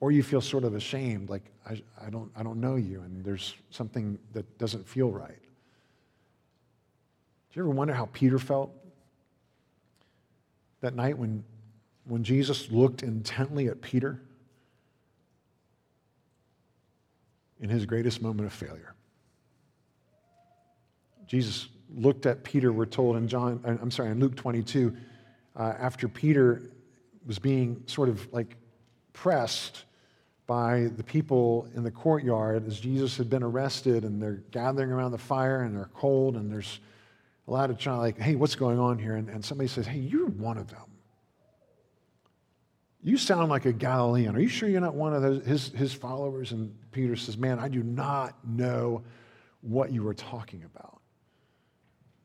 Or 0.01 0.13
you 0.13 0.23
feel 0.23 0.43
sort 0.43 0.65
of 0.65 0.75
ashamed, 0.75 1.31
like, 1.31 1.45
I, 1.67 1.81
I, 1.99 2.11
don't, 2.11 2.31
I 2.37 2.43
don't 2.43 2.61
know 2.61 2.77
you 2.77 3.01
and 3.01 3.25
there's 3.25 3.55
something 3.71 4.19
that 4.35 4.59
doesn't 4.59 4.87
feel 4.87 5.11
right. 5.11 5.39
Do 7.53 7.61
you 7.61 7.65
ever 7.65 7.71
wonder 7.71 7.93
how 7.93 8.09
Peter 8.13 8.39
felt 8.39 8.71
that 10.81 10.95
night 10.95 11.19
when, 11.19 11.45
when 12.05 12.25
Jesus 12.25 12.71
looked 12.71 13.03
intently 13.03 13.69
at 13.69 13.83
Peter 13.83 14.23
in 17.61 17.69
his 17.69 17.85
greatest 17.85 18.23
moment 18.23 18.47
of 18.47 18.55
failure? 18.55 18.95
Jesus 21.27 21.69
looked 21.95 22.25
at 22.25 22.43
Peter, 22.43 22.73
we're 22.73 22.87
told 22.87 23.17
in 23.17 23.29
John, 23.29 23.61
uh, 23.67 23.77
I'm 23.83 23.91
sorry, 23.91 24.11
in 24.11 24.19
Luke 24.19 24.35
22, 24.35 24.97
uh, 25.55 25.75
after 25.79 26.09
Peter 26.09 26.63
was 27.27 27.39
being 27.39 27.83
sort 27.85 28.09
of 28.09 28.33
like 28.33 28.57
pressed 29.13 29.85
by 30.47 30.91
the 30.97 31.05
people 31.05 31.69
in 31.75 31.83
the 31.83 31.91
courtyard 31.91 32.67
as 32.67 32.81
Jesus 32.81 33.19
had 33.19 33.29
been 33.29 33.43
arrested 33.43 34.05
and 34.05 34.23
they're 34.23 34.43
gathering 34.51 34.91
around 34.91 35.13
the 35.13 35.19
fire 35.19 35.63
and 35.63 35.77
they're 35.77 35.91
cold 35.95 36.37
and 36.37 36.51
there's 36.51 36.81
a 37.47 37.51
lot 37.51 37.71
of 37.71 37.79
trying, 37.79 37.99
like, 37.99 38.19
hey, 38.19 38.37
what's 38.37 38.55
going 38.55 38.79
on 38.79 38.99
here? 38.99 39.17
And, 39.17 39.29
and 39.29 39.45
somebody 39.45 39.69
says, 39.69 39.87
hey, 39.87 39.99
you're 39.99 40.27
one 40.27 40.59
of 40.59 40.69
them. 40.69 40.85
You 43.03 43.17
sound 43.17 43.51
like 43.51 43.67
a 43.67 43.73
Galilean. 43.73 44.37
Are 44.37 44.41
you 44.41 44.49
sure 44.49 44.69
you're 44.69 44.81
not 44.81 44.95
one 44.95 45.13
of 45.13 45.23
those, 45.23 45.45
his, 45.45 45.69
his 45.71 45.93
followers? 45.93 46.53
And 46.53 46.73
Peter 46.93 47.17
says, 47.17 47.37
man, 47.37 47.59
I 47.59 47.69
do 47.69 47.83
not 47.83 48.37
know 48.47 49.03
what 49.61 49.93
you 49.93 50.07
are 50.07 50.15
talking 50.15 50.63
about. 50.65 51.01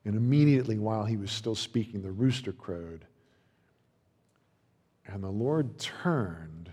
And 0.05 0.15
immediately 0.15 0.77
while 0.77 1.03
he 1.03 1.17
was 1.17 1.31
still 1.31 1.55
speaking, 1.55 2.01
the 2.01 2.11
rooster 2.11 2.51
crowed. 2.51 3.05
And 5.07 5.23
the 5.23 5.29
Lord 5.29 5.79
turned 5.79 6.71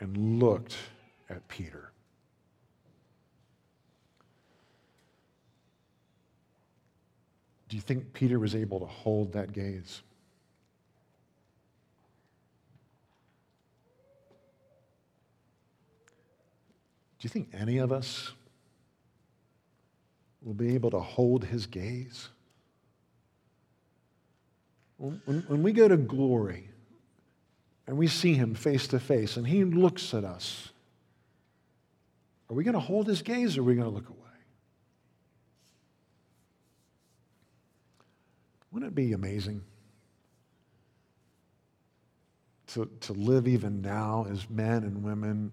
and 0.00 0.40
looked 0.40 0.76
at 1.28 1.46
Peter. 1.48 1.91
Do 7.72 7.76
you 7.76 7.80
think 7.80 8.12
Peter 8.12 8.38
was 8.38 8.54
able 8.54 8.80
to 8.80 8.84
hold 8.84 9.32
that 9.32 9.54
gaze? 9.54 10.02
Do 17.18 17.22
you 17.22 17.30
think 17.30 17.48
any 17.54 17.78
of 17.78 17.90
us 17.90 18.32
will 20.42 20.52
be 20.52 20.74
able 20.74 20.90
to 20.90 21.00
hold 21.00 21.46
his 21.46 21.64
gaze? 21.64 22.28
When, 24.98 25.42
when 25.48 25.62
we 25.62 25.72
go 25.72 25.88
to 25.88 25.96
glory 25.96 26.68
and 27.86 27.96
we 27.96 28.06
see 28.06 28.34
him 28.34 28.54
face 28.54 28.86
to 28.88 29.00
face 29.00 29.38
and 29.38 29.46
he 29.46 29.64
looks 29.64 30.12
at 30.12 30.24
us, 30.24 30.68
are 32.50 32.54
we 32.54 32.64
going 32.64 32.74
to 32.74 32.80
hold 32.80 33.06
his 33.06 33.22
gaze 33.22 33.56
or 33.56 33.62
are 33.62 33.64
we 33.64 33.76
going 33.76 33.88
to 33.88 33.94
look 33.94 34.10
away? 34.10 34.21
Wouldn't 38.72 38.92
it 38.92 38.94
be 38.94 39.12
amazing 39.12 39.62
to, 42.68 42.90
to 43.00 43.12
live 43.12 43.46
even 43.46 43.82
now 43.82 44.26
as 44.30 44.48
men 44.48 44.82
and 44.84 45.02
women 45.02 45.52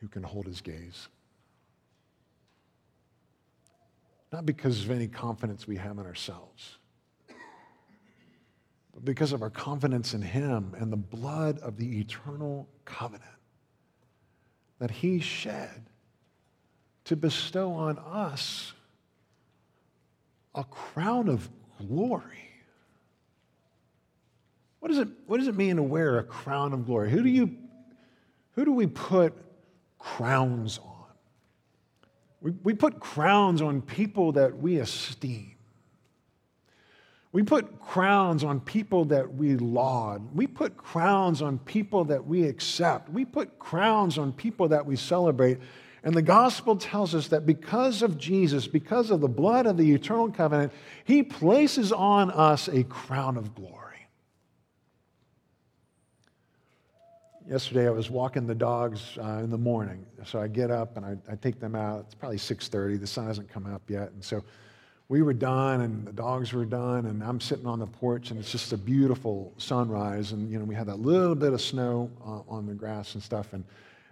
who 0.00 0.08
can 0.08 0.22
hold 0.22 0.46
his 0.46 0.62
gaze? 0.62 1.08
Not 4.32 4.46
because 4.46 4.82
of 4.84 4.90
any 4.90 5.08
confidence 5.08 5.66
we 5.66 5.76
have 5.76 5.98
in 5.98 6.06
ourselves, 6.06 6.78
but 8.94 9.04
because 9.04 9.32
of 9.32 9.42
our 9.42 9.50
confidence 9.50 10.14
in 10.14 10.22
him 10.22 10.74
and 10.78 10.90
the 10.90 10.96
blood 10.96 11.58
of 11.58 11.76
the 11.76 12.00
eternal 12.00 12.66
covenant 12.86 13.24
that 14.78 14.90
he 14.90 15.20
shed 15.20 15.86
to 17.04 17.16
bestow 17.16 17.72
on 17.72 17.98
us 17.98 18.72
a 20.54 20.64
crown 20.64 21.28
of 21.28 21.48
glory. 21.88 22.50
What 24.80 24.88
does, 24.88 24.98
it, 24.98 25.08
what 25.26 25.38
does 25.38 25.48
it 25.48 25.56
mean 25.56 25.76
to 25.76 25.82
wear 25.82 26.18
a 26.18 26.24
crown 26.24 26.72
of 26.72 26.86
glory? 26.86 27.10
Who 27.10 27.22
do, 27.22 27.28
you, 27.28 27.54
who 28.52 28.64
do 28.64 28.72
we 28.72 28.86
put 28.86 29.34
crowns 29.98 30.78
on? 30.78 30.90
We, 32.40 32.52
we 32.62 32.74
put 32.74 32.98
crowns 32.98 33.60
on 33.60 33.82
people 33.82 34.32
that 34.32 34.58
we 34.58 34.78
esteem. 34.78 35.54
We 37.32 37.42
put 37.44 37.80
crowns 37.80 38.42
on 38.42 38.60
people 38.60 39.04
that 39.06 39.34
we 39.34 39.56
laud. 39.56 40.34
We 40.34 40.48
put 40.48 40.76
crowns 40.76 41.42
on 41.42 41.58
people 41.60 42.04
that 42.06 42.26
we 42.26 42.44
accept. 42.44 43.08
We 43.08 43.24
put 43.24 43.58
crowns 43.58 44.18
on 44.18 44.32
people 44.32 44.68
that 44.68 44.84
we 44.84 44.96
celebrate. 44.96 45.58
And 46.02 46.14
the 46.14 46.22
gospel 46.22 46.76
tells 46.76 47.14
us 47.14 47.28
that 47.28 47.44
because 47.44 48.02
of 48.02 48.16
Jesus, 48.16 48.66
because 48.66 49.10
of 49.10 49.20
the 49.20 49.28
blood 49.28 49.66
of 49.66 49.76
the 49.76 49.92
eternal 49.92 50.30
covenant, 50.30 50.72
he 51.04 51.22
places 51.22 51.92
on 51.92 52.30
us 52.30 52.68
a 52.68 52.84
crown 52.84 53.36
of 53.36 53.54
glory. 53.54 53.76
Yesterday 57.48 57.86
I 57.86 57.90
was 57.90 58.08
walking 58.08 58.46
the 58.46 58.54
dogs 58.54 59.18
uh, 59.20 59.40
in 59.42 59.50
the 59.50 59.58
morning. 59.58 60.06
So 60.24 60.40
I 60.40 60.46
get 60.46 60.70
up 60.70 60.96
and 60.96 61.04
I, 61.04 61.16
I 61.30 61.36
take 61.36 61.58
them 61.58 61.74
out. 61.74 62.04
It's 62.06 62.14
probably 62.14 62.38
6.30. 62.38 63.00
The 63.00 63.06
sun 63.06 63.26
hasn't 63.26 63.48
come 63.48 63.66
up 63.66 63.82
yet. 63.88 64.12
And 64.12 64.24
so 64.24 64.44
we 65.08 65.20
were 65.20 65.34
done 65.34 65.80
and 65.80 66.06
the 66.06 66.12
dogs 66.12 66.52
were 66.52 66.64
done 66.64 67.06
and 67.06 67.22
I'm 67.24 67.40
sitting 67.40 67.66
on 67.66 67.80
the 67.80 67.86
porch 67.86 68.30
and 68.30 68.38
it's 68.38 68.52
just 68.52 68.72
a 68.72 68.76
beautiful 68.76 69.52
sunrise. 69.58 70.30
And, 70.30 70.50
you 70.50 70.58
know, 70.58 70.64
we 70.64 70.76
had 70.76 70.86
that 70.86 71.00
little 71.00 71.34
bit 71.34 71.52
of 71.52 71.60
snow 71.60 72.08
uh, 72.24 72.42
on 72.48 72.66
the 72.66 72.74
grass 72.74 73.14
and 73.14 73.22
stuff. 73.22 73.52
And, 73.52 73.64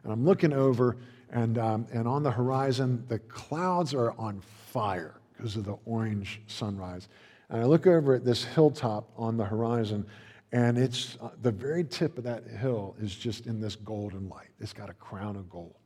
and 0.02 0.12
I'm 0.12 0.24
looking 0.24 0.52
over 0.52 0.96
and, 1.30 1.58
um, 1.58 1.86
and 1.92 2.08
on 2.08 2.22
the 2.22 2.30
horizon, 2.30 3.04
the 3.08 3.18
clouds 3.18 3.94
are 3.94 4.12
on 4.12 4.40
fire 4.40 5.20
because 5.36 5.56
of 5.56 5.64
the 5.64 5.76
orange 5.84 6.40
sunrise. 6.46 7.08
And 7.50 7.60
I 7.60 7.64
look 7.64 7.86
over 7.86 8.14
at 8.14 8.24
this 8.24 8.44
hilltop 8.44 9.10
on 9.16 9.36
the 9.36 9.44
horizon, 9.44 10.06
and 10.52 10.78
it's 10.78 11.16
uh, 11.20 11.30
the 11.42 11.50
very 11.50 11.84
tip 11.84 12.18
of 12.18 12.24
that 12.24 12.46
hill 12.46 12.96
is 13.00 13.14
just 13.14 13.46
in 13.46 13.60
this 13.60 13.76
golden 13.76 14.28
light. 14.28 14.48
It's 14.60 14.72
got 14.72 14.90
a 14.90 14.94
crown 14.94 15.36
of 15.36 15.48
gold. 15.48 15.76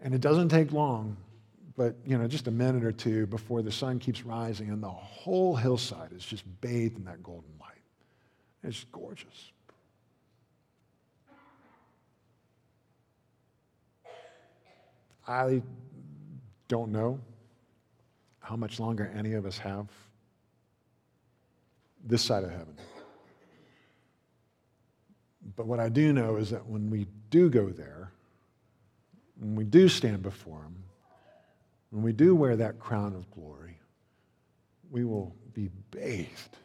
And 0.00 0.14
it 0.14 0.20
doesn't 0.20 0.48
take 0.48 0.72
long, 0.72 1.16
but 1.76 1.96
you 2.04 2.16
know, 2.16 2.26
just 2.26 2.46
a 2.48 2.50
minute 2.50 2.84
or 2.84 2.92
two 2.92 3.26
before 3.26 3.62
the 3.62 3.72
sun 3.72 3.98
keeps 3.98 4.24
rising, 4.24 4.70
and 4.70 4.82
the 4.82 4.88
whole 4.88 5.56
hillside 5.56 6.12
is 6.12 6.24
just 6.24 6.44
bathed 6.60 6.96
in 6.96 7.04
that 7.04 7.22
golden 7.22 7.50
light. 7.60 7.82
It's 8.62 8.84
gorgeous. 8.92 9.52
I 15.26 15.62
don't 16.68 16.92
know 16.92 17.20
how 18.40 18.56
much 18.56 18.78
longer 18.78 19.10
any 19.14 19.32
of 19.32 19.44
us 19.44 19.58
have 19.58 19.88
this 22.04 22.22
side 22.22 22.44
of 22.44 22.50
heaven. 22.50 22.76
But 25.56 25.66
what 25.66 25.80
I 25.80 25.88
do 25.88 26.12
know 26.12 26.36
is 26.36 26.50
that 26.50 26.66
when 26.66 26.90
we 26.90 27.06
do 27.30 27.50
go 27.50 27.68
there, 27.68 28.12
when 29.38 29.54
we 29.54 29.64
do 29.64 29.88
stand 29.88 30.22
before 30.22 30.62
Him, 30.62 30.76
when 31.90 32.02
we 32.02 32.12
do 32.12 32.34
wear 32.34 32.56
that 32.56 32.78
crown 32.78 33.14
of 33.14 33.30
glory, 33.30 33.78
we 34.90 35.04
will 35.04 35.34
be 35.52 35.70
bathed 35.90 36.56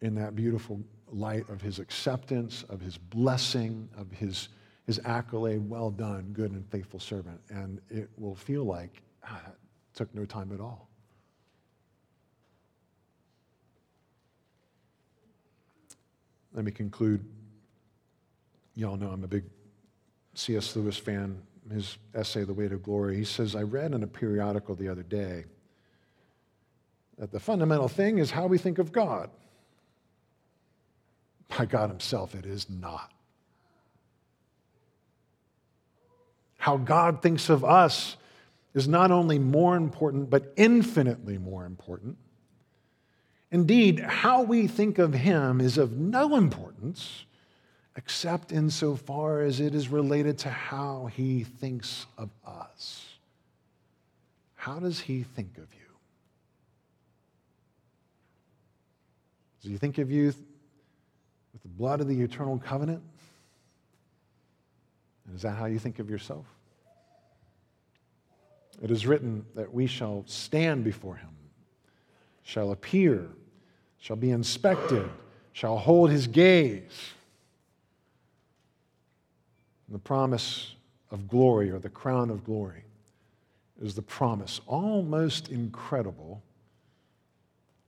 in 0.00 0.14
that 0.16 0.36
beautiful 0.36 0.80
light 1.10 1.48
of 1.48 1.62
His 1.62 1.78
acceptance, 1.78 2.64
of 2.68 2.80
His 2.80 2.98
blessing, 2.98 3.88
of 3.96 4.10
His, 4.12 4.48
his 4.86 5.00
accolade, 5.04 5.68
well 5.68 5.90
done, 5.90 6.30
good 6.32 6.52
and 6.52 6.64
faithful 6.70 7.00
servant. 7.00 7.40
And 7.48 7.80
it 7.90 8.08
will 8.16 8.36
feel 8.36 8.64
like 8.64 9.02
ah, 9.24 9.42
took 9.94 10.14
no 10.14 10.24
time 10.24 10.52
at 10.52 10.60
all. 10.60 10.88
Let 16.54 16.64
me 16.64 16.70
conclude. 16.70 17.24
Y'all 18.74 18.96
know 18.96 19.10
I'm 19.10 19.24
a 19.24 19.28
big 19.28 19.44
C.S. 20.34 20.76
Lewis 20.76 20.96
fan. 20.96 21.42
His 21.72 21.98
essay, 22.14 22.44
The 22.44 22.54
Weight 22.54 22.70
of 22.70 22.82
Glory, 22.82 23.16
he 23.16 23.24
says, 23.24 23.56
I 23.56 23.62
read 23.62 23.92
in 23.92 24.04
a 24.04 24.06
periodical 24.06 24.76
the 24.76 24.88
other 24.88 25.02
day 25.02 25.44
that 27.18 27.32
the 27.32 27.40
fundamental 27.40 27.88
thing 27.88 28.18
is 28.18 28.30
how 28.30 28.46
we 28.46 28.56
think 28.56 28.78
of 28.78 28.92
God. 28.92 29.30
By 31.48 31.64
God 31.64 31.90
Himself, 31.90 32.34
it 32.34 32.46
is 32.46 32.70
not. 32.70 33.12
How 36.66 36.78
God 36.78 37.22
thinks 37.22 37.48
of 37.48 37.64
us 37.64 38.16
is 38.74 38.88
not 38.88 39.12
only 39.12 39.38
more 39.38 39.76
important, 39.76 40.28
but 40.30 40.52
infinitely 40.56 41.38
more 41.38 41.64
important. 41.64 42.16
Indeed, 43.52 44.00
how 44.00 44.42
we 44.42 44.66
think 44.66 44.98
of 44.98 45.14
him 45.14 45.60
is 45.60 45.78
of 45.78 45.92
no 45.92 46.34
importance 46.34 47.24
except 47.94 48.50
insofar 48.50 49.42
as 49.42 49.60
it 49.60 49.76
is 49.76 49.90
related 49.90 50.38
to 50.38 50.50
how 50.50 51.08
he 51.14 51.44
thinks 51.44 52.04
of 52.18 52.30
us. 52.44 53.14
How 54.56 54.80
does 54.80 54.98
he 54.98 55.22
think 55.22 55.58
of 55.58 55.68
you? 55.72 55.92
Does 59.62 59.70
he 59.70 59.76
think 59.76 59.98
of 59.98 60.10
you 60.10 60.34
with 61.52 61.62
the 61.62 61.68
blood 61.68 62.00
of 62.00 62.08
the 62.08 62.20
eternal 62.22 62.58
covenant? 62.58 63.04
And 65.28 65.36
is 65.36 65.42
that 65.42 65.52
how 65.52 65.66
you 65.66 65.78
think 65.78 66.00
of 66.00 66.10
yourself? 66.10 66.44
It 68.82 68.90
is 68.90 69.06
written 69.06 69.44
that 69.54 69.72
we 69.72 69.86
shall 69.86 70.24
stand 70.26 70.84
before 70.84 71.16
him 71.16 71.30
shall 72.46 72.70
appear, 72.70 73.26
shall 73.98 74.14
be 74.14 74.30
inspected, 74.30 75.04
shall 75.52 75.76
hold 75.78 76.10
his 76.10 76.28
gaze. 76.28 77.10
And 79.88 79.96
the 79.96 80.00
promise 80.00 80.76
of 81.10 81.26
glory 81.26 81.70
or 81.70 81.80
the 81.80 81.88
crown 81.88 82.30
of 82.30 82.44
glory 82.44 82.84
is 83.82 83.96
the 83.96 84.02
promise, 84.02 84.60
almost 84.66 85.48
incredible 85.48 86.40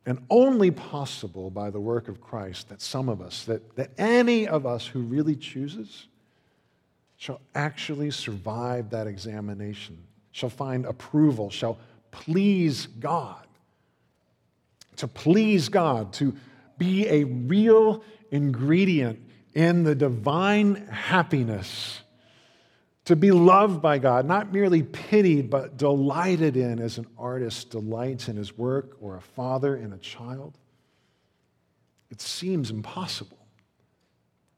and 0.06 0.18
only 0.28 0.72
possible 0.72 1.50
by 1.50 1.70
the 1.70 1.78
work 1.78 2.08
of 2.08 2.20
Christ 2.20 2.70
that 2.70 2.82
some 2.82 3.08
of 3.08 3.20
us, 3.20 3.44
that, 3.44 3.76
that 3.76 3.90
any 3.96 4.48
of 4.48 4.66
us 4.66 4.86
who 4.86 5.02
really 5.02 5.36
chooses, 5.36 6.08
shall 7.16 7.40
actually 7.54 8.10
survive 8.10 8.90
that 8.90 9.06
examination, 9.06 9.98
shall 10.38 10.50
find 10.50 10.86
approval, 10.86 11.50
shall 11.50 11.78
please 12.10 12.86
God 12.86 13.48
to 14.98 15.08
please 15.08 15.68
God, 15.68 16.12
to 16.14 16.34
be 16.76 17.08
a 17.08 17.24
real 17.24 18.02
ingredient 18.30 19.20
in 19.54 19.84
the 19.84 19.94
divine 19.94 20.86
happiness, 20.86 22.00
to 23.04 23.16
be 23.16 23.30
loved 23.30 23.80
by 23.80 23.98
God, 23.98 24.26
not 24.26 24.52
merely 24.52 24.82
pitied, 24.82 25.50
but 25.50 25.76
delighted 25.76 26.56
in 26.56 26.78
as 26.80 26.98
an 26.98 27.06
artist 27.16 27.70
delights 27.70 28.28
in 28.28 28.36
his 28.36 28.58
work 28.58 28.96
or 29.00 29.16
a 29.16 29.20
father 29.20 29.76
in 29.76 29.92
a 29.92 29.98
child. 29.98 30.58
It 32.10 32.20
seems 32.20 32.70
impossible. 32.70 33.38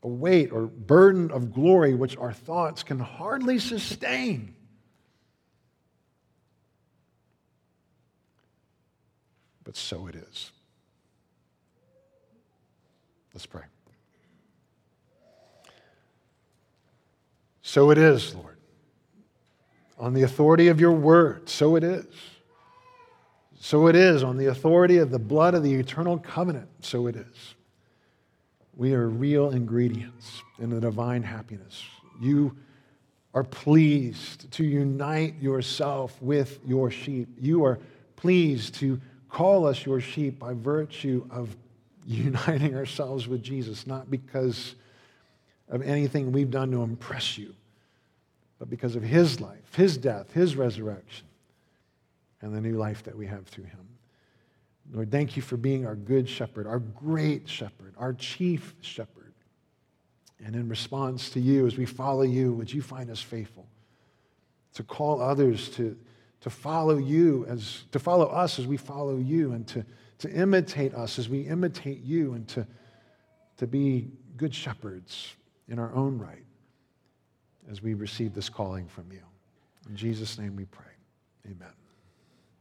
A 0.03 0.09
weight 0.09 0.51
or 0.53 0.63
burden 0.63 1.31
of 1.31 1.53
glory 1.53 1.95
which 1.95 2.17
our 2.17 2.33
thoughts 2.33 2.83
can 2.83 2.99
hardly 2.99 3.59
sustain. 3.59 4.55
But 9.65 9.77
so 9.77 10.07
it 10.07 10.15
is. 10.15 10.51
Let's 13.35 13.47
pray. 13.47 13.63
So 17.63 17.91
it 17.91 17.99
is, 17.99 18.35
Lord. 18.35 18.57
On 19.99 20.15
the 20.15 20.23
authority 20.23 20.69
of 20.69 20.81
your 20.81 20.93
word, 20.93 21.49
so 21.49 21.77
it 21.77 21.85
is. 21.85 22.07
So 23.61 23.87
it 23.87 23.95
is. 23.95 24.25
On 24.25 24.37
the 24.37 24.47
authority 24.47 24.97
of 24.97 25.11
the 25.11 25.19
blood 25.19 25.55
of 25.55 25.63
the 25.63 25.75
eternal 25.75 26.19
covenant, 26.19 26.69
so 26.81 27.07
it 27.07 27.17
is. 27.17 27.55
We 28.75 28.95
are 28.95 29.09
real 29.09 29.51
ingredients 29.51 30.43
in 30.59 30.71
the 30.71 30.81
divine 30.81 31.23
happiness. 31.23 31.85
You 32.21 32.57
are 33.35 33.45
pleased 33.45 34.51
to 34.53 34.65
unite 34.65 35.41
yourself 35.41 36.21
with 36.21 36.59
your 36.67 36.91
sheep. 36.91 37.29
You 37.39 37.65
are 37.65 37.79
pleased 38.17 38.75
to 38.77 39.01
call 39.31 39.67
us 39.67 39.87
your 39.87 40.01
sheep 40.01 40.39
by 40.39 40.53
virtue 40.53 41.27
of 41.31 41.57
uniting 42.07 42.75
ourselves 42.75 43.29
with 43.29 43.43
Jesus, 43.43 43.87
not 43.87 44.11
because 44.11 44.75
of 45.69 45.83
anything 45.83 46.33
we've 46.33 46.51
done 46.51 46.71
to 46.73 46.83
impress 46.83 47.39
you, 47.39 47.55
but 48.59 48.69
because 48.69 48.97
of 48.97 49.03
his 49.03 49.41
life, 49.41 49.75
his 49.75 49.97
death, 49.97 50.33
his 50.33 50.57
resurrection, 50.57 51.27
and 52.43 52.55
the 52.55 52.61
new 52.61 52.77
life 52.77 53.03
that 53.05 53.17
we 53.17 53.27
have 53.27 53.47
through 53.47 53.65
him. 53.65 53.89
Lord, 54.93 55.13
thank 55.13 55.37
you 55.37 55.43
for 55.43 55.57
being 55.57 55.87
our 55.87 55.95
good 55.95 56.29
shepherd, 56.29 56.67
our 56.67 56.81
great 56.81 57.49
shepherd, 57.49 57.95
our 57.97 58.13
chief 58.13 58.75
shepherd. 58.81 59.33
And 60.45 60.57
in 60.57 60.69
response 60.69 61.31
to 61.31 61.41
you, 61.41 61.67
as 61.67 61.77
we 61.77 61.87
follow 61.87 62.23
you, 62.23 62.53
would 62.55 62.73
you 62.73 62.83
find 62.83 63.11
us 63.11 63.21
faithful 63.21 63.69
to 64.75 64.83
call 64.83 65.21
others 65.21 65.69
to 65.71 65.97
to 66.41 66.51
follow 66.51 66.97
you 66.97 67.47
as 67.49 67.85
to 67.93 67.99
follow 67.99 68.27
us 68.27 68.59
as 68.59 68.67
we 68.67 68.77
follow 68.77 69.17
you 69.19 69.53
and 69.53 69.67
to, 69.69 69.85
to 70.19 70.31
imitate 70.31 70.95
us 70.95 71.19
as 71.19 71.29
we 71.29 71.41
imitate 71.41 72.03
you 72.03 72.35
and 72.35 72.49
to, 72.49 72.67
to 73.59 73.67
be 73.67 74.09
good 74.37 74.55
shepherds 74.55 75.35
in 75.69 75.79
our 75.79 75.93
own 75.95 76.19
right 76.19 76.45
as 77.71 77.83
we 77.83 77.95
receive 77.95 78.35
this 78.35 78.49
calling 78.49 78.89
from 78.89 79.11
you. 79.13 79.23
In 79.89 79.97
Jesus' 79.97 80.39
name 80.39 80.57
we 80.57 80.65
pray. 80.65 80.87
Amen. 81.47 81.80